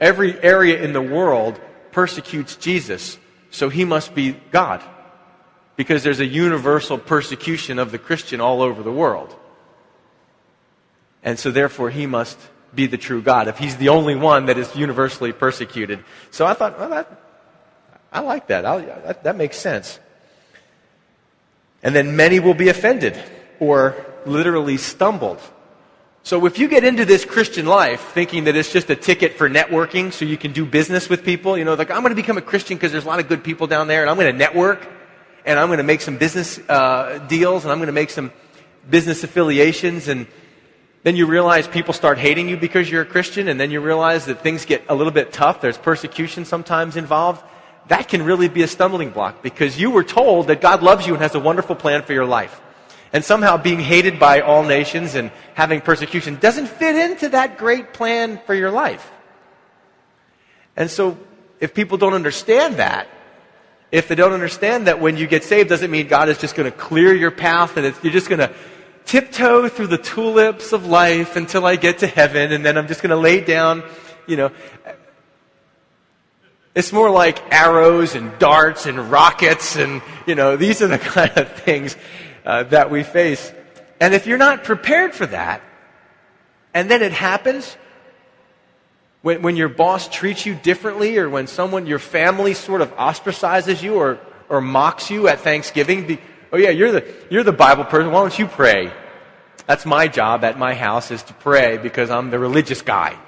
every 0.00 0.40
area 0.42 0.82
in 0.82 0.92
the 0.92 1.02
world 1.02 1.60
persecutes 1.90 2.56
Jesus, 2.56 3.18
so 3.50 3.68
he 3.68 3.84
must 3.84 4.14
be 4.14 4.36
God." 4.50 4.82
because 5.78 6.02
there's 6.02 6.18
a 6.18 6.26
universal 6.26 6.98
persecution 6.98 7.78
of 7.78 7.92
the 7.92 7.98
Christian 7.98 8.40
all 8.40 8.62
over 8.62 8.82
the 8.82 8.92
world. 8.92 9.34
And 11.22 11.38
so, 11.38 11.52
therefore, 11.52 11.90
he 11.90 12.04
must 12.04 12.36
be 12.74 12.86
the 12.86 12.98
true 12.98 13.22
God 13.22 13.46
if 13.46 13.58
he's 13.58 13.76
the 13.76 13.88
only 13.88 14.16
one 14.16 14.46
that 14.46 14.58
is 14.58 14.74
universally 14.74 15.32
persecuted. 15.32 16.04
So 16.32 16.44
I 16.44 16.54
thought, 16.54 16.78
well, 16.80 16.90
that, 16.90 17.22
I 18.12 18.20
like 18.20 18.48
that. 18.48 18.62
that. 18.62 19.24
That 19.24 19.36
makes 19.36 19.56
sense. 19.56 19.98
And 21.82 21.94
then 21.94 22.16
many 22.16 22.40
will 22.40 22.54
be 22.54 22.68
offended 22.68 23.22
or 23.60 23.94
literally 24.26 24.76
stumbled. 24.76 25.40
So 26.22 26.44
if 26.46 26.58
you 26.58 26.68
get 26.68 26.84
into 26.84 27.04
this 27.04 27.24
Christian 27.24 27.66
life 27.66 28.00
thinking 28.12 28.44
that 28.44 28.56
it's 28.56 28.72
just 28.72 28.90
a 28.90 28.96
ticket 28.96 29.38
for 29.38 29.48
networking 29.48 30.12
so 30.12 30.24
you 30.24 30.36
can 30.36 30.52
do 30.52 30.66
business 30.66 31.08
with 31.08 31.24
people, 31.24 31.56
you 31.56 31.64
know, 31.64 31.74
like 31.74 31.90
I'm 31.90 32.00
going 32.00 32.10
to 32.10 32.16
become 32.16 32.36
a 32.36 32.42
Christian 32.42 32.76
because 32.76 32.92
there's 32.92 33.04
a 33.04 33.08
lot 33.08 33.20
of 33.20 33.28
good 33.28 33.44
people 33.44 33.66
down 33.66 33.88
there 33.88 34.02
and 34.02 34.10
I'm 34.10 34.16
going 34.16 34.30
to 34.30 34.36
network 34.36 34.86
and 35.44 35.58
I'm 35.58 35.68
going 35.68 35.78
to 35.78 35.84
make 35.84 36.00
some 36.00 36.18
business 36.18 36.58
uh, 36.68 37.24
deals 37.28 37.64
and 37.64 37.72
I'm 37.72 37.78
going 37.78 37.86
to 37.86 37.92
make 37.92 38.10
some 38.10 38.32
business 38.90 39.24
affiliations. 39.24 40.08
And 40.08 40.26
then 41.02 41.16
you 41.16 41.26
realize 41.26 41.66
people 41.66 41.94
start 41.94 42.18
hating 42.18 42.48
you 42.48 42.56
because 42.56 42.90
you're 42.90 43.02
a 43.02 43.06
Christian, 43.06 43.48
and 43.48 43.58
then 43.58 43.70
you 43.70 43.80
realize 43.80 44.26
that 44.26 44.42
things 44.42 44.64
get 44.64 44.82
a 44.88 44.94
little 44.94 45.12
bit 45.12 45.32
tough. 45.32 45.60
There's 45.60 45.78
persecution 45.78 46.44
sometimes 46.44 46.96
involved. 46.96 47.42
That 47.88 48.08
can 48.08 48.22
really 48.22 48.48
be 48.48 48.62
a 48.62 48.68
stumbling 48.68 49.10
block 49.10 49.42
because 49.42 49.80
you 49.80 49.90
were 49.90 50.04
told 50.04 50.48
that 50.48 50.60
God 50.60 50.82
loves 50.82 51.06
you 51.06 51.14
and 51.14 51.22
has 51.22 51.34
a 51.34 51.40
wonderful 51.40 51.74
plan 51.74 52.02
for 52.02 52.12
your 52.12 52.26
life. 52.26 52.60
And 53.12 53.24
somehow 53.24 53.56
being 53.56 53.80
hated 53.80 54.18
by 54.18 54.42
all 54.42 54.62
nations 54.62 55.14
and 55.14 55.30
having 55.54 55.80
persecution 55.80 56.36
doesn't 56.36 56.66
fit 56.66 56.94
into 56.94 57.30
that 57.30 57.56
great 57.56 57.94
plan 57.94 58.38
for 58.44 58.54
your 58.54 58.70
life. 58.70 59.10
And 60.76 60.90
so, 60.90 61.18
if 61.60 61.74
people 61.74 61.98
don't 61.98 62.14
understand 62.14 62.76
that, 62.76 63.08
if 63.90 64.06
they 64.06 64.14
don't 64.14 64.32
understand 64.32 64.86
that 64.86 65.00
when 65.00 65.16
you 65.16 65.26
get 65.26 65.42
saved 65.42 65.70
doesn't 65.70 65.90
mean 65.90 66.06
God 66.08 66.28
is 66.28 66.38
just 66.38 66.54
going 66.54 66.70
to 66.70 66.76
clear 66.76 67.14
your 67.14 67.30
path 67.30 67.76
and 67.78 67.94
you're 68.02 68.12
just 68.12 68.28
going 68.28 68.40
to 68.40 68.52
tiptoe 69.06 69.68
through 69.68 69.86
the 69.86 69.98
tulips 69.98 70.72
of 70.72 70.86
life 70.86 71.36
until 71.36 71.64
I 71.64 71.76
get 71.76 72.00
to 72.00 72.06
heaven 72.06 72.52
and 72.52 72.64
then 72.64 72.76
I'm 72.76 72.86
just 72.86 73.02
going 73.02 73.10
to 73.10 73.16
lay 73.16 73.40
down, 73.40 73.82
you 74.26 74.36
know. 74.36 74.50
It's 76.74 76.92
more 76.92 77.10
like 77.10 77.52
arrows 77.52 78.14
and 78.14 78.38
darts 78.38 78.86
and 78.86 79.10
rockets 79.10 79.76
and, 79.76 80.02
you 80.26 80.34
know, 80.34 80.56
these 80.56 80.82
are 80.82 80.88
the 80.88 80.98
kind 81.16 81.36
of 81.36 81.52
things 81.52 81.96
uh, 82.44 82.64
that 82.64 82.90
we 82.90 83.02
face. 83.02 83.52
And 84.00 84.14
if 84.14 84.26
you're 84.26 84.38
not 84.38 84.64
prepared 84.64 85.14
for 85.14 85.26
that, 85.26 85.62
and 86.74 86.90
then 86.90 87.02
it 87.02 87.12
happens, 87.12 87.76
when, 89.22 89.42
when 89.42 89.56
your 89.56 89.68
boss 89.68 90.08
treats 90.08 90.46
you 90.46 90.54
differently, 90.54 91.18
or 91.18 91.28
when 91.28 91.46
someone, 91.46 91.86
your 91.86 91.98
family 91.98 92.54
sort 92.54 92.80
of 92.80 92.94
ostracizes 92.96 93.82
you 93.82 93.96
or, 93.96 94.18
or 94.48 94.60
mocks 94.60 95.10
you 95.10 95.28
at 95.28 95.40
Thanksgiving, 95.40 96.06
be, 96.06 96.20
oh 96.52 96.56
yeah, 96.56 96.70
you're 96.70 96.92
the, 96.92 97.14
you're 97.30 97.42
the 97.42 97.52
Bible 97.52 97.84
person, 97.84 98.12
why 98.12 98.20
don't 98.20 98.38
you 98.38 98.46
pray? 98.46 98.92
That's 99.66 99.84
my 99.84 100.08
job 100.08 100.44
at 100.44 100.58
my 100.58 100.74
house 100.74 101.10
is 101.10 101.22
to 101.24 101.34
pray 101.34 101.76
because 101.76 102.10
I'm 102.10 102.30
the 102.30 102.38
religious 102.38 102.80
guy. 102.80 103.18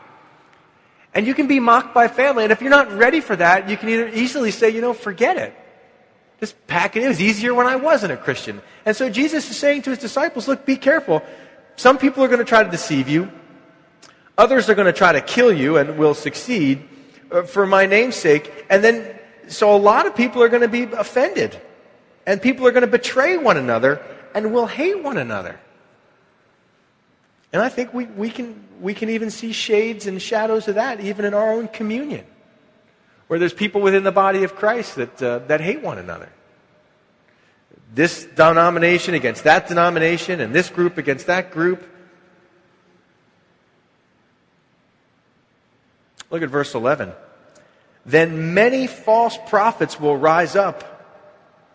And 1.15 1.27
you 1.27 1.35
can 1.35 1.49
be 1.49 1.59
mocked 1.59 1.93
by 1.93 2.07
family, 2.09 2.45
and 2.45 2.53
if 2.53 2.61
you're 2.61 2.71
not 2.71 2.93
ready 2.93 3.21
for 3.21 3.35
that, 3.35 3.69
you 3.69 3.77
can 3.77 3.89
either 3.89 4.09
easily 4.09 4.53
say, 4.53 4.71
you 4.71 4.81
know, 4.81 4.93
forget 4.93 5.37
it. 5.37 5.55
Just 6.39 6.55
pack 6.67 6.97
it. 6.97 7.03
It 7.03 7.09
was 7.09 7.21
easier 7.21 7.53
when 7.53 7.67
I 7.67 7.77
wasn't 7.77 8.13
a 8.13 8.17
Christian. 8.17 8.63
And 8.87 8.97
so 8.97 9.11
Jesus 9.11 9.51
is 9.51 9.57
saying 9.57 9.83
to 9.83 9.91
his 9.91 9.99
disciples, 9.99 10.49
look, 10.49 10.65
be 10.65 10.77
careful. 10.77 11.23
Some 11.77 11.99
people 11.99 12.25
are 12.25 12.29
going 12.29 12.39
to 12.39 12.45
try 12.45 12.63
to 12.63 12.71
deceive 12.71 13.09
you. 13.09 13.31
Others 14.39 14.71
are 14.71 14.75
going 14.75 14.87
to 14.87 14.93
try 14.93 15.13
to 15.13 15.21
kill 15.21 15.53
you 15.53 15.77
and 15.77 15.99
will 15.99 16.15
succeed 16.15 16.89
uh, 17.31 17.43
for 17.43 17.67
my 17.67 17.85
name's 17.85 18.17
sake. 18.17 18.67
And 18.71 18.83
then, 18.83 19.19
so 19.49 19.75
a 19.75 19.77
lot 19.77 20.07
of 20.07 20.17
people 20.17 20.43
are 20.43 20.49
going 20.49 20.63
to 20.63 20.69
be 20.69 20.85
offended. 20.85 21.61
And 22.27 22.41
people 22.41 22.67
are 22.67 22.71
going 22.71 22.83
to 22.83 22.87
betray 22.87 23.37
one 23.37 23.57
another 23.57 24.01
and 24.35 24.53
will 24.53 24.67
hate 24.67 25.03
one 25.03 25.19
another. 25.19 25.61
And 27.53 27.63
I 27.63 27.69
think 27.69 27.93
we, 27.93 28.07
we, 28.07 28.31
can, 28.31 28.65
we 28.81 28.95
can 28.95 29.09
even 29.09 29.31
see 29.31 29.53
shades 29.53 30.07
and 30.07 30.21
shadows 30.23 30.69
of 30.69 30.77
that 30.77 31.01
even 31.01 31.25
in 31.25 31.35
our 31.35 31.53
own 31.53 31.69
communion, 31.69 32.25
where 33.27 33.39
there's 33.39 33.53
people 33.53 33.81
within 33.81 34.05
the 34.05 34.13
body 34.13 34.45
of 34.45 34.55
Christ 34.55 34.97
that, 34.97 35.23
uh, 35.23 35.39
that 35.41 35.61
hate 35.61 35.83
one 35.83 35.99
another. 35.99 36.29
This 37.93 38.25
denomination 38.25 39.15
against 39.15 39.45
that 39.45 39.67
denomination, 39.67 40.41
and 40.41 40.55
this 40.55 40.69
group 40.69 40.97
against 40.97 41.27
that 41.27 41.51
group. 41.51 41.85
Look 46.31 46.43
at 46.43 46.51
verse 46.51 46.75
11. 46.77 47.13
Then 48.07 48.55
many 48.55 48.87
false 48.87 49.37
prophets 49.49 49.99
will 49.99 50.17
rise 50.17 50.55
up 50.55 50.85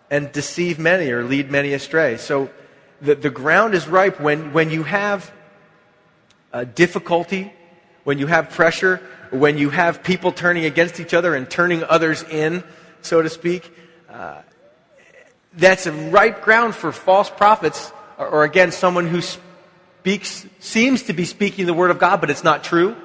and 0.10 0.32
deceive 0.32 0.80
many 0.80 1.12
or 1.12 1.24
lead 1.24 1.52
many 1.52 1.74
astray. 1.74 2.16
So 2.16 2.50
the, 3.02 3.16
the 3.16 3.30
ground 3.30 3.74
is 3.74 3.88
ripe 3.88 4.22
when, 4.22 4.54
when 4.54 4.70
you 4.70 4.84
have 4.84 5.32
uh, 6.56 6.64
difficulty, 6.64 7.52
when 8.06 8.18
you 8.18 8.28
have 8.28 8.50
pressure, 8.50 9.02
when 9.30 9.58
you 9.58 9.70
have 9.70 10.02
people 10.04 10.32
turning 10.32 10.64
against 10.64 11.02
each 11.02 11.14
other 11.14 11.36
and 11.36 11.50
turning 11.50 11.84
others 11.84 12.24
in. 12.24 12.64
so 13.02 13.22
to 13.22 13.30
speak, 13.30 13.70
uh, 14.10 14.42
that's 15.52 15.86
a 15.86 15.92
ripe 15.92 16.44
ground 16.44 16.74
for 16.74 16.94
false 16.94 17.30
prophets, 17.30 17.92
or, 18.18 18.28
or 18.28 18.44
again, 18.46 18.72
someone 18.72 19.06
who 19.06 19.20
speaks, 19.20 20.46
seems 20.60 21.04
to 21.04 21.14
be 21.14 21.26
speaking 21.26 21.66
the 21.66 21.74
word 21.74 21.92
of 21.92 22.00
God, 22.00 22.22
but 22.22 22.30
it's 22.30 22.44
not 22.44 22.64
true. 22.64 22.96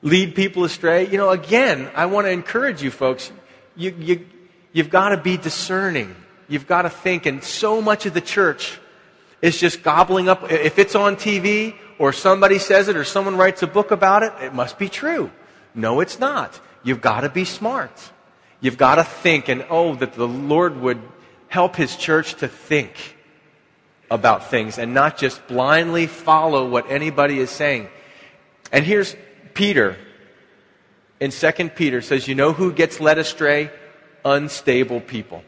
Lead 0.00 0.34
people 0.34 0.64
astray. 0.64 1.06
You 1.08 1.18
know, 1.18 1.28
again, 1.28 1.90
I 1.94 2.06
want 2.06 2.26
to 2.26 2.30
encourage 2.30 2.82
you 2.82 2.90
folks. 2.90 3.30
You, 3.76 3.94
you, 3.98 4.26
you've 4.72 4.90
got 4.90 5.10
to 5.10 5.18
be 5.18 5.36
discerning. 5.36 6.16
You've 6.48 6.66
got 6.66 6.82
to 6.82 6.90
think. 6.90 7.26
And 7.26 7.44
so 7.44 7.82
much 7.82 8.06
of 8.06 8.14
the 8.14 8.22
church 8.22 8.78
is 9.42 9.60
just 9.60 9.82
gobbling 9.82 10.30
up. 10.30 10.50
If 10.50 10.78
it's 10.78 10.94
on 10.94 11.16
TV 11.16 11.74
or 11.98 12.12
somebody 12.12 12.58
says 12.58 12.88
it 12.88 12.96
or 12.96 13.04
someone 13.04 13.36
writes 13.36 13.62
a 13.62 13.66
book 13.66 13.90
about 13.90 14.22
it, 14.22 14.32
it 14.40 14.54
must 14.54 14.78
be 14.78 14.88
true. 14.88 15.30
No, 15.74 16.00
it's 16.00 16.18
not. 16.18 16.60
You've 16.82 17.00
got 17.00 17.20
to 17.20 17.28
be 17.28 17.44
smart. 17.44 17.92
You've 18.60 18.78
got 18.78 18.96
to 18.96 19.04
think 19.04 19.48
and 19.48 19.66
oh, 19.68 19.94
that 19.96 20.14
the 20.14 20.28
Lord 20.28 20.80
would 20.80 21.00
help 21.48 21.76
His 21.76 21.96
church 21.96 22.34
to 22.36 22.48
think 22.48 22.92
about 24.10 24.50
things 24.50 24.78
and 24.78 24.94
not 24.94 25.18
just 25.18 25.46
blindly 25.46 26.06
follow 26.06 26.68
what 26.68 26.90
anybody 26.90 27.38
is 27.38 27.50
saying. 27.50 27.88
And 28.72 28.84
here's 28.84 29.16
Peter 29.54 29.96
in 31.20 31.30
2 31.30 31.52
Peter 31.70 32.02
says, 32.02 32.28
You 32.28 32.34
know 32.34 32.52
who 32.52 32.72
gets 32.72 33.00
led 33.00 33.18
astray? 33.18 33.70
Unstable 34.24 35.00
people. 35.00 35.42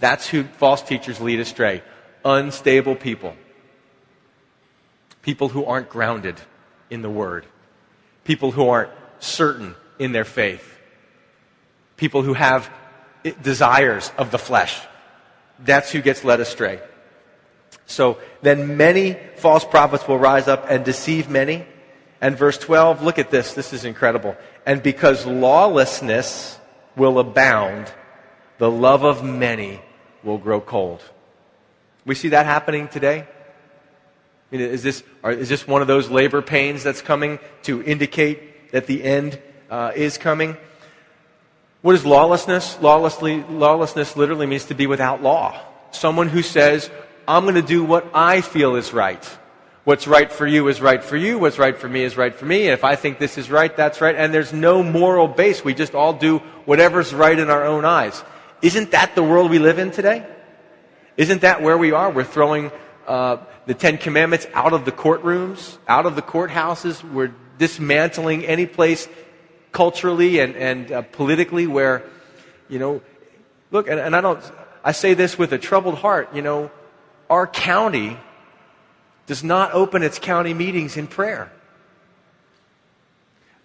That's 0.00 0.26
who 0.26 0.44
false 0.44 0.82
teachers 0.82 1.20
lead 1.20 1.40
astray. 1.40 1.82
Unstable 2.24 2.96
people. 2.96 3.36
People 5.22 5.48
who 5.48 5.64
aren't 5.64 5.88
grounded 5.88 6.40
in 6.90 7.02
the 7.02 7.10
Word. 7.10 7.46
People 8.24 8.50
who 8.50 8.68
aren't 8.68 8.90
certain 9.20 9.74
in 9.98 10.12
their 10.12 10.24
faith. 10.24 10.78
People 11.96 12.22
who 12.22 12.34
have 12.34 12.70
desires 13.42 14.10
of 14.18 14.30
the 14.30 14.38
flesh. 14.38 14.80
That's 15.58 15.90
who 15.90 16.02
gets 16.02 16.24
led 16.24 16.40
astray. 16.40 16.80
So 17.86 18.18
then 18.42 18.76
many 18.76 19.16
false 19.36 19.64
prophets 19.64 20.06
will 20.08 20.18
rise 20.18 20.48
up 20.48 20.66
and 20.68 20.84
deceive 20.84 21.28
many. 21.28 21.66
And 22.20 22.36
verse 22.36 22.58
12, 22.58 23.02
look 23.02 23.18
at 23.18 23.30
this. 23.30 23.54
This 23.54 23.72
is 23.72 23.84
incredible. 23.84 24.36
And 24.66 24.82
because 24.82 25.26
lawlessness 25.26 26.58
will 26.96 27.18
abound, 27.18 27.92
the 28.58 28.70
love 28.70 29.04
of 29.04 29.24
many 29.24 29.80
will 30.22 30.38
grow 30.38 30.60
cold. 30.60 31.02
We 32.04 32.14
see 32.14 32.28
that 32.28 32.46
happening 32.46 32.88
today. 32.88 33.26
Mean, 34.52 34.60
is, 34.60 34.82
this, 34.82 35.02
is 35.24 35.48
this 35.48 35.66
one 35.66 35.80
of 35.80 35.88
those 35.88 36.10
labor 36.10 36.42
pains 36.42 36.84
that's 36.84 37.00
coming 37.00 37.38
to 37.62 37.82
indicate 37.82 38.70
that 38.72 38.86
the 38.86 39.02
end 39.02 39.40
uh, 39.70 39.92
is 39.96 40.18
coming? 40.18 40.58
What 41.80 41.94
is 41.94 42.04
lawlessness? 42.04 42.78
Lawlessly, 42.80 43.42
lawlessness 43.44 44.14
literally 44.14 44.46
means 44.46 44.66
to 44.66 44.74
be 44.74 44.86
without 44.86 45.22
law. 45.22 45.58
Someone 45.90 46.28
who 46.28 46.42
says, 46.42 46.90
I'm 47.26 47.44
going 47.44 47.54
to 47.54 47.62
do 47.62 47.82
what 47.82 48.06
I 48.12 48.42
feel 48.42 48.76
is 48.76 48.92
right. 48.92 49.24
What's 49.84 50.06
right 50.06 50.30
for 50.30 50.46
you 50.46 50.68
is 50.68 50.82
right 50.82 51.02
for 51.02 51.16
you. 51.16 51.38
What's 51.38 51.58
right 51.58 51.76
for 51.76 51.88
me 51.88 52.04
is 52.04 52.16
right 52.16 52.34
for 52.34 52.44
me. 52.44 52.68
If 52.68 52.84
I 52.84 52.94
think 52.94 53.18
this 53.18 53.38
is 53.38 53.50
right, 53.50 53.74
that's 53.74 54.02
right. 54.02 54.14
And 54.14 54.34
there's 54.34 54.52
no 54.52 54.82
moral 54.82 55.28
base. 55.28 55.64
We 55.64 55.72
just 55.72 55.94
all 55.94 56.12
do 56.12 56.38
whatever's 56.66 57.12
right 57.14 57.36
in 57.36 57.48
our 57.48 57.64
own 57.64 57.86
eyes. 57.86 58.22
Isn't 58.60 58.90
that 58.90 59.14
the 59.14 59.22
world 59.22 59.50
we 59.50 59.58
live 59.58 59.78
in 59.78 59.90
today? 59.90 60.26
Isn't 61.16 61.40
that 61.40 61.62
where 61.62 61.76
we 61.78 61.92
are? 61.92 62.10
We're 62.10 62.22
throwing 62.22 62.70
uh, 63.08 63.38
the 63.66 63.74
Ten 63.74 63.98
Commandments 63.98 64.46
out 64.54 64.72
of 64.72 64.84
the 64.84 64.92
courtrooms, 64.92 65.78
out 65.86 66.06
of 66.06 66.16
the 66.16 66.22
courthouses. 66.22 67.02
We're 67.02 67.32
dismantling 67.58 68.44
any 68.44 68.66
place 68.66 69.08
culturally 69.70 70.40
and, 70.40 70.56
and 70.56 70.92
uh, 70.92 71.02
politically 71.02 71.66
where, 71.66 72.02
you 72.68 72.78
know, 72.78 73.02
look, 73.70 73.88
and, 73.88 73.98
and 73.98 74.14
I 74.14 74.20
don't, 74.20 74.40
I 74.84 74.92
say 74.92 75.14
this 75.14 75.38
with 75.38 75.52
a 75.52 75.58
troubled 75.58 75.98
heart, 75.98 76.34
you 76.34 76.42
know, 76.42 76.70
our 77.30 77.46
county 77.46 78.18
does 79.26 79.44
not 79.44 79.72
open 79.72 80.02
its 80.02 80.18
county 80.18 80.54
meetings 80.54 80.96
in 80.96 81.06
prayer. 81.06 81.50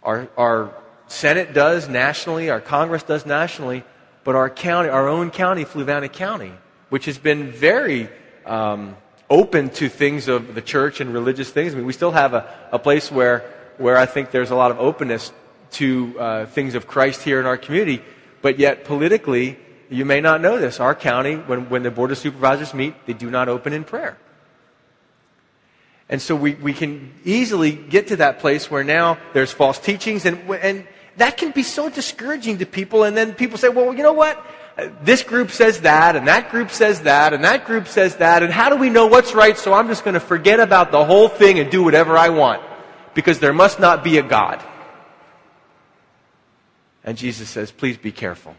Our, 0.03 0.29
our 0.37 0.73
Senate 1.07 1.53
does 1.53 1.89
nationally, 1.89 2.49
our 2.49 2.61
Congress 2.61 3.03
does 3.03 3.25
nationally, 3.25 3.83
but 4.23 4.35
our 4.35 4.49
county, 4.49 4.89
our 4.89 5.07
own 5.07 5.31
county, 5.31 5.65
Fluvanna 5.65 6.11
County, 6.11 6.53
which 6.89 7.05
has 7.05 7.17
been 7.17 7.51
very 7.51 8.07
um, 8.45 8.95
open 9.29 9.69
to 9.69 9.89
things 9.89 10.27
of 10.27 10.55
the 10.55 10.61
church 10.61 11.01
and 11.01 11.13
religious 11.13 11.49
things. 11.49 11.73
I 11.73 11.77
mean, 11.77 11.85
we 11.85 11.93
still 11.93 12.11
have 12.11 12.33
a, 12.33 12.47
a 12.71 12.79
place 12.79 13.11
where, 13.11 13.39
where 13.77 13.97
I 13.97 14.05
think 14.05 14.31
there's 14.31 14.51
a 14.51 14.55
lot 14.55 14.71
of 14.71 14.79
openness 14.79 15.31
to 15.71 16.19
uh, 16.19 16.45
things 16.45 16.75
of 16.75 16.87
Christ 16.87 17.23
here 17.23 17.39
in 17.39 17.45
our 17.45 17.57
community, 17.57 18.01
but 18.41 18.57
yet 18.57 18.85
politically, 18.85 19.57
you 19.89 20.05
may 20.05 20.21
not 20.21 20.41
know 20.41 20.57
this. 20.57 20.79
Our 20.79 20.95
county, 20.95 21.35
when, 21.35 21.69
when 21.69 21.83
the 21.83 21.91
Board 21.91 22.11
of 22.11 22.17
Supervisors 22.17 22.73
meet, 22.73 22.93
they 23.05 23.13
do 23.13 23.29
not 23.29 23.49
open 23.49 23.73
in 23.73 23.83
prayer. 23.83 24.17
And 26.09 26.21
so 26.21 26.35
we, 26.35 26.53
we 26.55 26.73
can 26.73 27.13
easily 27.25 27.73
get 27.73 28.07
to 28.07 28.15
that 28.17 28.39
place 28.39 28.71
where 28.71 28.83
now 28.83 29.17
there's 29.33 29.51
false 29.51 29.77
teachings, 29.77 30.25
and, 30.25 30.39
and 30.51 30.87
that 31.17 31.35
can 31.35 31.51
be 31.51 31.63
so 31.63 31.89
discouraging 31.89 32.59
to 32.59 32.65
people. 32.65 33.03
And 33.03 33.15
then 33.17 33.33
people 33.33 33.57
say, 33.57 33.67
well, 33.67 33.93
you 33.93 34.03
know 34.03 34.13
what? 34.13 34.41
This 35.01 35.23
group 35.23 35.49
says 35.49 35.81
that, 35.81 36.15
and 36.15 36.27
that 36.27 36.51
group 36.51 36.69
says 36.69 37.01
that, 37.01 37.33
and 37.33 37.43
that 37.43 37.65
group 37.65 37.87
says 37.87 38.17
that, 38.17 38.43
and 38.43 38.53
how 38.53 38.69
do 38.69 38.75
we 38.75 38.91
know 38.91 39.07
what's 39.07 39.33
right? 39.33 39.57
So 39.57 39.73
I'm 39.73 39.87
just 39.87 40.03
going 40.03 40.13
to 40.13 40.19
forget 40.19 40.59
about 40.59 40.91
the 40.91 41.03
whole 41.03 41.27
thing 41.27 41.57
and 41.57 41.71
do 41.71 41.83
whatever 41.83 42.15
I 42.15 42.29
want 42.29 42.61
because 43.15 43.39
there 43.39 43.53
must 43.53 43.79
not 43.79 44.03
be 44.03 44.19
a 44.19 44.23
God. 44.23 44.63
And 47.03 47.17
Jesus 47.17 47.49
says, 47.49 47.71
please 47.71 47.97
be 47.97 48.11
careful 48.11 48.55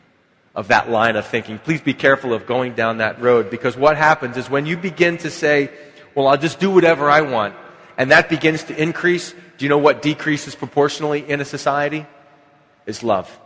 of 0.56 0.68
that 0.68 0.90
line 0.90 1.14
of 1.14 1.24
thinking. 1.24 1.60
Please 1.60 1.80
be 1.80 1.94
careful 1.94 2.34
of 2.34 2.46
going 2.46 2.74
down 2.74 2.98
that 2.98 3.20
road 3.20 3.48
because 3.48 3.76
what 3.76 3.96
happens 3.96 4.36
is 4.36 4.50
when 4.50 4.66
you 4.66 4.76
begin 4.76 5.18
to 5.18 5.30
say, 5.30 5.70
well, 6.16 6.26
I'll 6.26 6.36
just 6.36 6.58
do 6.58 6.68
whatever 6.68 7.08
I 7.08 7.20
want, 7.20 7.54
and 7.96 8.10
that 8.10 8.28
begins 8.28 8.64
to 8.64 8.82
increase, 8.82 9.32
do 9.56 9.64
you 9.64 9.68
know 9.68 9.78
what 9.78 10.02
decreases 10.02 10.56
proportionally 10.56 11.28
in 11.28 11.40
a 11.40 11.44
society? 11.44 12.06
Is 12.86 13.04
love. 13.04 13.38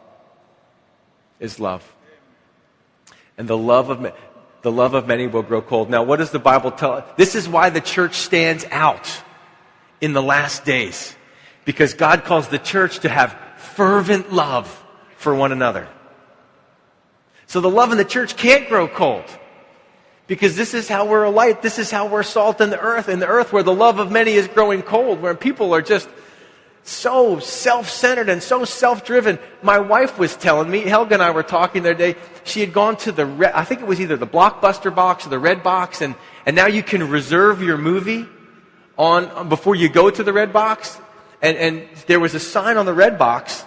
Is 1.39 1.61
love. 1.61 1.83
And 3.39 3.49
the 3.49 3.57
love 3.57 3.91
of 3.91 4.13
the 4.63 4.73
love 4.73 4.95
of 4.95 5.07
many 5.07 5.27
will 5.27 5.43
grow 5.43 5.61
cold. 5.61 5.91
Now, 5.91 6.05
what 6.05 6.19
does 6.19 6.31
the 6.31 6.39
Bible 6.39 6.71
tell? 6.71 6.93
Us? 6.93 7.05
This 7.17 7.35
is 7.35 7.49
why 7.49 7.71
the 7.71 7.81
church 7.81 8.15
stands 8.15 8.65
out 8.71 9.23
in 10.01 10.13
the 10.13 10.23
last 10.23 10.65
days. 10.65 11.17
Because 11.65 11.95
God 11.95 12.25
calls 12.25 12.49
the 12.49 12.59
church 12.59 13.01
to 13.01 13.09
have 13.09 13.37
fervent 13.57 14.33
love 14.33 14.69
for 15.17 15.35
one 15.35 15.53
another. 15.53 15.89
So 17.47 17.61
the 17.61 17.71
love 17.71 17.93
in 17.93 17.99
the 17.99 18.05
church 18.05 18.37
can't 18.37 18.69
grow 18.69 18.89
cold. 18.89 19.25
Because 20.27 20.57
this 20.57 20.75
is 20.75 20.89
how 20.89 21.07
we're 21.07 21.25
a 21.25 21.31
light. 21.31 21.63
This 21.63 21.79
is 21.79 21.91
how 21.91 22.07
we're 22.07 22.23
salt 22.23 22.61
in 22.61 22.71
the 22.71 22.81
earth. 22.81 23.09
In 23.09 23.19
the 23.19 23.27
earth 23.27 23.53
where 23.53 23.63
the 23.63 23.75
love 23.75 23.99
of 23.99 24.11
many 24.11 24.33
is 24.33 24.47
growing 24.49 24.83
cold, 24.83 25.21
where 25.21 25.35
people 25.35 25.75
are 25.75 25.83
just 25.83 26.09
so 26.85 27.39
self-centered 27.39 28.29
and 28.29 28.43
so 28.43 28.65
self-driven. 28.65 29.39
My 29.63 29.79
wife 29.79 30.19
was 30.19 30.37
telling 30.37 30.71
me, 30.71 30.81
Helga 30.81 31.15
and 31.15 31.23
I 31.23 31.31
were 31.31 31.43
talking 31.43 31.83
the 31.83 31.91
other 31.91 31.99
day, 31.99 32.17
she 32.45 32.61
had 32.61 32.73
gone 32.73 32.97
to 32.99 33.13
the, 33.13 33.53
I 33.55 33.65
think 33.65 33.81
it 33.81 33.87
was 33.87 34.01
either 34.01 34.17
the 34.17 34.27
Blockbuster 34.27 34.95
box 34.95 35.27
or 35.27 35.31
the 35.31 35.37
Redbox, 35.37 36.01
and, 36.01 36.15
and 36.45 36.57
now 36.57 36.67
you 36.67 36.83
can 36.83 37.09
reserve 37.09 37.63
your 37.63 37.79
movie 37.79 38.27
on, 38.99 39.49
before 39.49 39.75
you 39.77 39.89
go 39.89 40.11
to 40.11 40.23
the 40.23 40.33
Redbox. 40.33 41.01
And, 41.41 41.57
and 41.57 41.89
there 42.07 42.21
was 42.21 42.35
a 42.35 42.41
sign 42.41 42.77
on 42.77 42.87
the 42.87 42.95
Redbox 42.95 43.65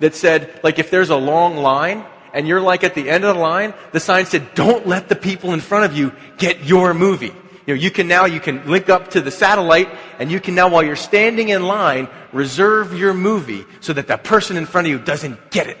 that 0.00 0.14
said, 0.14 0.60
like, 0.62 0.78
if 0.78 0.90
there's 0.90 1.10
a 1.10 1.16
long 1.16 1.56
line, 1.56 2.04
and 2.32 2.46
you're 2.46 2.60
like 2.60 2.84
at 2.84 2.94
the 2.94 3.08
end 3.08 3.24
of 3.24 3.34
the 3.34 3.40
line, 3.40 3.72
the 3.92 4.00
sign 4.00 4.26
said, 4.26 4.54
don't 4.54 4.86
let 4.86 5.08
the 5.08 5.16
people 5.16 5.52
in 5.52 5.60
front 5.60 5.84
of 5.84 5.96
you 5.96 6.12
get 6.36 6.64
your 6.64 6.92
movie. 6.92 7.32
You 7.66 7.74
know, 7.74 7.80
you 7.80 7.90
can 7.90 8.06
now, 8.06 8.26
you 8.26 8.38
can 8.38 8.70
link 8.70 8.88
up 8.88 9.10
to 9.10 9.20
the 9.20 9.30
satellite 9.30 9.88
and 10.20 10.30
you 10.30 10.40
can 10.40 10.54
now, 10.54 10.68
while 10.68 10.84
you're 10.84 10.94
standing 10.94 11.48
in 11.48 11.66
line, 11.66 12.08
reserve 12.32 12.96
your 12.96 13.12
movie 13.12 13.64
so 13.80 13.92
that 13.92 14.06
the 14.06 14.16
person 14.16 14.56
in 14.56 14.66
front 14.66 14.86
of 14.86 14.92
you 14.92 14.98
doesn't 15.00 15.50
get 15.50 15.66
it. 15.66 15.78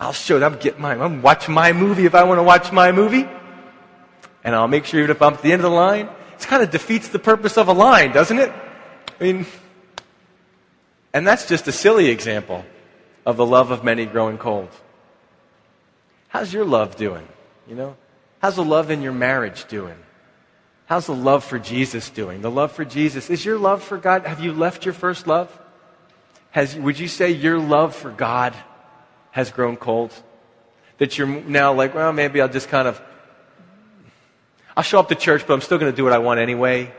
I'll 0.00 0.12
show 0.12 0.38
them, 0.38 0.56
get 0.58 0.78
mine. 0.78 1.00
I'm 1.00 1.22
watch 1.22 1.48
my 1.48 1.72
movie 1.72 2.06
if 2.06 2.14
I 2.14 2.24
want 2.24 2.38
to 2.38 2.42
watch 2.42 2.72
my 2.72 2.92
movie. 2.92 3.28
And 4.42 4.54
I'll 4.54 4.68
make 4.68 4.86
sure 4.86 5.00
even 5.00 5.10
if 5.10 5.20
I'm 5.20 5.34
at 5.34 5.42
the 5.42 5.52
end 5.52 5.64
of 5.64 5.70
the 5.70 5.76
line, 5.76 6.08
it 6.38 6.46
kind 6.46 6.62
of 6.62 6.70
defeats 6.70 7.08
the 7.08 7.18
purpose 7.18 7.58
of 7.58 7.68
a 7.68 7.72
line, 7.72 8.12
doesn't 8.12 8.38
it? 8.38 8.50
I 9.20 9.24
mean, 9.24 9.46
and 11.12 11.26
that's 11.26 11.46
just 11.46 11.66
a 11.68 11.72
silly 11.72 12.08
example 12.08 12.64
of 13.26 13.36
the 13.36 13.44
love 13.44 13.70
of 13.70 13.84
many 13.84 14.06
growing 14.06 14.38
cold. 14.38 14.70
How's 16.28 16.52
your 16.52 16.64
love 16.64 16.96
doing? 16.96 17.26
You 17.66 17.74
know? 17.74 17.96
How's 18.40 18.56
the 18.56 18.64
love 18.64 18.90
in 18.90 19.02
your 19.02 19.12
marriage 19.12 19.66
doing? 19.68 19.96
How's 20.88 21.04
the 21.04 21.14
love 21.14 21.44
for 21.44 21.58
Jesus 21.58 22.08
doing? 22.08 22.40
The 22.40 22.50
love 22.50 22.72
for 22.72 22.82
Jesus. 22.82 23.28
Is 23.28 23.44
your 23.44 23.58
love 23.58 23.82
for 23.82 23.98
God, 23.98 24.26
have 24.26 24.40
you 24.40 24.54
left 24.54 24.86
your 24.86 24.94
first 24.94 25.26
love? 25.26 25.52
Has, 26.50 26.74
would 26.74 26.98
you 26.98 27.08
say 27.08 27.30
your 27.30 27.58
love 27.58 27.94
for 27.94 28.10
God 28.10 28.54
has 29.32 29.50
grown 29.50 29.76
cold? 29.76 30.14
That 30.96 31.18
you're 31.18 31.26
now 31.26 31.74
like, 31.74 31.94
well, 31.94 32.10
maybe 32.14 32.40
I'll 32.40 32.48
just 32.48 32.70
kind 32.70 32.88
of, 32.88 33.02
I'll 34.74 34.82
show 34.82 34.98
up 34.98 35.10
to 35.10 35.14
church, 35.14 35.46
but 35.46 35.52
I'm 35.52 35.60
still 35.60 35.76
going 35.76 35.92
to 35.92 35.96
do 35.96 36.04
what 36.04 36.14
I 36.14 36.18
want 36.18 36.40
anyway. 36.40 36.90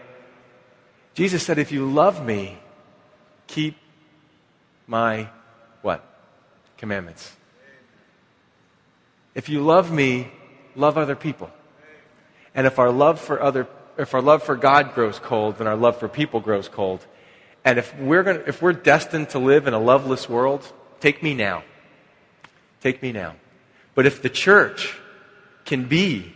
Jesus 1.16 1.42
said, 1.42 1.58
if 1.58 1.72
you 1.72 1.90
love 1.90 2.24
me, 2.24 2.60
keep 3.48 3.76
my 4.86 5.30
what? 5.82 6.06
Commandments. 6.78 7.36
If 9.34 9.50
you 9.50 9.62
love 9.62 9.92
me, 9.92 10.32
love 10.76 10.96
other 10.96 11.16
people. 11.16 11.50
And 12.54 12.68
if 12.68 12.78
our 12.78 12.92
love 12.92 13.20
for 13.20 13.42
other 13.42 13.68
if 14.00 14.14
our 14.14 14.22
love 14.22 14.44
for 14.44 14.56
God 14.56 14.96
grows 14.96 15.20
cold, 15.20 15.58
then 15.58 15.68
our 15.68 15.76
love 15.76 15.98
for 16.00 16.08
people 16.08 16.40
grows 16.40 16.70
cold. 16.70 17.06
And 17.66 17.78
if 17.78 17.96
we're 18.00 18.24
going 18.24 18.42
if 18.48 18.62
we're 18.62 18.74
destined 18.74 19.30
to 19.32 19.40
live 19.40 19.68
in 19.68 19.74
a 19.74 19.80
loveless 19.80 20.30
world, 20.30 20.72
take 21.02 21.22
me 21.22 21.34
now. 21.34 21.64
Take 22.82 23.02
me 23.02 23.12
now. 23.12 23.36
But 23.96 24.06
if 24.06 24.22
the 24.22 24.30
church 24.30 24.98
can 25.66 25.86
be 25.86 26.34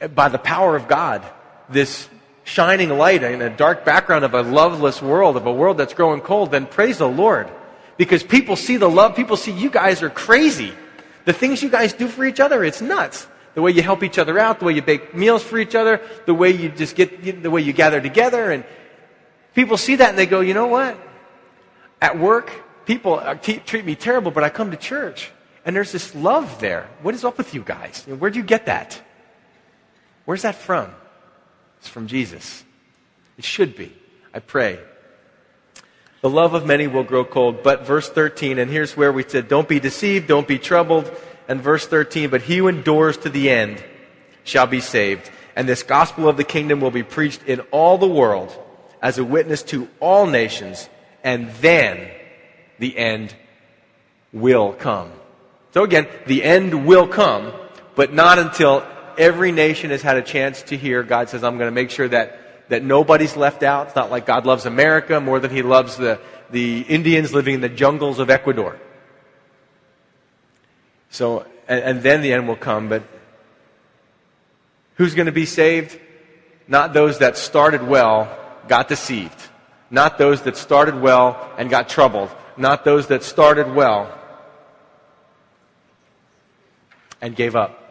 eh, 0.00 0.08
by 0.08 0.28
the 0.28 0.38
power 0.38 0.76
of 0.76 0.86
God 0.86 1.24
this 1.70 2.08
shining 2.44 2.90
light 2.90 3.22
in 3.22 3.40
a 3.40 3.50
dark 3.50 3.84
background 3.84 4.24
of 4.24 4.34
a 4.34 4.42
loveless 4.42 5.00
world, 5.00 5.36
of 5.36 5.46
a 5.46 5.52
world 5.52 5.78
that's 5.78 5.94
growing 5.94 6.20
cold, 6.20 6.50
then 6.50 6.66
praise 6.66 6.98
the 6.98 7.08
Lord. 7.08 7.50
Because 7.96 8.22
people 8.22 8.54
see 8.54 8.76
the 8.76 8.90
love, 8.90 9.16
people 9.16 9.36
see 9.36 9.52
you 9.52 9.70
guys 9.70 10.02
are 10.02 10.10
crazy. 10.10 10.72
The 11.24 11.32
things 11.32 11.62
you 11.62 11.70
guys 11.70 11.94
do 11.94 12.06
for 12.06 12.24
each 12.24 12.38
other, 12.38 12.62
it's 12.62 12.82
nuts. 12.82 13.26
The 13.56 13.62
way 13.62 13.70
you 13.70 13.80
help 13.80 14.02
each 14.02 14.18
other 14.18 14.38
out, 14.38 14.58
the 14.58 14.66
way 14.66 14.74
you 14.74 14.82
bake 14.82 15.14
meals 15.14 15.42
for 15.42 15.56
each 15.56 15.74
other, 15.74 16.02
the 16.26 16.34
way 16.34 16.50
you 16.50 16.68
just 16.68 16.94
get, 16.94 17.42
the 17.42 17.50
way 17.50 17.62
you 17.62 17.72
gather 17.72 18.02
together. 18.02 18.50
And 18.50 18.66
people 19.54 19.78
see 19.78 19.96
that 19.96 20.10
and 20.10 20.18
they 20.18 20.26
go, 20.26 20.40
you 20.40 20.52
know 20.52 20.66
what? 20.66 21.00
At 22.02 22.18
work, 22.18 22.52
people 22.84 23.14
uh, 23.14 23.34
t- 23.36 23.56
treat 23.56 23.86
me 23.86 23.94
terrible, 23.94 24.30
but 24.30 24.44
I 24.44 24.50
come 24.50 24.72
to 24.72 24.76
church 24.76 25.30
and 25.64 25.74
there's 25.74 25.90
this 25.90 26.14
love 26.14 26.60
there. 26.60 26.86
What 27.00 27.14
is 27.14 27.24
up 27.24 27.38
with 27.38 27.54
you 27.54 27.62
guys? 27.62 28.04
where 28.06 28.30
do 28.30 28.38
you 28.38 28.44
get 28.44 28.66
that? 28.66 29.00
Where's 30.26 30.42
that 30.42 30.56
from? 30.56 30.94
It's 31.78 31.88
from 31.88 32.08
Jesus. 32.08 32.62
It 33.38 33.44
should 33.46 33.74
be. 33.74 33.90
I 34.34 34.40
pray. 34.40 34.78
The 36.20 36.28
love 36.28 36.52
of 36.52 36.66
many 36.66 36.88
will 36.88 37.04
grow 37.04 37.24
cold. 37.24 37.62
But 37.62 37.86
verse 37.86 38.10
13, 38.10 38.58
and 38.58 38.70
here's 38.70 38.98
where 38.98 39.12
we 39.12 39.22
said, 39.22 39.48
don't 39.48 39.66
be 39.66 39.80
deceived, 39.80 40.28
don't 40.28 40.46
be 40.46 40.58
troubled. 40.58 41.10
And 41.48 41.60
verse 41.60 41.86
13, 41.86 42.30
but 42.30 42.42
he 42.42 42.58
who 42.58 42.68
endures 42.68 43.16
to 43.18 43.28
the 43.28 43.50
end 43.50 43.82
shall 44.44 44.66
be 44.66 44.80
saved. 44.80 45.30
And 45.54 45.68
this 45.68 45.82
gospel 45.82 46.28
of 46.28 46.36
the 46.36 46.44
kingdom 46.44 46.80
will 46.80 46.90
be 46.90 47.02
preached 47.02 47.44
in 47.44 47.60
all 47.70 47.98
the 47.98 48.08
world 48.08 48.56
as 49.00 49.18
a 49.18 49.24
witness 49.24 49.62
to 49.64 49.88
all 50.00 50.26
nations. 50.26 50.88
And 51.24 51.50
then 51.60 52.10
the 52.78 52.96
end 52.96 53.34
will 54.32 54.72
come. 54.72 55.12
So 55.72 55.82
again, 55.82 56.06
the 56.26 56.42
end 56.42 56.86
will 56.86 57.06
come, 57.06 57.52
but 57.94 58.12
not 58.12 58.38
until 58.38 58.86
every 59.18 59.52
nation 59.52 59.90
has 59.90 60.02
had 60.02 60.16
a 60.16 60.22
chance 60.22 60.62
to 60.62 60.76
hear. 60.76 61.02
God 61.02 61.28
says, 61.28 61.44
I'm 61.44 61.58
going 61.58 61.68
to 61.68 61.74
make 61.74 61.90
sure 61.90 62.08
that, 62.08 62.68
that 62.68 62.82
nobody's 62.82 63.36
left 63.36 63.62
out. 63.62 63.88
It's 63.88 63.96
not 63.96 64.10
like 64.10 64.26
God 64.26 64.46
loves 64.46 64.66
America 64.66 65.20
more 65.20 65.40
than 65.40 65.50
he 65.50 65.62
loves 65.62 65.96
the, 65.96 66.20
the 66.50 66.80
Indians 66.82 67.32
living 67.32 67.54
in 67.54 67.60
the 67.60 67.68
jungles 67.68 68.18
of 68.18 68.30
Ecuador. 68.30 68.78
So, 71.10 71.46
and, 71.68 71.82
and 71.82 72.02
then 72.02 72.22
the 72.22 72.32
end 72.32 72.48
will 72.48 72.56
come, 72.56 72.88
but 72.88 73.02
who's 74.94 75.14
going 75.14 75.26
to 75.26 75.32
be 75.32 75.46
saved? 75.46 75.98
Not 76.68 76.92
those 76.92 77.18
that 77.18 77.36
started 77.36 77.86
well, 77.86 78.36
got 78.68 78.88
deceived. 78.88 79.40
Not 79.90 80.18
those 80.18 80.42
that 80.42 80.56
started 80.56 81.00
well 81.00 81.52
and 81.56 81.70
got 81.70 81.88
troubled. 81.88 82.30
Not 82.56 82.84
those 82.84 83.06
that 83.08 83.22
started 83.22 83.72
well 83.72 84.12
and 87.20 87.36
gave 87.36 87.54
up. 87.54 87.82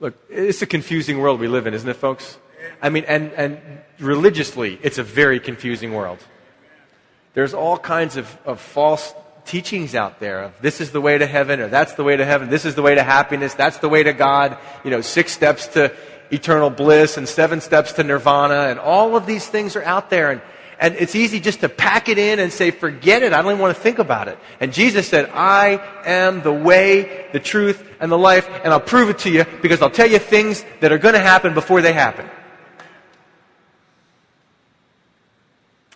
Look, 0.00 0.14
it's 0.28 0.62
a 0.62 0.66
confusing 0.66 1.18
world 1.18 1.40
we 1.40 1.48
live 1.48 1.66
in, 1.66 1.74
isn't 1.74 1.88
it, 1.88 1.96
folks? 1.96 2.38
I 2.82 2.90
mean, 2.90 3.04
and, 3.06 3.32
and 3.32 3.60
religiously, 3.98 4.78
it's 4.82 4.98
a 4.98 5.02
very 5.02 5.40
confusing 5.40 5.94
world. 5.94 6.18
There's 7.34 7.54
all 7.54 7.78
kinds 7.78 8.16
of, 8.16 8.36
of 8.44 8.60
false 8.60 9.14
teachings 9.46 9.94
out 9.94 10.20
there 10.20 10.42
of 10.42 10.60
this 10.60 10.80
is 10.80 10.90
the 10.90 11.00
way 11.00 11.16
to 11.16 11.26
heaven 11.26 11.60
or 11.60 11.68
that's 11.68 11.94
the 11.94 12.04
way 12.04 12.16
to 12.16 12.24
heaven, 12.24 12.50
this 12.50 12.64
is 12.64 12.74
the 12.74 12.82
way 12.82 12.94
to 12.94 13.02
happiness, 13.02 13.54
that's 13.54 13.78
the 13.78 13.88
way 13.88 14.02
to 14.02 14.12
God, 14.12 14.58
you 14.84 14.90
know, 14.90 15.00
six 15.00 15.32
steps 15.32 15.68
to 15.68 15.94
eternal 16.30 16.70
bliss 16.70 17.16
and 17.16 17.28
seven 17.28 17.60
steps 17.60 17.92
to 17.92 18.04
nirvana 18.04 18.68
and 18.68 18.78
all 18.78 19.16
of 19.16 19.26
these 19.26 19.46
things 19.46 19.76
are 19.76 19.84
out 19.84 20.10
there 20.10 20.30
and 20.30 20.42
and 20.78 20.94
it's 20.96 21.14
easy 21.14 21.40
just 21.40 21.60
to 21.60 21.68
pack 21.68 22.08
it 22.08 22.18
in 22.18 22.38
and 22.38 22.52
say, 22.52 22.70
forget 22.70 23.22
it. 23.22 23.32
I 23.32 23.40
don't 23.40 23.52
even 23.52 23.62
want 23.62 23.74
to 23.74 23.82
think 23.82 23.98
about 23.98 24.28
it. 24.28 24.38
And 24.60 24.74
Jesus 24.74 25.08
said, 25.08 25.30
I 25.32 25.80
am 26.04 26.42
the 26.42 26.52
way, 26.52 27.28
the 27.32 27.40
truth, 27.40 27.88
and 27.98 28.12
the 28.12 28.18
life, 28.18 28.46
and 28.62 28.72
I'll 28.72 28.80
prove 28.80 29.08
it 29.08 29.20
to 29.20 29.30
you 29.30 29.46
because 29.62 29.80
I'll 29.80 29.90
tell 29.90 30.06
you 30.06 30.18
things 30.18 30.64
that 30.80 30.92
are 30.92 30.98
going 30.98 31.14
to 31.14 31.20
happen 31.20 31.54
before 31.54 31.80
they 31.80 31.94
happen. 31.94 32.28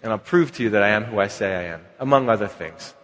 And 0.03 0.13
I'll 0.13 0.19
prove 0.19 0.53
to 0.53 0.63
you 0.63 0.71
that 0.71 0.83
I 0.83 0.89
am 0.89 1.05
who 1.05 1.21
I 1.21 1.29
say 1.29 1.55
I 1.55 1.75
am, 1.75 1.83
among 1.99 2.31
other 2.31 2.49
things. 2.49 2.95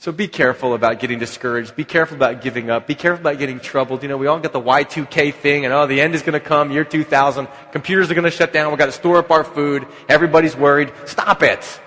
So 0.00 0.12
be 0.12 0.28
careful 0.28 0.74
about 0.74 1.00
getting 1.00 1.18
discouraged. 1.18 1.74
Be 1.74 1.84
careful 1.84 2.16
about 2.16 2.40
giving 2.40 2.70
up. 2.70 2.86
Be 2.86 2.94
careful 2.94 3.20
about 3.20 3.38
getting 3.40 3.58
troubled. 3.58 4.04
You 4.04 4.08
know, 4.08 4.16
we 4.16 4.28
all 4.28 4.38
get 4.38 4.52
the 4.52 4.60
Y2K 4.60 5.34
thing 5.34 5.64
and 5.64 5.74
oh, 5.74 5.88
the 5.88 6.00
end 6.00 6.14
is 6.14 6.22
going 6.22 6.34
to 6.34 6.40
come, 6.40 6.70
year 6.70 6.84
2000. 6.84 7.48
Computers 7.72 8.08
are 8.08 8.14
going 8.14 8.24
to 8.24 8.30
shut 8.30 8.52
down. 8.52 8.70
We've 8.70 8.78
got 8.78 8.86
to 8.86 8.92
store 8.92 9.18
up 9.18 9.32
our 9.32 9.42
food. 9.42 9.88
Everybody's 10.08 10.56
worried. 10.56 10.92
Stop 11.04 11.42
it. 11.42 11.80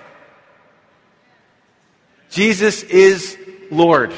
Jesus 2.28 2.82
is 2.82 3.38
Lord. 3.70 4.12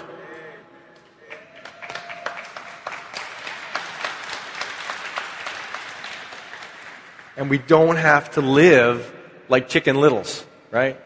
And 7.37 7.49
we 7.49 7.59
don't 7.59 7.97
have 7.97 8.33
to 8.33 8.41
live 8.41 9.13
like 9.49 9.69
chicken 9.69 10.01
littles, 10.01 10.45
right? 10.73 11.01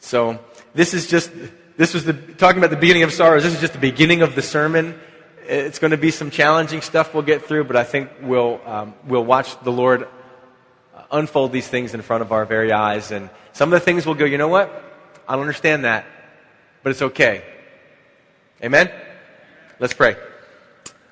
So, 0.00 0.40
this 0.74 0.94
is 0.94 1.06
just, 1.06 1.30
this 1.76 1.94
was 1.94 2.04
the, 2.04 2.12
talking 2.12 2.58
about 2.58 2.70
the 2.70 2.76
beginning 2.76 3.02
of 3.02 3.12
sorrows, 3.12 3.42
this 3.42 3.54
is 3.54 3.60
just 3.60 3.72
the 3.72 3.78
beginning 3.78 4.22
of 4.22 4.34
the 4.34 4.42
sermon. 4.42 4.98
It's 5.46 5.78
going 5.78 5.90
to 5.90 5.96
be 5.96 6.10
some 6.10 6.30
challenging 6.30 6.80
stuff 6.80 7.12
we'll 7.12 7.24
get 7.24 7.44
through, 7.44 7.64
but 7.64 7.76
I 7.76 7.84
think 7.84 8.10
we'll, 8.22 8.60
um, 8.64 8.94
we'll 9.04 9.24
watch 9.24 9.60
the 9.62 9.72
Lord 9.72 10.06
unfold 11.10 11.52
these 11.52 11.66
things 11.66 11.94
in 11.94 12.02
front 12.02 12.22
of 12.22 12.32
our 12.32 12.44
very 12.44 12.72
eyes. 12.72 13.10
And 13.10 13.30
some 13.52 13.72
of 13.72 13.80
the 13.80 13.84
things 13.84 14.06
we'll 14.06 14.14
go, 14.14 14.24
you 14.24 14.38
know 14.38 14.48
what? 14.48 14.70
I 15.28 15.34
don't 15.34 15.42
understand 15.42 15.84
that, 15.84 16.06
but 16.82 16.90
it's 16.90 17.02
okay. 17.02 17.42
Amen? 18.62 18.90
Let's 19.78 19.94
pray. 19.94 20.16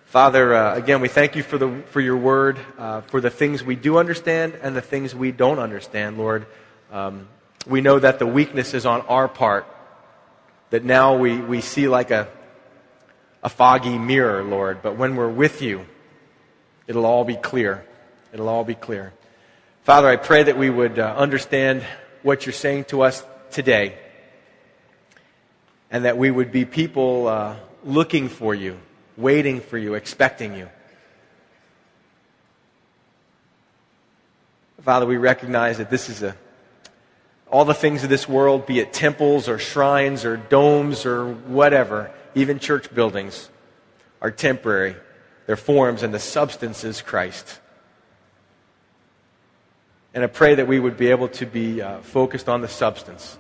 Father, 0.07 0.55
uh, 0.55 0.75
again, 0.75 1.01
we 1.01 1.09
thank 1.09 1.37
you 1.37 1.43
for, 1.43 1.59
the, 1.59 1.83
for 1.91 2.01
your 2.01 2.17
word, 2.17 2.59
uh, 2.79 3.03
for 3.03 3.21
the 3.21 3.31
things 3.31 3.63
we 3.63 3.77
do 3.77 3.99
understand 3.99 4.59
and 4.63 4.75
the 4.75 4.81
things 4.81 5.15
we 5.15 5.33
don't 5.33 5.59
understand, 5.59 6.19
Lord. 6.19 6.47
Um, 6.91 7.29
we 7.69 7.81
know 7.81 7.99
that 7.99 8.19
the 8.19 8.27
weakness 8.27 8.75
is 8.75 8.87
on 8.87 9.03
our 9.03 9.29
part, 9.29 9.67
that 10.71 10.85
now 10.85 11.17
we, 11.17 11.39
we 11.39 11.61
see 11.61 11.87
like 11.87 12.11
a, 12.11 12.29
a 13.43 13.49
foggy 13.49 13.99
mirror, 13.99 14.43
Lord. 14.43 14.83
But 14.83 14.97
when 14.97 15.17
we're 15.17 15.29
with 15.29 15.61
you, 15.63 15.87
it'll 16.87 17.07
all 17.07 17.25
be 17.25 17.37
clear. 17.37 17.85
It'll 18.33 18.49
all 18.49 18.65
be 18.65 18.75
clear. 18.75 19.13
Father, 19.85 20.09
I 20.09 20.17
pray 20.17 20.43
that 20.43 20.59
we 20.59 20.71
would 20.71 20.99
uh, 20.99 21.15
understand 21.17 21.85
what 22.23 22.47
you're 22.47 22.53
saying 22.53 22.85
to 22.87 23.03
us 23.03 23.25
today, 23.51 23.97
and 25.91 26.05
that 26.05 26.19
we 26.19 26.31
would 26.31 26.53
be 26.53 26.65
people 26.65 27.27
uh, 27.29 27.57
looking 27.85 28.29
for 28.29 28.55
you, 28.55 28.79
waiting 29.17 29.61
for 29.61 29.79
you, 29.79 29.95
expecting 29.95 30.55
you. 30.55 30.69
Father, 34.83 35.07
we 35.07 35.17
recognize 35.17 35.79
that 35.79 35.91
this 35.91 36.09
is 36.09 36.23
a 36.23 36.35
all 37.51 37.65
the 37.65 37.75
things 37.75 38.05
of 38.05 38.11
this 38.11 38.29
world, 38.29 38.67
be 38.67 38.79
it 38.81 38.93
temples 38.93 39.49
or 39.49 39.59
shrines 39.59 40.25
or 40.25 40.37
domes 40.37 41.07
or 41.07 41.33
whatever, 41.33 42.11
even 42.35 42.59
church 42.59 42.93
buildings, 42.95 43.49
are 44.21 44.31
temporary. 44.31 44.97
Their 45.47 45.57
forms 45.57 46.03
and 46.03 46.13
the 46.13 46.19
substance 46.19 46.85
is 46.85 47.01
Christ. 47.01 47.61
And 50.13 50.25
I 50.25 50.27
pray 50.27 50.57
that 50.57 50.67
we 50.67 50.79
would 50.79 50.97
be 50.97 51.09
able 51.11 51.29
to 51.29 51.47
be 51.47 51.81
uh, 51.81 52.01
focused 52.01 52.49
on 52.49 52.61
the 52.61 52.69
substance 52.69 53.39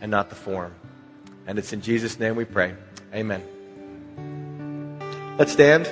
and 0.00 0.10
not 0.10 0.28
the 0.28 0.34
form. 0.34 0.74
And 1.46 1.58
it's 1.58 1.72
in 1.72 1.80
Jesus' 1.80 2.18
name 2.18 2.36
we 2.36 2.44
pray. 2.44 2.74
Amen. 3.14 3.42
Let's 5.38 5.52
stand. 5.52 5.88